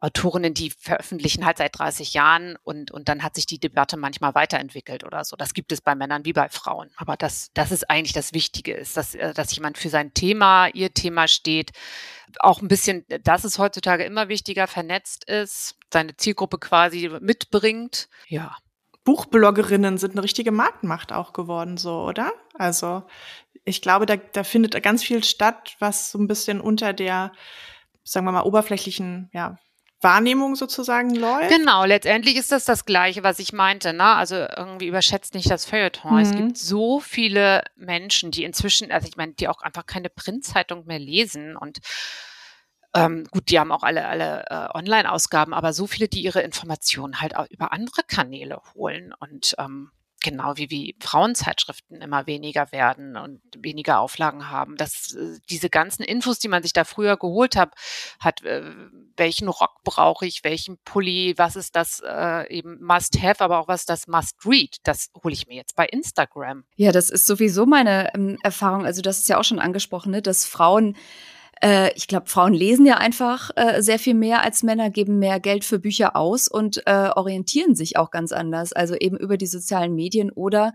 Autorinnen, 0.01 0.55
die 0.55 0.71
veröffentlichen 0.71 1.47
halt 1.47 1.59
seit 1.59 1.79
30 1.79 2.15
Jahren 2.15 2.57
und, 2.63 2.91
und 2.91 3.09
dann 3.09 3.23
hat 3.23 3.35
sich 3.35 3.47
die 3.47 3.59
Debatte 3.59 3.97
manchmal 3.97 4.35
weiterentwickelt 4.35 5.05
oder 5.05 5.25
so. 5.25 5.37
Das 5.37 5.55
gibt 5.55 5.73
es 5.73 5.81
bei 5.81 5.95
Männern 5.95 6.25
wie 6.25 6.33
bei 6.33 6.49
Frauen. 6.49 6.91
Aber 6.97 7.17
das, 7.17 7.51
das 7.55 7.73
ist 7.73 7.89
eigentlich 7.91 8.13
das 8.13 8.33
Wichtige, 8.33 8.75
ist, 8.75 8.97
dass, 8.97 9.15
äh, 9.15 9.33
dass 9.33 9.55
jemand 9.55 9.79
für 9.79 9.89
sein 9.89 10.13
Thema, 10.15 10.69
ihr 10.69 10.93
Thema 10.93 11.29
steht, 11.29 11.73
auch 12.41 12.61
ein 12.61 12.69
bisschen, 12.69 13.05
das 13.23 13.45
ist 13.45 13.59
heutzutage 13.59 14.05
immer 14.05 14.29
wichtiger, 14.29 14.67
vernetzt 14.67 15.25
ist, 15.25 15.77
seine 15.93 16.17
Zielgruppe 16.17 16.59
quasi 16.59 17.11
mitbringt. 17.21 18.09
Ja. 18.27 18.57
Buchbloggerinnen 19.05 19.99
sind 19.99 20.13
eine 20.13 20.23
richtige 20.23 20.51
Marktmacht 20.51 21.13
auch 21.13 21.35
geworden, 21.35 21.77
so, 21.77 22.05
oder? 22.05 22.33
Also 22.55 23.05
ich 23.65 23.83
glaube, 23.83 24.07
da, 24.07 24.17
da 24.17 24.45
findet 24.45 24.81
ganz 24.83 25.03
viel 25.03 25.25
statt, 25.25 25.77
was 25.79 26.11
so 26.11 26.19
ein 26.19 26.27
bisschen 26.27 26.61
unter 26.61 26.93
der, 26.93 27.33
sagen 28.03 28.27
wir 28.27 28.33
mal, 28.33 28.43
oberflächlichen, 28.43 29.31
ja, 29.33 29.59
Wahrnehmung 30.05 30.55
sozusagen 30.55 31.15
läuft. 31.15 31.49
Genau, 31.49 31.85
letztendlich 31.85 32.37
ist 32.37 32.53
das 32.53 32.67
das 32.67 32.85
Gleiche, 32.85 33.25
was 33.25 33.39
ich 33.39 33.55
meinte. 33.55 33.95
Ne? 33.95 34.05
Also 34.05 34.37
irgendwie 34.37 34.87
überschätzt 34.87 35.35
nicht 35.35 35.51
das 35.51 35.65
Feuilleton. 35.65 36.13
Mhm. 36.13 36.19
Es 36.19 36.33
gibt 36.33 36.59
so 36.59 37.01
viele 37.01 37.65
Menschen, 37.75 38.31
die 38.31 38.45
inzwischen, 38.45 38.93
also 38.93 39.09
ich 39.09 39.17
meine, 39.17 39.33
die 39.33 39.49
auch 39.49 39.63
einfach 39.63 39.87
keine 39.87 40.11
Printzeitung 40.11 40.85
mehr 40.85 40.99
lesen 40.99 41.57
und 41.57 41.79
ähm, 42.95 43.25
gut, 43.33 43.51
die 43.51 43.59
haben 43.59 43.73
auch 43.73 43.83
alle, 43.83 44.07
alle 44.07 44.45
äh, 44.49 44.79
Online-Ausgaben, 44.79 45.53
aber 45.53 45.73
so 45.73 45.89
viele, 45.89 46.07
die 46.07 46.23
ihre 46.23 46.43
Informationen 46.43 47.21
halt 47.21 47.35
auch 47.35 47.47
über 47.51 47.73
andere 47.73 48.03
Kanäle 48.07 48.61
holen 48.75 49.13
und 49.19 49.57
ähm, 49.59 49.91
genau 50.25 50.57
wie, 50.57 50.71
wie 50.71 50.97
Frauenzeitschriften 51.01 52.01
immer 52.01 52.27
weniger 52.27 52.73
werden 52.73 53.17
und 53.17 53.41
weniger 53.57 54.01
Auflagen 54.01 54.51
haben. 54.51 54.77
dass 54.77 55.15
äh, 55.15 55.39
diese 55.51 55.69
ganzen 55.69 56.03
Infos, 56.03 56.39
die 56.39 56.49
man 56.49 56.63
sich 56.63 56.73
da 56.73 56.85
früher 56.85 57.17
geholt 57.17 57.55
hat, 57.55 57.75
hat, 58.19 58.43
äh, 58.43 58.63
welchen 59.17 59.49
Rock 59.49 59.85
brauche 59.85 60.27
ich, 60.27 60.43
welchen 60.43 60.79
Pulli, 60.79 61.35
was 61.37 61.55
ist 61.55 61.77
das 61.77 62.03
äh, 62.05 62.53
eben 62.53 62.83
must 62.83 63.23
have, 63.23 63.45
aber 63.45 63.61
auch 63.61 63.69
was 63.69 63.83
ist 63.83 63.91
das 63.91 64.09
must 64.09 64.45
read, 64.47 64.79
das 64.83 65.11
hole 65.23 65.35
ich 65.35 65.47
mir 65.47 65.55
jetzt 65.57 65.77
bei 65.77 65.87
Instagram. 65.87 66.65
Ja, 66.77 66.91
das 66.91 67.11
ist 67.11 67.27
sowieso 67.27 67.67
meine 67.67 68.13
ähm, 68.15 68.39
Erfahrung. 68.43 68.87
Also 68.87 69.03
das 69.03 69.19
ist 69.19 69.29
ja 69.29 69.39
auch 69.39 69.45
schon 69.45 69.59
angesprochen, 69.59 70.11
ne, 70.11 70.23
dass 70.23 70.47
Frauen 70.47 70.97
äh, 71.63 71.93
ich 71.95 72.09
glaube, 72.09 72.27
Frauen 72.27 72.53
lesen 72.53 72.87
ja 72.87 72.97
einfach 72.97 73.51
äh, 73.57 73.83
sehr 73.83 73.99
viel 73.99 74.15
mehr 74.15 74.43
als 74.43 74.63
Männer, 74.63 74.91
geben 74.91 75.19
mehr 75.19 75.41
Geld 75.41 75.65
für 75.65 75.79
Bücher 75.79 76.17
aus 76.17 76.49
und 76.49 76.87
äh, 76.87 77.11
orientieren 77.15 77.75
sich 77.75 77.97
auch 77.97 78.11
ganz 78.11 78.33
anders. 78.33 78.73
Also 78.73 78.95
eben 78.95 79.17
über 79.17 79.37
die 79.37 79.47
sozialen 79.47 79.95
Medien 79.95 80.31
oder 80.31 80.75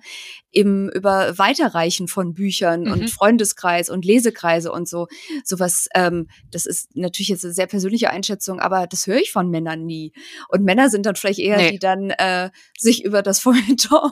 eben 0.52 0.90
über 0.90 1.38
Weiterreichen 1.38 2.08
von 2.08 2.34
Büchern 2.34 2.84
mhm. 2.84 2.92
und 2.92 3.10
Freundeskreis 3.10 3.90
und 3.90 4.06
Lesekreise 4.06 4.72
und 4.72 4.88
so. 4.88 5.08
Sowas, 5.44 5.88
ähm, 5.94 6.28
das 6.52 6.66
ist 6.66 6.96
natürlich 6.96 7.30
jetzt 7.30 7.46
eine 7.46 7.54
sehr 7.54 7.68
persönliche 7.68 8.10
Einschätzung, 8.10 8.60
aber 8.60 8.88
das 8.88 9.08
höre 9.08 9.18
ich 9.18 9.32
von 9.32 9.50
Männern 9.50 9.86
nie. 9.86 10.14
Und 10.50 10.64
Männer 10.64 10.90
sind 10.90 11.06
dann 11.06 11.16
vielleicht 11.16 11.40
eher, 11.40 11.58
nee. 11.58 11.72
die 11.72 11.80
dann 11.80 12.10
äh, 12.12 12.50
sich 12.78 13.04
über 13.04 13.22
das 13.22 13.40
Feuilleton 13.50 14.12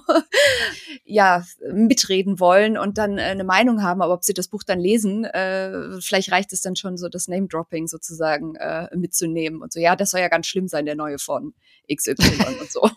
ja 1.05 1.43
mitreden 1.71 2.39
wollen 2.39 2.77
und 2.77 2.97
dann 2.97 3.17
äh, 3.17 3.23
eine 3.23 3.43
Meinung 3.43 3.81
haben, 3.81 4.01
aber 4.01 4.13
ob 4.13 4.23
sie 4.23 4.33
das 4.33 4.47
Buch 4.47 4.63
dann 4.63 4.79
lesen, 4.79 5.25
äh, 5.25 5.99
vielleicht 6.01 6.31
reicht 6.31 6.53
es 6.53 6.61
dann 6.61 6.75
schon 6.75 6.97
so 6.97 7.09
das 7.09 7.27
Name-Dropping 7.27 7.87
sozusagen 7.87 8.55
äh, 8.55 8.87
mitzunehmen 8.95 9.61
und 9.61 9.73
so, 9.73 9.79
ja, 9.79 9.95
das 9.95 10.11
soll 10.11 10.21
ja 10.21 10.27
ganz 10.27 10.47
schlimm 10.47 10.67
sein, 10.67 10.85
der 10.85 10.95
neue 10.95 11.19
von 11.19 11.53
XY 11.93 12.59
und 12.59 12.71
so. 12.71 12.89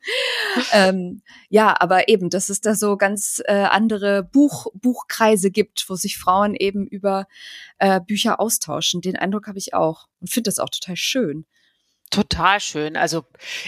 ähm, 0.72 1.22
ja, 1.48 1.74
aber 1.78 2.08
eben, 2.08 2.30
dass 2.30 2.48
es 2.48 2.60
da 2.60 2.74
so 2.74 2.96
ganz 2.96 3.42
äh, 3.46 3.52
andere 3.52 4.22
Buch, 4.22 4.66
Buchkreise 4.74 5.50
gibt, 5.50 5.88
wo 5.88 5.94
sich 5.94 6.18
Frauen 6.18 6.54
eben 6.54 6.86
über 6.86 7.26
äh, 7.78 8.00
Bücher 8.00 8.40
austauschen. 8.40 9.00
Den 9.00 9.16
Eindruck 9.16 9.46
habe 9.46 9.58
ich 9.58 9.74
auch 9.74 10.06
und 10.20 10.30
finde 10.30 10.48
das 10.48 10.58
auch 10.58 10.70
total 10.70 10.96
schön. 10.96 11.46
Total 12.10 12.60
schön. 12.60 12.96
Also 12.96 13.24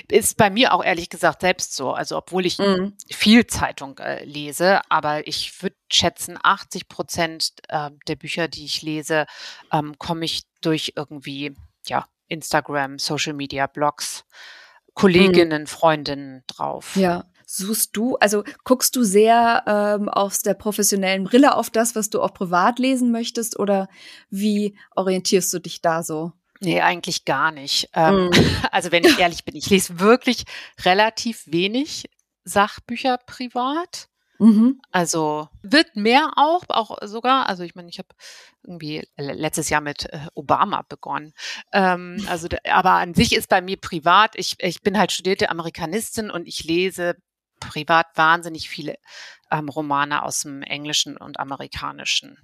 ist 0.09 0.37
bei 0.37 0.49
mir 0.49 0.73
auch 0.73 0.85
ehrlich 0.85 1.09
gesagt 1.09 1.41
selbst 1.41 1.75
so. 1.75 1.93
Also 1.93 2.17
obwohl 2.17 2.47
ich 2.47 2.59
mm. 2.59 2.93
viel 3.11 3.47
Zeitung 3.47 3.99
äh, 3.99 4.25
lese, 4.25 4.81
aber 4.91 5.27
ich 5.27 5.61
würde 5.61 5.77
schätzen, 5.91 6.39
80 6.41 6.89
Prozent 6.89 7.53
äh, 7.69 7.91
der 8.07 8.17
Bücher, 8.17 8.47
die 8.47 8.65
ich 8.65 8.83
lese, 8.83 9.27
ähm, 9.73 9.99
komme 9.99 10.25
ich 10.25 10.43
durch 10.61 10.93
irgendwie 10.95 11.57
ja 11.87 12.07
Instagram, 12.29 12.99
Social 12.99 13.35
Media, 13.35 13.67
Blogs, 13.67 14.25
Kolleginnen, 14.95 15.65
mm. 15.65 15.67
Freundinnen 15.67 16.43
drauf. 16.47 16.97
Ja. 16.97 17.25
Suchst 17.47 17.97
du, 17.97 18.17
also 18.17 18.45
guckst 18.65 18.95
du 18.95 19.05
sehr 19.05 19.65
ähm, 19.67 20.09
aus 20.11 20.43
der 20.43 20.53
professionellen 20.55 21.25
Brille 21.25 21.57
auf 21.57 21.71
das, 21.71 21.95
was 21.95 22.11
du 22.11 22.21
auch 22.21 22.35
privat 22.35 22.79
lesen 22.79 23.11
möchtest, 23.11 23.59
oder 23.59 23.89
wie 24.29 24.77
orientierst 24.95 25.53
du 25.55 25.59
dich 25.59 25.81
da 25.81 26.03
so? 26.03 26.33
Nee, 26.61 26.81
eigentlich 26.81 27.25
gar 27.25 27.53
nicht. 27.53 27.89
Ähm, 27.95 28.27
mm. 28.27 28.31
Also 28.71 28.93
wenn 28.93 29.05
ich 29.05 29.19
ehrlich 29.19 29.45
bin, 29.45 29.57
ich 29.57 29.71
lese 29.71 30.01
wirklich 30.01 30.45
relativ 30.85 31.45
wenig 31.47 32.11
Sachbücher 32.45 33.19
privat. 33.19 34.09
Mhm. 34.39 34.81
Also 34.93 35.49
wird 35.63 35.97
mehr 35.97 36.31
auch, 36.37 36.65
auch 36.69 36.97
sogar. 37.03 37.49
Also 37.49 37.65
ich 37.65 37.75
meine, 37.75 37.89
ich 37.89 37.99
habe 37.99 38.09
irgendwie 38.63 39.07
letztes 39.17 39.69
Jahr 39.69 39.81
mit 39.81 40.05
äh, 40.13 40.21
Obama 40.35 40.83
begonnen. 40.89 41.33
Ähm, 41.73 42.25
also, 42.29 42.49
aber 42.71 42.93
an 42.93 43.15
sich 43.15 43.35
ist 43.35 43.49
bei 43.49 43.61
mir 43.61 43.77
privat. 43.77 44.33
Ich, 44.37 44.55
ich 44.59 44.83
bin 44.83 44.99
halt 44.99 45.13
studierte 45.13 45.51
Amerikanistin 45.51 46.31
und 46.31 46.47
ich 46.47 46.65
lese 46.65 47.17
privat 47.61 48.07
wahnsinnig 48.15 48.69
viele 48.69 48.97
ähm, 49.51 49.69
Romane 49.69 50.23
aus 50.23 50.43
dem 50.43 50.63
Englischen 50.63 51.17
und 51.17 51.41
Amerikanischen. 51.41 52.39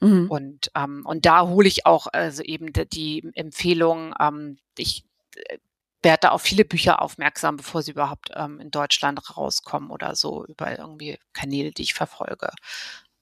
Mhm. 0.00 0.30
Und, 0.30 0.70
ähm, 0.74 1.06
und 1.06 1.24
da 1.24 1.46
hole 1.46 1.68
ich 1.68 1.86
auch 1.86 2.08
also 2.12 2.42
eben 2.42 2.72
die, 2.72 2.88
die 2.88 3.30
Empfehlung, 3.34 4.14
ähm, 4.20 4.58
ich 4.76 5.04
äh, 5.36 5.58
werde 6.02 6.20
da 6.22 6.28
auf 6.30 6.42
viele 6.42 6.64
Bücher 6.64 7.00
aufmerksam, 7.00 7.56
bevor 7.56 7.82
sie 7.82 7.92
überhaupt 7.92 8.30
ähm, 8.34 8.60
in 8.60 8.70
Deutschland 8.70 9.36
rauskommen 9.36 9.90
oder 9.90 10.14
so 10.14 10.44
über 10.46 10.76
irgendwie 10.76 11.18
Kanäle, 11.32 11.70
die 11.70 11.82
ich 11.82 11.94
verfolge. 11.94 12.50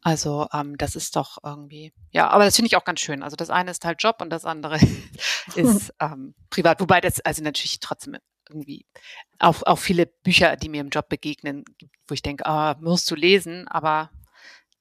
Also 0.02 0.48
ähm, 0.52 0.78
das 0.78 0.96
ist 0.96 1.14
doch 1.16 1.38
irgendwie, 1.44 1.92
ja, 2.10 2.28
aber 2.30 2.44
das 2.44 2.56
finde 2.56 2.68
ich 2.68 2.76
auch 2.76 2.84
ganz 2.84 3.00
schön. 3.00 3.22
Also 3.22 3.36
das 3.36 3.50
eine 3.50 3.70
ist 3.70 3.84
halt 3.84 4.02
Job 4.02 4.16
und 4.20 4.30
das 4.30 4.44
andere 4.44 4.78
ist 5.54 5.92
ähm, 6.00 6.34
privat. 6.48 6.80
Wobei 6.80 7.00
das 7.00 7.20
also 7.20 7.42
natürlich 7.42 7.80
trotzdem 7.80 8.16
irgendwie 8.48 8.86
auch, 9.38 9.62
auch 9.64 9.78
viele 9.78 10.06
Bücher, 10.06 10.56
die 10.56 10.68
mir 10.68 10.80
im 10.80 10.88
Job 10.88 11.08
begegnen, 11.08 11.64
wo 12.08 12.14
ich 12.14 12.22
denke, 12.22 12.46
ah, 12.46 12.76
musst 12.80 13.10
du 13.10 13.14
lesen, 13.14 13.68
aber 13.68 14.10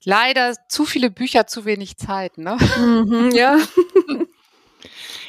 leider 0.03 0.55
zu 0.69 0.85
viele 0.85 1.11
Bücher, 1.11 1.47
zu 1.47 1.65
wenig 1.65 1.97
Zeit, 1.97 2.37
ne? 2.37 2.57
Mhm, 2.77 3.31
ja. 3.31 3.57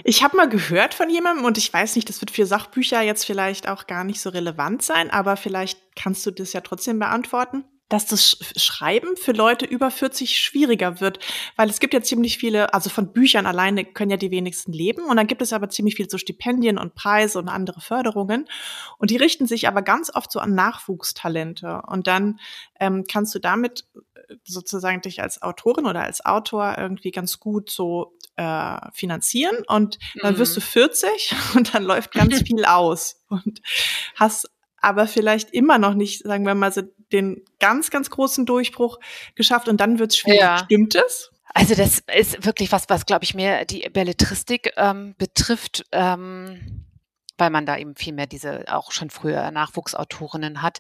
Ich 0.04 0.22
habe 0.22 0.36
mal 0.36 0.48
gehört 0.48 0.94
von 0.94 1.10
jemandem 1.10 1.44
und 1.44 1.58
ich 1.58 1.72
weiß 1.72 1.96
nicht, 1.96 2.08
das 2.08 2.20
wird 2.20 2.30
für 2.30 2.46
Sachbücher 2.46 3.02
jetzt 3.02 3.24
vielleicht 3.24 3.68
auch 3.68 3.86
gar 3.86 4.04
nicht 4.04 4.20
so 4.20 4.30
relevant 4.30 4.82
sein, 4.82 5.10
aber 5.10 5.36
vielleicht 5.36 5.78
kannst 5.96 6.24
du 6.26 6.30
das 6.30 6.52
ja 6.52 6.60
trotzdem 6.60 6.98
beantworten 6.98 7.64
dass 7.90 8.06
das 8.06 8.38
Schreiben 8.56 9.16
für 9.16 9.32
Leute 9.32 9.66
über 9.66 9.90
40 9.90 10.38
schwieriger 10.38 11.00
wird, 11.00 11.18
weil 11.56 11.68
es 11.68 11.80
gibt 11.80 11.92
ja 11.92 12.00
ziemlich 12.00 12.38
viele, 12.38 12.72
also 12.72 12.88
von 12.88 13.12
Büchern 13.12 13.46
alleine 13.46 13.84
können 13.84 14.12
ja 14.12 14.16
die 14.16 14.30
wenigsten 14.30 14.72
leben 14.72 15.02
und 15.02 15.16
dann 15.16 15.26
gibt 15.26 15.42
es 15.42 15.52
aber 15.52 15.68
ziemlich 15.68 15.96
viel 15.96 16.08
so 16.08 16.16
Stipendien 16.16 16.78
und 16.78 16.94
Preise 16.94 17.38
und 17.38 17.48
andere 17.48 17.80
Förderungen 17.80 18.48
und 18.98 19.10
die 19.10 19.16
richten 19.16 19.46
sich 19.46 19.66
aber 19.66 19.82
ganz 19.82 20.14
oft 20.14 20.30
so 20.30 20.38
an 20.38 20.54
Nachwuchstalente 20.54 21.82
und 21.88 22.06
dann 22.06 22.38
ähm, 22.78 23.04
kannst 23.10 23.34
du 23.34 23.40
damit 23.40 23.84
äh, 23.94 24.36
sozusagen 24.44 25.00
dich 25.00 25.20
als 25.20 25.42
Autorin 25.42 25.86
oder 25.86 26.04
als 26.04 26.24
Autor 26.24 26.76
irgendwie 26.78 27.10
ganz 27.10 27.40
gut 27.40 27.70
so 27.70 28.16
äh, 28.40 28.90
finanzieren 28.92 29.56
und 29.66 29.98
dann 30.22 30.38
wirst 30.38 30.56
du 30.56 30.62
40 30.62 31.32
mhm. 31.32 31.36
und 31.58 31.74
dann 31.74 31.84
läuft 31.84 32.12
ganz 32.12 32.40
viel 32.46 32.64
aus 32.64 33.22
und 33.28 33.60
hast 34.16 34.48
aber 34.78 35.06
vielleicht 35.06 35.50
immer 35.50 35.76
noch 35.76 35.92
nicht, 35.92 36.22
sagen 36.22 36.46
wir 36.46 36.54
mal, 36.54 36.72
so 36.72 36.80
den 37.12 37.44
ganz, 37.58 37.90
ganz 37.90 38.08
großen 38.08 38.46
Durchbruch 38.46 38.98
geschafft 39.34 39.68
und 39.68 39.78
dann 39.78 39.98
wird 39.98 40.12
es 40.12 40.16
schwierig. 40.16 40.40
Ja. 40.40 40.58
Stimmt 40.64 40.94
es? 40.94 41.30
Also 41.52 41.74
das 41.74 42.02
ist 42.16 42.46
wirklich 42.46 42.72
was, 42.72 42.88
was 42.88 43.04
glaube 43.04 43.24
ich 43.24 43.34
mehr 43.34 43.66
die 43.66 43.86
Belletristik 43.90 44.72
ähm, 44.76 45.14
betrifft, 45.18 45.84
ähm, 45.92 46.86
weil 47.40 47.50
man 47.50 47.66
da 47.66 47.76
eben 47.76 47.96
viel 47.96 48.12
mehr 48.12 48.26
diese 48.26 48.64
auch 48.68 48.92
schon 48.92 49.10
früher 49.10 49.50
Nachwuchsautorinnen 49.50 50.62
hat. 50.62 50.78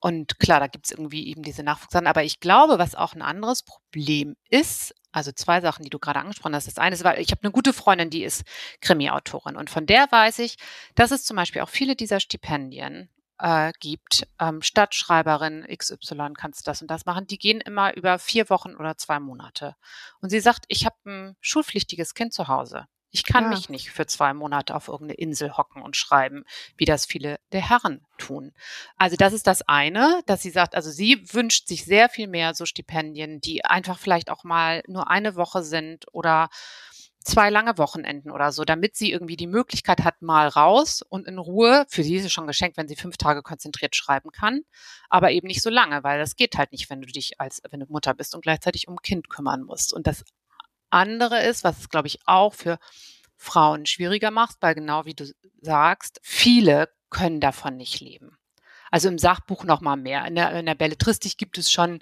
Und 0.00 0.38
klar, 0.38 0.60
da 0.60 0.66
gibt 0.66 0.86
es 0.86 0.92
irgendwie 0.92 1.28
eben 1.28 1.42
diese 1.42 1.62
Nachwuchssachen. 1.62 2.06
Aber 2.06 2.24
ich 2.24 2.40
glaube, 2.40 2.78
was 2.78 2.94
auch 2.94 3.14
ein 3.14 3.22
anderes 3.22 3.62
Problem 3.62 4.36
ist, 4.48 4.94
also 5.12 5.32
zwei 5.32 5.60
Sachen, 5.60 5.82
die 5.82 5.90
du 5.90 5.98
gerade 5.98 6.20
angesprochen 6.20 6.54
hast. 6.54 6.66
Das 6.66 6.78
eine 6.78 6.94
ist, 6.94 7.04
weil 7.04 7.20
ich 7.20 7.30
habe 7.30 7.42
eine 7.42 7.52
gute 7.52 7.72
Freundin, 7.72 8.10
die 8.10 8.22
ist 8.22 8.44
Krimi-Autorin 8.80 9.56
und 9.56 9.70
von 9.70 9.86
der 9.86 10.10
weiß 10.10 10.38
ich, 10.40 10.56
dass 10.94 11.10
es 11.10 11.24
zum 11.24 11.36
Beispiel 11.36 11.62
auch 11.62 11.68
viele 11.68 11.96
dieser 11.96 12.20
Stipendien 12.20 13.08
äh, 13.40 13.72
gibt, 13.80 14.26
ähm, 14.38 14.62
Stadtschreiberin 14.62 15.66
XY 15.74 16.34
kannst 16.34 16.66
das 16.66 16.82
und 16.82 16.90
das 16.90 17.06
machen, 17.06 17.26
die 17.26 17.38
gehen 17.38 17.60
immer 17.60 17.96
über 17.96 18.18
vier 18.18 18.50
Wochen 18.50 18.76
oder 18.76 18.96
zwei 18.96 19.18
Monate. 19.18 19.74
Und 20.20 20.30
sie 20.30 20.40
sagt, 20.40 20.64
ich 20.68 20.84
habe 20.84 20.96
ein 21.06 21.36
schulpflichtiges 21.40 22.14
Kind 22.14 22.32
zu 22.32 22.48
Hause. 22.48 22.86
Ich 23.10 23.24
kann 23.24 23.44
ja. 23.44 23.50
mich 23.50 23.68
nicht 23.68 23.90
für 23.90 24.06
zwei 24.06 24.32
Monate 24.34 24.74
auf 24.74 24.88
irgendeine 24.88 25.18
Insel 25.18 25.56
hocken 25.56 25.82
und 25.82 25.96
schreiben, 25.96 26.44
wie 26.76 26.84
das 26.84 27.06
viele 27.06 27.38
der 27.52 27.68
Herren 27.68 28.04
tun. 28.18 28.52
Also 28.96 29.16
das 29.16 29.32
ist 29.32 29.46
das 29.46 29.62
eine, 29.62 30.22
dass 30.26 30.42
sie 30.42 30.50
sagt, 30.50 30.74
also 30.74 30.90
sie 30.90 31.22
wünscht 31.32 31.66
sich 31.66 31.84
sehr 31.84 32.08
viel 32.08 32.28
mehr 32.28 32.54
so 32.54 32.66
Stipendien, 32.66 33.40
die 33.40 33.64
einfach 33.64 33.98
vielleicht 33.98 34.30
auch 34.30 34.44
mal 34.44 34.82
nur 34.86 35.10
eine 35.10 35.34
Woche 35.36 35.62
sind 35.62 36.06
oder 36.12 36.48
zwei 37.22 37.50
lange 37.50 37.76
Wochenenden 37.78 38.30
oder 38.30 38.52
so, 38.52 38.64
damit 38.64 38.96
sie 38.96 39.12
irgendwie 39.12 39.36
die 39.36 39.46
Möglichkeit 39.46 40.04
hat, 40.04 40.22
mal 40.22 40.48
raus 40.48 41.02
und 41.06 41.26
in 41.26 41.38
Ruhe, 41.38 41.84
für 41.88 42.02
sie 42.02 42.16
ist 42.16 42.24
es 42.24 42.32
schon 42.32 42.46
geschenkt, 42.46 42.76
wenn 42.76 42.88
sie 42.88 42.96
fünf 42.96 43.16
Tage 43.16 43.42
konzentriert 43.42 43.94
schreiben 43.94 44.30
kann, 44.32 44.62
aber 45.08 45.30
eben 45.30 45.46
nicht 45.46 45.62
so 45.62 45.70
lange, 45.70 46.02
weil 46.02 46.18
das 46.18 46.36
geht 46.36 46.56
halt 46.56 46.72
nicht, 46.72 46.88
wenn 46.90 47.02
du 47.02 47.06
dich 47.06 47.40
als, 47.40 47.62
wenn 47.70 47.80
du 47.80 47.86
Mutter 47.88 48.14
bist 48.14 48.34
und 48.34 48.42
gleichzeitig 48.42 48.88
um 48.88 48.96
Kind 49.02 49.28
kümmern 49.28 49.62
musst. 49.62 49.92
Und 49.92 50.06
das 50.06 50.24
andere 50.90 51.42
ist, 51.42 51.64
was 51.64 51.78
es, 51.78 51.88
glaube 51.88 52.08
ich, 52.08 52.18
auch 52.26 52.54
für 52.54 52.78
Frauen 53.36 53.86
schwieriger 53.86 54.30
macht, 54.30 54.56
weil 54.60 54.74
genau 54.74 55.06
wie 55.06 55.14
du 55.14 55.30
sagst, 55.60 56.20
viele 56.22 56.88
können 57.08 57.40
davon 57.40 57.76
nicht 57.76 58.00
leben. 58.00 58.36
Also 58.90 59.08
im 59.08 59.18
Sachbuch 59.18 59.64
noch 59.64 59.80
mal 59.80 59.96
mehr. 59.96 60.26
In 60.26 60.34
der, 60.34 60.52
in 60.52 60.66
der 60.66 60.74
Belletristik 60.74 61.38
gibt 61.38 61.58
es 61.58 61.70
schon 61.70 62.00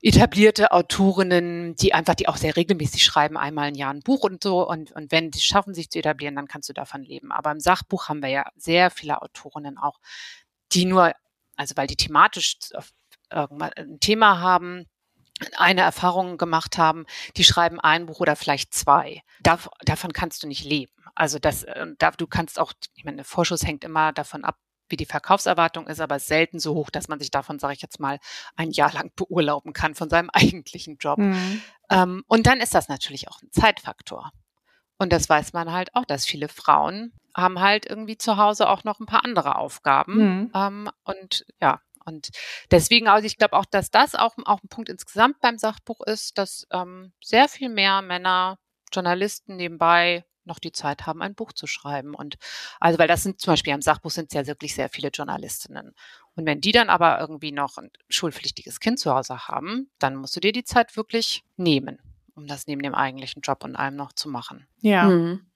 etablierte 0.00 0.70
Autorinnen, 0.72 1.74
die 1.74 1.92
einfach, 1.92 2.14
die 2.14 2.28
auch 2.28 2.36
sehr 2.36 2.56
regelmäßig 2.56 3.04
schreiben, 3.04 3.36
einmal 3.36 3.70
im 3.70 3.74
Jahr 3.74 3.92
ein 3.92 4.02
Buch 4.02 4.24
und 4.24 4.42
so. 4.42 4.68
Und, 4.68 4.92
und 4.92 5.10
wenn 5.10 5.30
die 5.30 5.40
schaffen, 5.40 5.74
sich 5.74 5.90
zu 5.90 5.98
etablieren, 5.98 6.36
dann 6.36 6.48
kannst 6.48 6.68
du 6.68 6.72
davon 6.72 7.02
leben. 7.02 7.32
Aber 7.32 7.50
im 7.50 7.60
Sachbuch 7.60 8.08
haben 8.08 8.22
wir 8.22 8.28
ja 8.28 8.44
sehr 8.56 8.90
viele 8.90 9.22
Autorinnen 9.22 9.78
auch, 9.78 9.98
die 10.72 10.84
nur, 10.84 11.12
also 11.56 11.76
weil 11.76 11.86
die 11.86 11.96
thematisch 11.96 12.58
ein 13.30 13.98
Thema 14.00 14.40
haben, 14.40 14.86
eine 15.56 15.82
Erfahrung 15.82 16.38
gemacht 16.38 16.78
haben, 16.78 17.06
die 17.36 17.44
schreiben 17.44 17.80
ein 17.80 18.06
Buch 18.06 18.20
oder 18.20 18.36
vielleicht 18.36 18.74
zwei. 18.74 19.22
Dav 19.40 19.68
davon 19.84 20.12
kannst 20.12 20.42
du 20.42 20.46
nicht 20.46 20.64
leben. 20.64 20.92
Also 21.14 21.38
das, 21.38 21.64
äh, 21.64 21.86
da, 21.98 22.10
du 22.12 22.26
kannst 22.26 22.58
auch, 22.58 22.72
ich 22.94 23.04
meine, 23.04 23.18
der 23.18 23.24
Vorschuss 23.24 23.66
hängt 23.66 23.84
immer 23.84 24.12
davon 24.12 24.44
ab, 24.44 24.56
wie 24.88 24.96
die 24.96 25.06
Verkaufserwartung 25.06 25.86
ist, 25.86 26.00
aber 26.00 26.18
selten 26.18 26.60
so 26.60 26.74
hoch, 26.74 26.90
dass 26.90 27.08
man 27.08 27.18
sich 27.18 27.30
davon, 27.30 27.58
sage 27.58 27.74
ich 27.74 27.82
jetzt 27.82 28.00
mal, 28.00 28.18
ein 28.56 28.70
Jahr 28.70 28.92
lang 28.92 29.10
beurlauben 29.16 29.72
kann 29.72 29.94
von 29.94 30.08
seinem 30.08 30.30
eigentlichen 30.32 30.96
Job. 30.98 31.18
Mhm. 31.18 31.62
Ähm, 31.90 32.24
und 32.26 32.46
dann 32.46 32.60
ist 32.60 32.74
das 32.74 32.88
natürlich 32.88 33.28
auch 33.28 33.42
ein 33.42 33.50
Zeitfaktor. 33.50 34.30
Und 34.98 35.12
das 35.12 35.28
weiß 35.28 35.52
man 35.52 35.72
halt 35.72 35.94
auch, 35.94 36.04
dass 36.04 36.26
viele 36.26 36.48
Frauen 36.48 37.12
haben 37.34 37.60
halt 37.60 37.86
irgendwie 37.86 38.18
zu 38.18 38.36
Hause 38.36 38.68
auch 38.68 38.82
noch 38.82 38.98
ein 38.98 39.06
paar 39.06 39.24
andere 39.24 39.56
Aufgaben. 39.56 40.14
Mhm. 40.16 40.50
Ähm, 40.54 40.90
und 41.04 41.46
ja, 41.60 41.80
und 42.08 42.30
deswegen, 42.70 43.06
also 43.06 43.26
ich 43.26 43.36
glaube 43.36 43.56
auch, 43.56 43.66
dass 43.66 43.90
das 43.90 44.14
auch, 44.14 44.34
auch 44.44 44.62
ein 44.62 44.68
Punkt 44.68 44.88
insgesamt 44.88 45.40
beim 45.40 45.58
Sachbuch 45.58 46.00
ist, 46.00 46.38
dass 46.38 46.66
ähm, 46.72 47.12
sehr 47.22 47.48
viel 47.48 47.68
mehr 47.68 48.02
Männer, 48.02 48.58
Journalisten 48.92 49.56
nebenbei 49.56 50.24
noch 50.48 50.58
die 50.58 50.72
Zeit 50.72 51.06
haben, 51.06 51.22
ein 51.22 51.34
Buch 51.34 51.52
zu 51.52 51.66
schreiben. 51.66 52.14
Und 52.14 52.36
also, 52.80 52.98
weil 52.98 53.06
das 53.06 53.22
sind 53.22 53.40
zum 53.40 53.52
Beispiel 53.52 53.74
am 53.74 53.82
Sachbuch 53.82 54.10
sind 54.10 54.30
es 54.30 54.34
ja 54.34 54.46
wirklich 54.46 54.74
sehr 54.74 54.88
viele 54.88 55.10
Journalistinnen. 55.10 55.94
Und 56.34 56.46
wenn 56.46 56.60
die 56.60 56.72
dann 56.72 56.88
aber 56.88 57.20
irgendwie 57.20 57.52
noch 57.52 57.76
ein 57.76 57.90
schulpflichtiges 58.08 58.80
Kind 58.80 58.98
zu 58.98 59.14
Hause 59.14 59.46
haben, 59.46 59.90
dann 59.98 60.16
musst 60.16 60.34
du 60.34 60.40
dir 60.40 60.52
die 60.52 60.64
Zeit 60.64 60.96
wirklich 60.96 61.44
nehmen, 61.56 61.98
um 62.34 62.46
das 62.46 62.66
neben 62.66 62.82
dem 62.82 62.94
eigentlichen 62.94 63.42
Job 63.42 63.62
und 63.62 63.76
allem 63.76 63.96
noch 63.96 64.12
zu 64.12 64.28
machen. 64.28 64.66
Ja. 64.80 65.04
Mhm. 65.04 65.46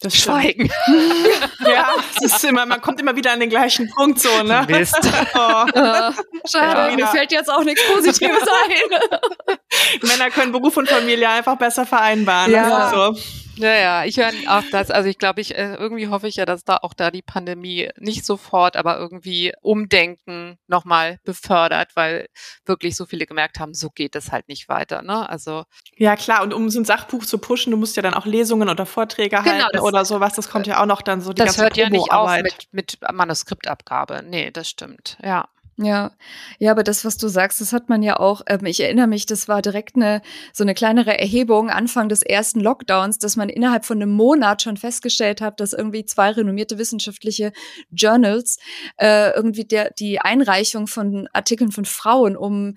Das 0.00 0.16
Schweigen. 0.20 0.70
ja, 1.66 1.94
es 2.10 2.22
ist 2.22 2.44
immer, 2.44 2.66
man 2.66 2.80
kommt 2.80 3.00
immer 3.00 3.16
wieder 3.16 3.32
an 3.32 3.40
den 3.40 3.50
gleichen 3.50 3.88
Punkt 3.90 4.20
so, 4.20 4.42
ne? 4.42 4.66
Mist. 4.68 4.98
Oh. 5.36 5.66
Ja, 5.74 6.14
schade, 6.48 6.90
ja. 6.90 6.96
mir 6.96 7.06
fällt 7.08 7.32
jetzt 7.32 7.50
auch 7.50 7.64
nichts 7.64 7.82
Positives 7.92 8.42
ein. 8.42 9.58
Männer 10.02 10.30
können 10.30 10.52
Beruf 10.52 10.76
und 10.76 10.88
Familie 10.88 11.28
einfach 11.28 11.56
besser 11.56 11.86
vereinbaren. 11.86 12.52
Ja. 12.52 12.90
So. 12.90 13.20
Ja, 13.56 13.74
ja, 13.74 14.04
ich 14.04 14.16
höre 14.16 14.32
auch 14.48 14.64
das. 14.72 14.90
Also 14.90 15.08
ich 15.08 15.18
glaube, 15.18 15.40
ich 15.40 15.56
äh, 15.56 15.74
irgendwie 15.74 16.08
hoffe 16.08 16.26
ich 16.26 16.36
ja, 16.36 16.44
dass 16.44 16.64
da 16.64 16.78
auch 16.82 16.92
da 16.92 17.10
die 17.10 17.22
Pandemie 17.22 17.88
nicht 17.98 18.24
sofort, 18.24 18.76
aber 18.76 18.98
irgendwie 18.98 19.52
Umdenken 19.62 20.58
nochmal 20.66 21.18
befördert, 21.24 21.90
weil 21.94 22.26
wirklich 22.64 22.96
so 22.96 23.06
viele 23.06 23.26
gemerkt 23.26 23.60
haben, 23.60 23.74
so 23.74 23.90
geht 23.90 24.16
es 24.16 24.32
halt 24.32 24.48
nicht 24.48 24.68
weiter. 24.68 25.02
Ne? 25.02 25.28
Also 25.28 25.64
ja 25.96 26.16
klar. 26.16 26.42
Und 26.42 26.52
um 26.52 26.68
so 26.68 26.80
ein 26.80 26.84
Sachbuch 26.84 27.24
zu 27.24 27.38
pushen, 27.38 27.70
du 27.70 27.76
musst 27.76 27.96
ja 27.96 28.02
dann 28.02 28.14
auch 28.14 28.26
Lesungen 28.26 28.68
oder 28.68 28.86
Vorträge 28.86 29.36
genau, 29.36 29.44
halten 29.44 29.68
das, 29.72 29.82
oder 29.84 30.04
sowas. 30.04 30.34
Das 30.34 30.48
kommt 30.48 30.66
ja 30.66 30.80
auch 30.82 30.86
noch 30.86 31.02
dann 31.02 31.20
so 31.20 31.32
die 31.32 31.38
das 31.38 31.56
ganze 31.56 31.62
hört 31.62 31.76
ja 31.76 31.88
nicht 31.88 32.12
auf 32.12 32.30
mit, 32.42 32.68
mit 32.72 32.98
Manuskriptabgabe. 33.12 34.22
Nee, 34.24 34.50
das 34.50 34.68
stimmt. 34.68 35.18
Ja. 35.22 35.48
Ja, 35.76 36.12
ja, 36.60 36.70
aber 36.70 36.84
das, 36.84 37.04
was 37.04 37.16
du 37.16 37.26
sagst, 37.26 37.60
das 37.60 37.72
hat 37.72 37.88
man 37.88 38.02
ja 38.02 38.20
auch. 38.20 38.42
Ähm, 38.46 38.64
ich 38.64 38.80
erinnere 38.80 39.08
mich, 39.08 39.26
das 39.26 39.48
war 39.48 39.60
direkt 39.60 39.96
eine 39.96 40.22
so 40.52 40.62
eine 40.62 40.72
kleinere 40.72 41.18
Erhebung 41.18 41.68
Anfang 41.68 42.08
des 42.08 42.22
ersten 42.22 42.60
Lockdowns, 42.60 43.18
dass 43.18 43.34
man 43.34 43.48
innerhalb 43.48 43.84
von 43.84 44.00
einem 44.00 44.12
Monat 44.12 44.62
schon 44.62 44.76
festgestellt 44.76 45.40
hat, 45.40 45.58
dass 45.58 45.72
irgendwie 45.72 46.04
zwei 46.04 46.30
renommierte 46.30 46.78
wissenschaftliche 46.78 47.52
Journals 47.90 48.58
äh, 48.98 49.30
irgendwie 49.30 49.64
der 49.64 49.90
die 49.90 50.20
Einreichung 50.20 50.86
von 50.86 51.28
Artikeln 51.32 51.72
von 51.72 51.84
Frauen 51.84 52.36
um 52.36 52.76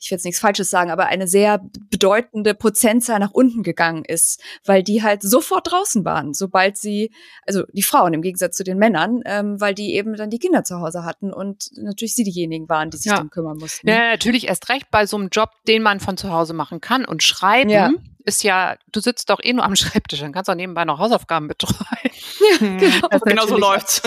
ich 0.00 0.10
will 0.10 0.16
jetzt 0.16 0.24
nichts 0.24 0.40
Falsches 0.40 0.70
sagen, 0.70 0.90
aber 0.90 1.06
eine 1.06 1.26
sehr 1.26 1.60
bedeutende 1.90 2.54
Prozentzahl 2.54 3.18
nach 3.18 3.32
unten 3.32 3.62
gegangen 3.62 4.04
ist, 4.04 4.40
weil 4.64 4.82
die 4.82 5.02
halt 5.02 5.22
sofort 5.22 5.70
draußen 5.70 6.04
waren, 6.04 6.34
sobald 6.34 6.76
sie, 6.76 7.12
also 7.46 7.64
die 7.72 7.82
Frauen 7.82 8.14
im 8.14 8.22
Gegensatz 8.22 8.56
zu 8.56 8.64
den 8.64 8.78
Männern, 8.78 9.22
ähm, 9.24 9.60
weil 9.60 9.74
die 9.74 9.94
eben 9.94 10.14
dann 10.14 10.30
die 10.30 10.38
Kinder 10.38 10.64
zu 10.64 10.80
Hause 10.80 11.04
hatten 11.04 11.32
und 11.32 11.70
natürlich 11.76 12.14
sie 12.14 12.24
diejenigen 12.38 12.68
waren, 12.68 12.90
die 12.90 12.96
sich 12.96 13.10
ja. 13.10 13.16
dann 13.16 13.30
kümmern 13.30 13.58
mussten. 13.58 13.88
Ja, 13.88 14.10
natürlich 14.10 14.48
erst 14.48 14.68
recht 14.68 14.90
bei 14.90 15.06
so 15.06 15.16
einem 15.16 15.28
Job, 15.28 15.50
den 15.66 15.82
man 15.82 16.00
von 16.00 16.16
zu 16.16 16.32
Hause 16.32 16.54
machen 16.54 16.80
kann 16.80 17.04
und 17.04 17.22
schreiben. 17.22 17.70
Ja. 17.70 17.90
Ist 18.24 18.42
ja, 18.42 18.76
du 18.92 19.00
sitzt 19.00 19.30
doch 19.30 19.40
eh 19.42 19.52
nur 19.52 19.64
am 19.64 19.74
Schreibtisch, 19.74 20.20
dann 20.20 20.32
kannst 20.32 20.48
du 20.48 20.52
auch 20.52 20.56
nebenbei 20.56 20.84
noch 20.84 20.98
Hausaufgaben 20.98 21.48
betreuen. 21.48 21.76
Ja, 22.50 22.56
genau. 22.58 23.08
Also 23.08 23.24
genau 23.24 23.46
so 23.46 23.56
läuft's. 23.58 24.02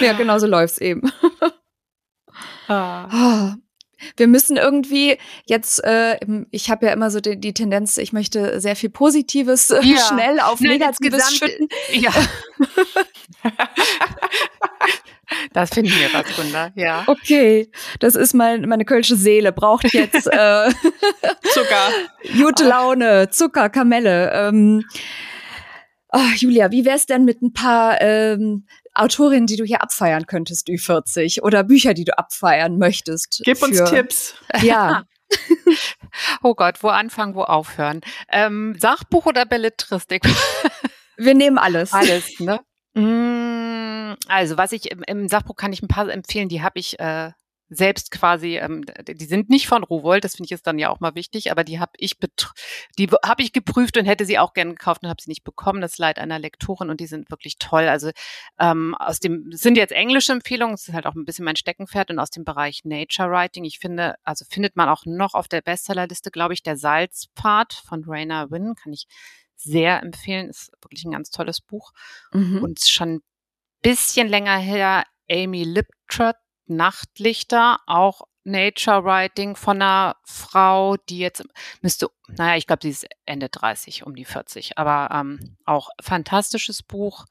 ja, 0.00 0.12
genau 0.14 0.38
so 0.38 0.46
läuft's 0.48 0.78
eben. 0.78 1.10
Ah. 2.68 3.54
Wir 4.16 4.26
müssen 4.26 4.56
irgendwie 4.56 5.18
jetzt, 5.46 5.82
äh, 5.84 6.18
ich 6.50 6.70
habe 6.70 6.86
ja 6.86 6.92
immer 6.92 7.10
so 7.10 7.20
die, 7.20 7.38
die, 7.38 7.54
Tendenz, 7.54 7.98
ich 7.98 8.12
möchte 8.12 8.60
sehr 8.60 8.76
viel 8.76 8.90
Positives 8.90 9.70
äh, 9.70 9.80
ja. 9.82 9.98
schnell 9.98 10.40
auf 10.40 10.60
Nein, 10.60 10.78
Negatives 10.78 11.36
schütten. 11.36 11.68
Ja. 11.92 12.12
Das 15.52 15.70
finden 15.70 15.92
wir 15.92 16.12
was, 16.12 16.38
Wunder, 16.38 16.72
ja. 16.74 17.04
Okay, 17.06 17.70
das 18.00 18.14
ist 18.14 18.34
mein, 18.34 18.62
meine 18.62 18.84
kölsche 18.84 19.16
Seele, 19.16 19.52
braucht 19.52 19.92
jetzt 19.92 20.26
äh, 20.26 20.70
Zucker. 21.52 21.88
Gute 22.36 22.66
Laune, 22.66 23.30
Zucker, 23.30 23.70
Kamelle. 23.70 24.32
Ähm, 24.32 24.84
oh, 26.12 26.18
Julia, 26.36 26.70
wie 26.72 26.84
wär's 26.84 27.06
denn 27.06 27.24
mit 27.24 27.42
ein 27.42 27.52
paar 27.52 28.00
ähm, 28.00 28.66
Autorinnen, 28.94 29.46
die 29.46 29.56
du 29.56 29.64
hier 29.64 29.82
abfeiern 29.82 30.26
könntest, 30.26 30.68
Ü40 30.68 31.42
oder 31.42 31.64
Bücher, 31.64 31.94
die 31.94 32.04
du 32.04 32.16
abfeiern 32.18 32.78
möchtest. 32.78 33.42
Gib 33.44 33.62
uns 33.62 33.82
Tipps. 33.84 34.34
Ja. 34.62 35.04
oh 36.42 36.54
Gott, 36.54 36.82
wo 36.82 36.88
anfangen, 36.88 37.36
wo 37.36 37.42
aufhören? 37.42 38.00
Ähm, 38.30 38.76
Sachbuch 38.78 39.26
oder 39.26 39.46
Belletristik? 39.46 40.24
Wir 41.16 41.34
nehmen 41.34 41.56
alles. 41.56 41.92
Alles, 41.92 42.40
ne? 42.40 42.60
Mm, 42.94 44.16
also, 44.26 44.56
was 44.56 44.72
ich 44.72 44.90
im, 44.90 45.04
im 45.06 45.28
Sachbuch 45.28 45.54
kann 45.54 45.72
ich 45.72 45.82
ein 45.82 45.88
paar 45.88 46.08
empfehlen, 46.08 46.48
die 46.48 46.62
habe 46.62 46.80
ich 46.80 46.98
äh, 46.98 47.30
selbst 47.70 48.10
quasi, 48.10 48.56
ähm, 48.56 48.84
die 49.06 49.24
sind 49.24 49.48
nicht 49.48 49.68
von 49.68 49.84
Rowold, 49.84 50.24
das 50.24 50.34
finde 50.34 50.46
ich 50.46 50.52
ist 50.52 50.66
dann 50.66 50.80
ja 50.80 50.90
auch 50.90 50.98
mal 50.98 51.14
wichtig, 51.14 51.52
aber 51.52 51.62
die 51.62 51.78
habe 51.78 51.92
ich 51.96 52.16
die 52.98 53.08
habe 53.24 53.42
ich 53.42 53.52
geprüft 53.52 53.96
und 53.96 54.06
hätte 54.06 54.26
sie 54.26 54.38
auch 54.40 54.54
gerne 54.54 54.72
gekauft 54.72 55.04
und 55.04 55.08
habe 55.08 55.22
sie 55.22 55.30
nicht 55.30 55.44
bekommen. 55.44 55.80
Das 55.80 55.96
Leid 55.96 56.18
einer 56.18 56.40
Lektorin 56.40 56.90
und 56.90 57.00
die 57.00 57.06
sind 57.06 57.30
wirklich 57.30 57.58
toll. 57.58 57.88
Also 57.88 58.10
ähm, 58.58 58.96
aus 58.96 59.20
dem 59.20 59.52
sind 59.52 59.76
jetzt 59.76 59.92
englische 59.92 60.32
Empfehlungen, 60.32 60.74
das 60.74 60.88
ist 60.88 60.94
halt 60.94 61.06
auch 61.06 61.14
ein 61.14 61.24
bisschen 61.24 61.44
mein 61.44 61.54
Steckenpferd 61.54 62.10
und 62.10 62.18
aus 62.18 62.30
dem 62.30 62.44
Bereich 62.44 62.84
Nature 62.84 63.30
Writing. 63.30 63.64
Ich 63.64 63.78
finde, 63.78 64.16
also 64.24 64.44
findet 64.48 64.74
man 64.74 64.88
auch 64.88 65.04
noch 65.06 65.34
auf 65.34 65.46
der 65.46 65.62
Bestsellerliste, 65.62 66.32
glaube 66.32 66.54
ich, 66.54 66.64
der 66.64 66.76
Salzpfad 66.76 67.72
von 67.72 68.02
Raina 68.04 68.50
Wynn, 68.50 68.74
kann 68.74 68.92
ich 68.92 69.06
sehr 69.54 70.02
empfehlen. 70.02 70.48
Ist 70.48 70.72
wirklich 70.82 71.04
ein 71.04 71.12
ganz 71.12 71.30
tolles 71.30 71.60
Buch 71.60 71.92
mhm. 72.32 72.64
und 72.64 72.80
schon 72.80 73.16
ein 73.16 73.20
bisschen 73.80 74.26
länger 74.26 74.58
her 74.58 75.04
Amy 75.30 75.62
Liptrot 75.62 76.34
Nachtlichter, 76.70 77.78
auch 77.86 78.22
Nature 78.44 79.04
Writing 79.04 79.54
von 79.56 79.82
einer 79.82 80.16
Frau, 80.24 80.96
die 80.96 81.18
jetzt 81.18 81.44
müsste, 81.82 82.08
naja, 82.28 82.56
ich 82.56 82.66
glaube, 82.66 82.80
sie 82.82 82.90
ist 82.90 83.06
Ende 83.26 83.48
30, 83.48 84.06
um 84.06 84.14
die 84.14 84.24
40, 84.24 84.78
aber 84.78 85.14
ähm, 85.14 85.56
auch 85.64 85.90
fantastisches 86.00 86.82
Buch. 86.82 87.26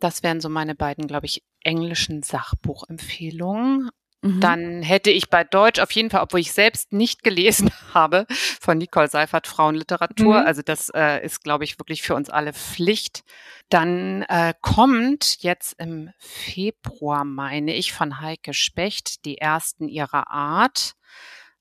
Das 0.00 0.22
wären 0.24 0.40
so 0.40 0.48
meine 0.48 0.74
beiden, 0.74 1.06
glaube 1.06 1.26
ich, 1.26 1.44
englischen 1.62 2.22
Sachbuchempfehlungen. 2.22 3.90
Mhm. 4.22 4.40
Dann 4.40 4.82
hätte 4.82 5.10
ich 5.10 5.30
bei 5.30 5.42
Deutsch 5.42 5.80
auf 5.80 5.90
jeden 5.90 6.08
Fall, 6.08 6.22
obwohl 6.22 6.40
ich 6.40 6.52
selbst 6.52 6.92
nicht 6.92 7.24
gelesen 7.24 7.70
habe, 7.94 8.26
von 8.60 8.78
Nicole 8.78 9.08
Seifert 9.08 9.48
Frauenliteratur. 9.48 10.40
Mhm. 10.40 10.46
Also 10.46 10.62
das 10.62 10.90
äh, 10.94 11.24
ist, 11.24 11.42
glaube 11.42 11.64
ich, 11.64 11.78
wirklich 11.78 12.02
für 12.02 12.14
uns 12.14 12.30
alle 12.30 12.52
Pflicht. 12.52 13.24
Dann 13.68 14.22
äh, 14.22 14.54
kommt 14.60 15.42
jetzt 15.42 15.74
im 15.78 16.10
Februar, 16.18 17.24
meine 17.24 17.74
ich, 17.74 17.92
von 17.92 18.20
Heike 18.20 18.54
Specht 18.54 19.24
die 19.24 19.38
ersten 19.38 19.88
ihrer 19.88 20.30
Art. 20.30 20.94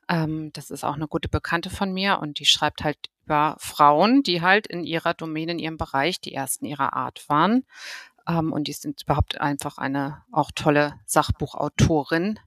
Ähm, 0.07 0.51
das 0.53 0.69
ist 0.69 0.83
auch 0.83 0.95
eine 0.95 1.07
gute 1.07 1.29
Bekannte 1.29 1.71
von 1.71 1.91
mir 1.91 2.19
und 2.19 2.39
die 2.39 2.45
schreibt 2.45 2.83
halt 2.83 2.97
über 3.25 3.55
Frauen, 3.59 4.21
die 4.21 4.41
halt 4.41 4.67
in 4.67 4.83
ihrer 4.83 5.13
Domäne, 5.15 5.53
in 5.53 5.59
ihrem 5.59 5.77
Bereich 5.77 6.21
die 6.21 6.33
ersten 6.33 6.65
ihrer 6.65 6.93
Art 6.93 7.27
waren. 7.27 7.65
Ähm, 8.27 8.53
und 8.53 8.67
die 8.67 8.73
sind 8.73 9.01
überhaupt 9.03 9.41
einfach 9.41 9.77
eine 9.79 10.23
auch 10.31 10.51
tolle 10.53 10.99
Sachbuchautorin. 11.05 12.39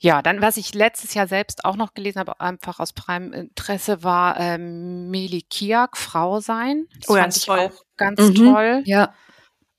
Ja, 0.00 0.22
dann, 0.22 0.40
was 0.40 0.56
ich 0.56 0.74
letztes 0.74 1.14
Jahr 1.14 1.26
selbst 1.26 1.64
auch 1.64 1.76
noch 1.76 1.94
gelesen 1.94 2.20
habe, 2.20 2.40
einfach 2.40 2.78
aus 2.78 2.92
freiem 2.96 3.32
Interesse, 3.32 4.02
war 4.02 4.38
ähm, 4.38 5.10
Meli 5.10 5.42
Kiak, 5.42 5.96
Frau 5.96 6.40
sein. 6.40 6.86
Das 7.00 7.10
oh, 7.10 7.14
ganz 7.14 7.40
toll. 7.42 7.70
ganz 7.96 8.20
mhm. 8.20 8.34
toll. 8.34 8.82
Ja. 8.84 9.14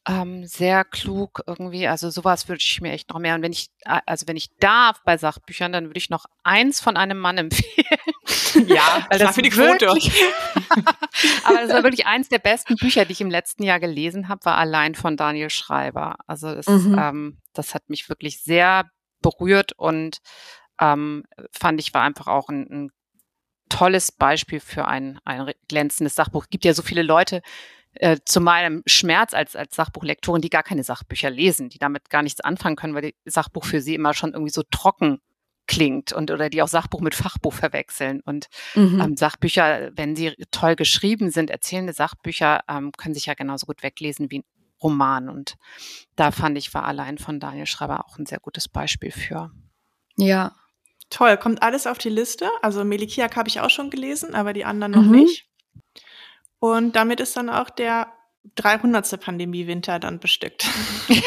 Ähm, 0.08 0.46
sehr 0.46 0.86
klug 0.86 1.42
irgendwie. 1.46 1.88
Also 1.88 2.10
sowas 2.10 2.48
würde 2.48 2.62
ich 2.66 2.82
mir 2.82 2.92
echt 2.92 3.10
noch 3.10 3.20
mehr. 3.20 3.36
Und 3.36 3.44
wenn 3.44 3.52
ich, 3.52 3.70
also 3.84 4.28
wenn 4.28 4.38
ich 4.38 4.56
darf 4.58 5.02
bei 5.04 5.18
Sachbüchern, 5.18 5.72
dann 5.72 5.86
würde 5.86 6.00
ich 6.00 6.10
noch 6.10 6.26
eins 6.44 6.80
von 6.82 6.98
einem 6.98 7.20
Mann 7.20 7.38
empfehlen. 7.38 8.68
Ja, 8.68 9.06
weil 9.10 9.20
das 9.20 9.36
für 9.36 9.42
die 9.42 9.50
Quote. 9.50 9.88
aber 11.44 11.62
das 11.62 11.70
war 11.72 11.84
wirklich 11.84 12.08
eins 12.08 12.30
der 12.30 12.40
besten 12.40 12.76
Bücher, 12.76 13.06
die 13.06 13.12
ich 13.12 13.22
im 13.22 13.30
letzten 13.30 13.64
Jahr 13.64 13.80
gelesen 13.80 14.30
habe, 14.30 14.46
war 14.46 14.58
allein 14.58 14.96
von 14.96 15.16
Daniel 15.16 15.50
Schreiber. 15.50 16.16
Also 16.28 16.56
das, 16.56 16.68
mhm. 16.68 16.98
ähm, 16.98 17.38
das 17.54 17.76
hat 17.76 17.90
mich 17.90 18.10
wirklich 18.10 18.42
sehr 18.42 18.90
berührt 19.22 19.74
und 19.74 20.20
ähm, 20.80 21.24
fand 21.52 21.80
ich 21.80 21.94
war 21.94 22.04
einfach 22.04 22.28
auch 22.28 22.50
ein, 22.50 22.68
ein 22.70 22.92
tolles 23.70 24.12
Beispiel 24.12 24.60
für 24.60 24.88
ein, 24.88 25.20
ein 25.26 25.52
glänzendes 25.68 26.16
Sachbuch. 26.16 26.44
Es 26.44 26.50
gibt 26.50 26.66
ja 26.66 26.74
so 26.74 26.82
viele 26.82 27.04
Leute, 27.04 27.42
äh, 27.94 28.18
zu 28.26 28.40
meinem 28.40 28.84
Schmerz 28.86 29.34
als, 29.34 29.56
als 29.56 29.76
Sachbuchlektorin, 29.76 30.42
die 30.42 30.50
gar 30.50 30.64
keine 30.64 30.84
Sachbücher 30.84 31.30
lesen, 31.30 31.70
die 31.70 31.80
damit 31.80 32.10
gar 32.10 32.24
nichts 32.24 32.42
anfangen 32.42 32.76
können, 32.76 32.94
weil 32.94 33.02
die 33.02 33.16
Sachbuch 33.26 33.66
für 33.66 33.82
sie 33.82 33.96
immer 33.96 34.14
schon 34.14 34.34
irgendwie 34.34 34.52
so 34.52 34.64
trocken 34.64 35.22
klingt 35.68 36.14
und 36.14 36.32
oder 36.32 36.50
die 36.50 36.62
auch 36.64 36.68
Sachbuch 36.68 37.02
mit 37.02 37.16
Fachbuch 37.16 37.54
verwechseln. 37.54 38.22
Und 38.26 38.48
mhm. 38.76 39.02
ähm, 39.02 39.18
Sachbücher, 39.18 39.92
wenn 39.96 40.16
sie 40.16 40.34
toll 40.52 40.76
geschrieben 40.76 41.30
sind, 41.30 41.50
erzählende 41.50 41.94
Sachbücher, 41.94 42.62
ähm, 42.68 42.92
können 42.98 43.14
sich 43.14 43.28
ja 43.28 43.34
genauso 43.34 43.66
gut 43.66 43.84
weglesen 43.84 44.32
wie 44.32 44.40
ein 44.40 44.44
Roman. 44.82 45.30
Und 45.30 45.58
da 46.16 46.32
fand 46.32 46.58
ich, 46.58 46.74
war 46.74 46.86
allein 46.86 47.18
von 47.18 47.40
Daniel 47.40 47.66
Schreiber 47.66 48.06
auch 48.06 48.18
ein 48.18 48.26
sehr 48.26 48.40
gutes 48.40 48.68
Beispiel 48.68 49.12
für. 49.12 49.52
Ja. 50.18 50.56
Toll, 51.10 51.38
kommt 51.38 51.64
alles 51.64 51.88
auf 51.88 51.98
die 51.98 52.10
Liste. 52.10 52.50
Also 52.62 52.84
Melikiak 52.84 53.36
habe 53.36 53.50
ich 53.50 53.62
auch 53.62 53.70
schon 53.70 53.90
gelesen, 53.90 54.36
aber 54.36 54.54
die 54.54 54.66
anderen 54.66 54.92
noch 54.92 55.04
mhm. 55.04 55.12
nicht. 55.12 55.48
Und 56.60 56.96
damit 56.96 57.20
ist 57.20 57.36
dann 57.36 57.50
auch 57.50 57.70
der 57.70 58.12
300. 58.56 59.20
Pandemie-Winter 59.20 60.00
dann 60.00 60.20
bestückt. 60.20 60.68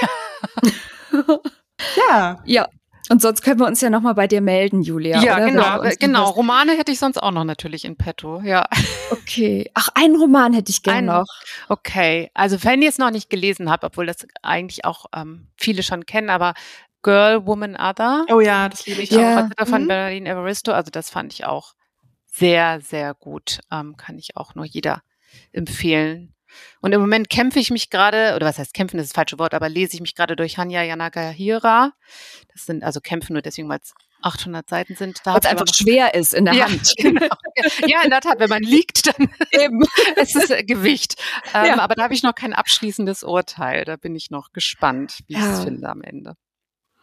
Ja. 1.96 2.42
ja. 2.44 2.44
Ja. 2.44 2.68
Und 3.08 3.20
sonst 3.20 3.42
können 3.42 3.58
wir 3.58 3.66
uns 3.66 3.80
ja 3.80 3.90
noch 3.90 4.00
mal 4.00 4.14
bei 4.14 4.28
dir 4.28 4.40
melden, 4.40 4.82
Julia. 4.82 5.20
Ja, 5.20 5.36
oder? 5.36 5.46
genau, 5.46 5.82
genau. 5.98 6.30
Romane 6.30 6.76
hätte 6.76 6.92
ich 6.92 6.98
sonst 6.98 7.20
auch 7.20 7.32
noch 7.32 7.44
natürlich 7.44 7.84
in 7.84 7.96
petto, 7.96 8.40
ja. 8.42 8.66
Okay. 9.10 9.70
Ach, 9.74 9.88
einen 9.94 10.16
Roman 10.16 10.52
hätte 10.52 10.70
ich 10.70 10.82
gerne 10.82 11.08
noch. 11.08 11.26
Okay. 11.68 12.30
Also 12.34 12.62
wenn 12.64 12.80
ihr 12.80 12.88
es 12.88 12.98
noch 12.98 13.10
nicht 13.10 13.28
gelesen 13.28 13.70
habt, 13.70 13.84
obwohl 13.84 14.06
das 14.06 14.26
eigentlich 14.42 14.84
auch 14.84 15.06
ähm, 15.14 15.48
viele 15.56 15.82
schon 15.82 16.06
kennen, 16.06 16.30
aber 16.30 16.54
Girl, 17.02 17.46
Woman, 17.46 17.76
Other. 17.76 18.24
Oh 18.30 18.40
ja, 18.40 18.68
das 18.68 18.86
liebe 18.86 19.02
ich 19.02 19.10
ja. 19.10 19.50
auch. 19.58 19.66
Von 19.66 19.84
mhm. 19.84 19.88
Berlin 19.88 20.26
Evaristo. 20.26 20.72
Also 20.72 20.90
das 20.90 21.10
fand 21.10 21.32
ich 21.32 21.44
auch 21.44 21.74
sehr, 22.26 22.80
sehr 22.80 23.14
gut. 23.14 23.58
Ähm, 23.70 23.96
kann 23.96 24.18
ich 24.18 24.36
auch 24.36 24.54
nur 24.54 24.64
jeder 24.64 25.02
empfehlen. 25.52 26.34
Und 26.80 26.92
im 26.92 27.00
Moment 27.00 27.30
kämpfe 27.30 27.58
ich 27.58 27.70
mich 27.70 27.90
gerade, 27.90 28.34
oder 28.36 28.46
was 28.46 28.58
heißt 28.58 28.74
kämpfen, 28.74 28.96
das 28.96 29.04
ist 29.04 29.12
das 29.12 29.16
falsche 29.16 29.38
Wort, 29.38 29.54
aber 29.54 29.68
lese 29.68 29.94
ich 29.94 30.00
mich 30.00 30.14
gerade 30.14 30.36
durch 30.36 30.58
Hanya 30.58 30.82
Yanagihira. 30.82 31.92
Das 32.52 32.66
sind 32.66 32.82
also 32.82 33.00
Kämpfe 33.00 33.32
nur 33.32 33.42
deswegen, 33.42 33.68
weil 33.68 33.80
es 33.82 33.94
800 34.22 34.68
Seiten 34.68 34.94
sind. 34.94 35.20
Da 35.24 35.36
es 35.36 35.46
einfach 35.46 35.66
schwer 35.72 36.14
ist 36.14 36.34
in 36.34 36.44
der 36.44 36.54
ja, 36.54 36.68
Hand. 36.68 36.92
Genau. 37.02 37.26
Ja, 37.86 38.02
in 38.02 38.10
der 38.10 38.20
Tat, 38.20 38.38
wenn 38.38 38.48
man 38.48 38.62
liegt, 38.62 39.06
dann 39.06 39.28
eben. 39.50 39.84
es 40.16 40.34
ist 40.34 40.50
äh, 40.50 40.64
Gewicht. 40.64 41.20
Ähm, 41.54 41.66
ja. 41.66 41.78
Aber 41.80 41.94
da 41.94 42.04
habe 42.04 42.14
ich 42.14 42.22
noch 42.22 42.34
kein 42.34 42.52
abschließendes 42.52 43.22
Urteil. 43.22 43.84
Da 43.84 43.96
bin 43.96 44.14
ich 44.14 44.30
noch 44.30 44.52
gespannt, 44.52 45.18
wie 45.26 45.34
ja. 45.34 45.40
ich 45.40 45.58
es 45.58 45.64
finde 45.64 45.88
am 45.88 46.02
Ende. 46.02 46.36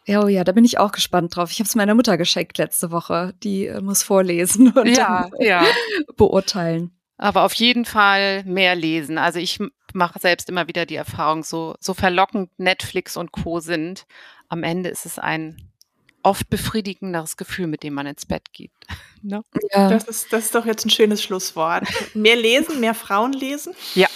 Ja, 0.06 0.24
oh 0.24 0.28
ja, 0.28 0.44
da 0.44 0.54
bin 0.54 0.66
ich 0.66 0.80
auch 0.80 0.92
gespannt 0.92 1.36
drauf. 1.36 1.52
Ich 1.52 1.60
habe 1.60 1.68
es 1.68 1.76
meiner 1.76 1.94
Mutter 1.94 2.18
geschenkt 2.18 2.58
letzte 2.58 2.92
Woche. 2.92 3.34
Die 3.44 3.68
äh, 3.68 3.82
muss 3.82 4.02
vorlesen 4.02 4.72
und 4.72 4.88
ja, 4.88 5.30
dann 5.30 5.64
beurteilen. 6.16 6.99
Aber 7.20 7.44
auf 7.44 7.54
jeden 7.54 7.84
Fall 7.84 8.44
mehr 8.46 8.76
lesen. 8.76 9.18
Also 9.18 9.40
ich 9.40 9.60
mache 9.94 10.20
selbst 10.20 10.48
immer 10.48 10.70
wieder 10.70 10.86
die 10.86 10.96
Erfahrung, 10.96 11.44
so, 11.44 11.76
so 11.82 11.94
verlockend 11.94 12.50
Netflix 12.58 13.18
und 13.18 13.34
Co. 13.34 13.60
sind. 13.60 14.06
Am 14.48 14.64
Ende 14.64 14.90
ist 14.90 15.06
es 15.06 15.20
ein 15.20 15.70
oft 16.24 16.50
befriedigenderes 16.50 17.36
Gefühl, 17.36 17.68
mit 17.68 17.84
dem 17.84 17.94
man 17.94 18.08
ins 18.08 18.26
Bett 18.26 18.54
geht. 18.54 18.72
ne? 19.22 19.44
ja. 19.74 19.90
das, 19.90 20.06
ist, 20.06 20.32
das 20.32 20.46
ist 20.46 20.56
doch 20.56 20.66
jetzt 20.66 20.86
ein 20.86 20.90
schönes 20.90 21.22
Schlusswort. 21.22 21.84
Mehr 22.14 22.38
lesen, 22.38 22.80
mehr 22.80 22.94
Frauen 22.94 23.34
lesen. 23.34 23.76
Ja. 23.96 24.08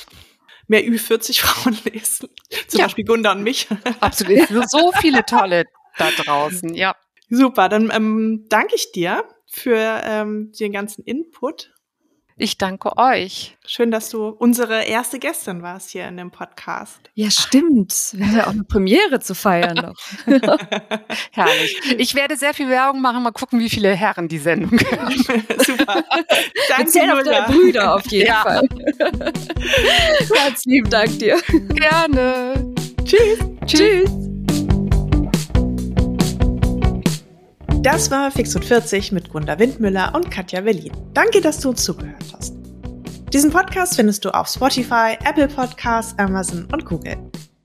Mehr 0.67 0.83
Ü40 0.83 1.41
Frauen 1.45 1.77
lesen. 1.83 2.29
Zum 2.67 2.79
ja. 2.79 2.85
Beispiel 2.85 3.03
Gunda 3.03 3.33
und 3.33 3.43
mich. 3.43 3.67
Absolut. 3.99 4.47
So 4.69 4.93
viele 4.93 5.25
tolle 5.25 5.65
da 5.97 6.09
draußen, 6.09 6.73
ja. 6.73 6.95
Super, 7.29 7.67
dann 7.67 7.91
ähm, 7.91 8.45
danke 8.47 8.75
ich 8.75 8.91
dir 8.93 9.25
für 9.45 10.01
ähm, 10.05 10.53
den 10.57 10.71
ganzen 10.71 11.03
Input. 11.03 11.72
Ich 12.35 12.57
danke 12.57 12.97
euch. 12.97 13.57
Schön, 13.65 13.91
dass 13.91 14.09
du 14.09 14.27
unsere 14.27 14.83
erste 14.83 15.19
Gästin 15.19 15.61
warst 15.61 15.91
hier 15.91 16.07
in 16.07 16.17
dem 16.17 16.31
Podcast. 16.31 16.99
Ja, 17.13 17.29
stimmt. 17.29 17.93
Wir 18.13 18.25
haben 18.25 18.37
ja 18.37 18.43
auch 18.47 18.51
eine 18.51 18.63
Premiere 18.63 19.19
zu 19.19 19.35
feiern 19.35 19.75
noch. 19.75 19.95
Herrlich. 21.31 21.77
Ich 21.97 22.15
werde 22.15 22.35
sehr 22.35 22.53
viel 22.53 22.69
Werbung 22.69 23.01
machen. 23.01 23.21
Mal 23.21 23.31
gucken, 23.31 23.59
wie 23.59 23.69
viele 23.69 23.93
Herren 23.93 24.27
die 24.27 24.39
Sendung 24.39 24.71
hören. 24.71 25.13
Super. 25.59 26.03
Danke, 26.69 26.87
Zähl 26.87 27.11
auf 27.11 27.23
deine 27.23 27.45
Brüder 27.45 27.95
auf 27.95 28.05
jeden 28.07 28.27
ja. 28.27 28.41
Fall. 28.41 28.67
Ganz 30.35 30.65
lieben 30.65 30.89
Dank 30.89 31.19
dir. 31.19 31.39
Gerne. 31.69 32.73
Tschüss. 33.05 33.39
Tschüss. 33.67 34.32
Das 37.83 38.09
war 38.09 38.31
Fix 38.31 38.55
und 38.55 38.63
40 38.63 39.11
mit 39.11 39.29
Gunda 39.29 39.59
Windmüller 39.59 40.13
und 40.15 40.31
Katja 40.31 40.61
Berlin. 40.61 40.93
Danke, 41.13 41.41
dass 41.41 41.59
du 41.59 41.71
uns 41.71 41.83
zugehört 41.83 42.23
hast. 42.33 42.53
Diesen 43.33 43.51
Podcast 43.51 43.97
findest 43.97 44.23
du 44.23 44.29
auf 44.29 44.47
Spotify, 44.47 45.17
Apple 45.25 45.49
Podcasts, 45.49 46.17
Amazon 46.17 46.65
und 46.71 46.85
Google. 46.85 47.17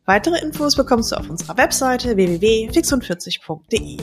Weitere 0.06 0.40
Infos 0.40 0.74
bekommst 0.74 1.12
du 1.12 1.16
auf 1.16 1.30
unserer 1.30 1.56
Webseite 1.56 2.16
www.fix40.de. 2.16 3.96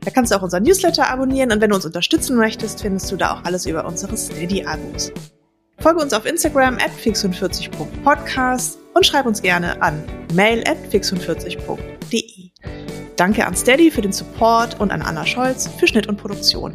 Da 0.00 0.10
kannst 0.10 0.32
du 0.32 0.36
auch 0.36 0.42
unseren 0.42 0.62
Newsletter 0.62 1.10
abonnieren 1.10 1.52
und 1.52 1.60
wenn 1.60 1.68
du 1.68 1.76
uns 1.76 1.84
unterstützen 1.84 2.38
möchtest, 2.38 2.80
findest 2.80 3.12
du 3.12 3.16
da 3.16 3.34
auch 3.34 3.44
alles 3.44 3.66
über 3.66 3.84
unsere 3.84 4.16
Steady-Abos. 4.16 5.12
Folge 5.80 6.00
uns 6.00 6.14
auf 6.14 6.24
Instagram 6.24 6.76
at 6.76 6.92
fix40.podcast 7.04 8.78
und 8.94 9.04
schreib 9.04 9.26
uns 9.26 9.42
gerne 9.42 9.82
an 9.82 10.02
mail 10.32 10.64
at 10.66 10.78
fix40.de. 10.90 12.50
Danke 13.16 13.46
an 13.46 13.56
Steady 13.56 13.90
für 13.90 14.02
den 14.02 14.12
Support 14.12 14.78
und 14.78 14.90
an 14.90 15.02
Anna 15.02 15.24
Scholz 15.24 15.68
für 15.78 15.86
Schnitt 15.86 16.06
und 16.06 16.18
Produktion. 16.18 16.72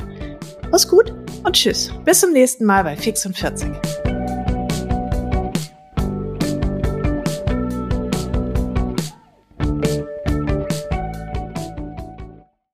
Mach's 0.72 0.88
gut 0.88 1.14
und 1.44 1.54
tschüss. 1.54 1.92
Bis 2.04 2.20
zum 2.20 2.34
nächsten 2.34 2.66
Mal 2.66 2.84
bei 2.84 2.96
Fix 2.96 3.26
und 3.26 3.38
40. 3.38 4.01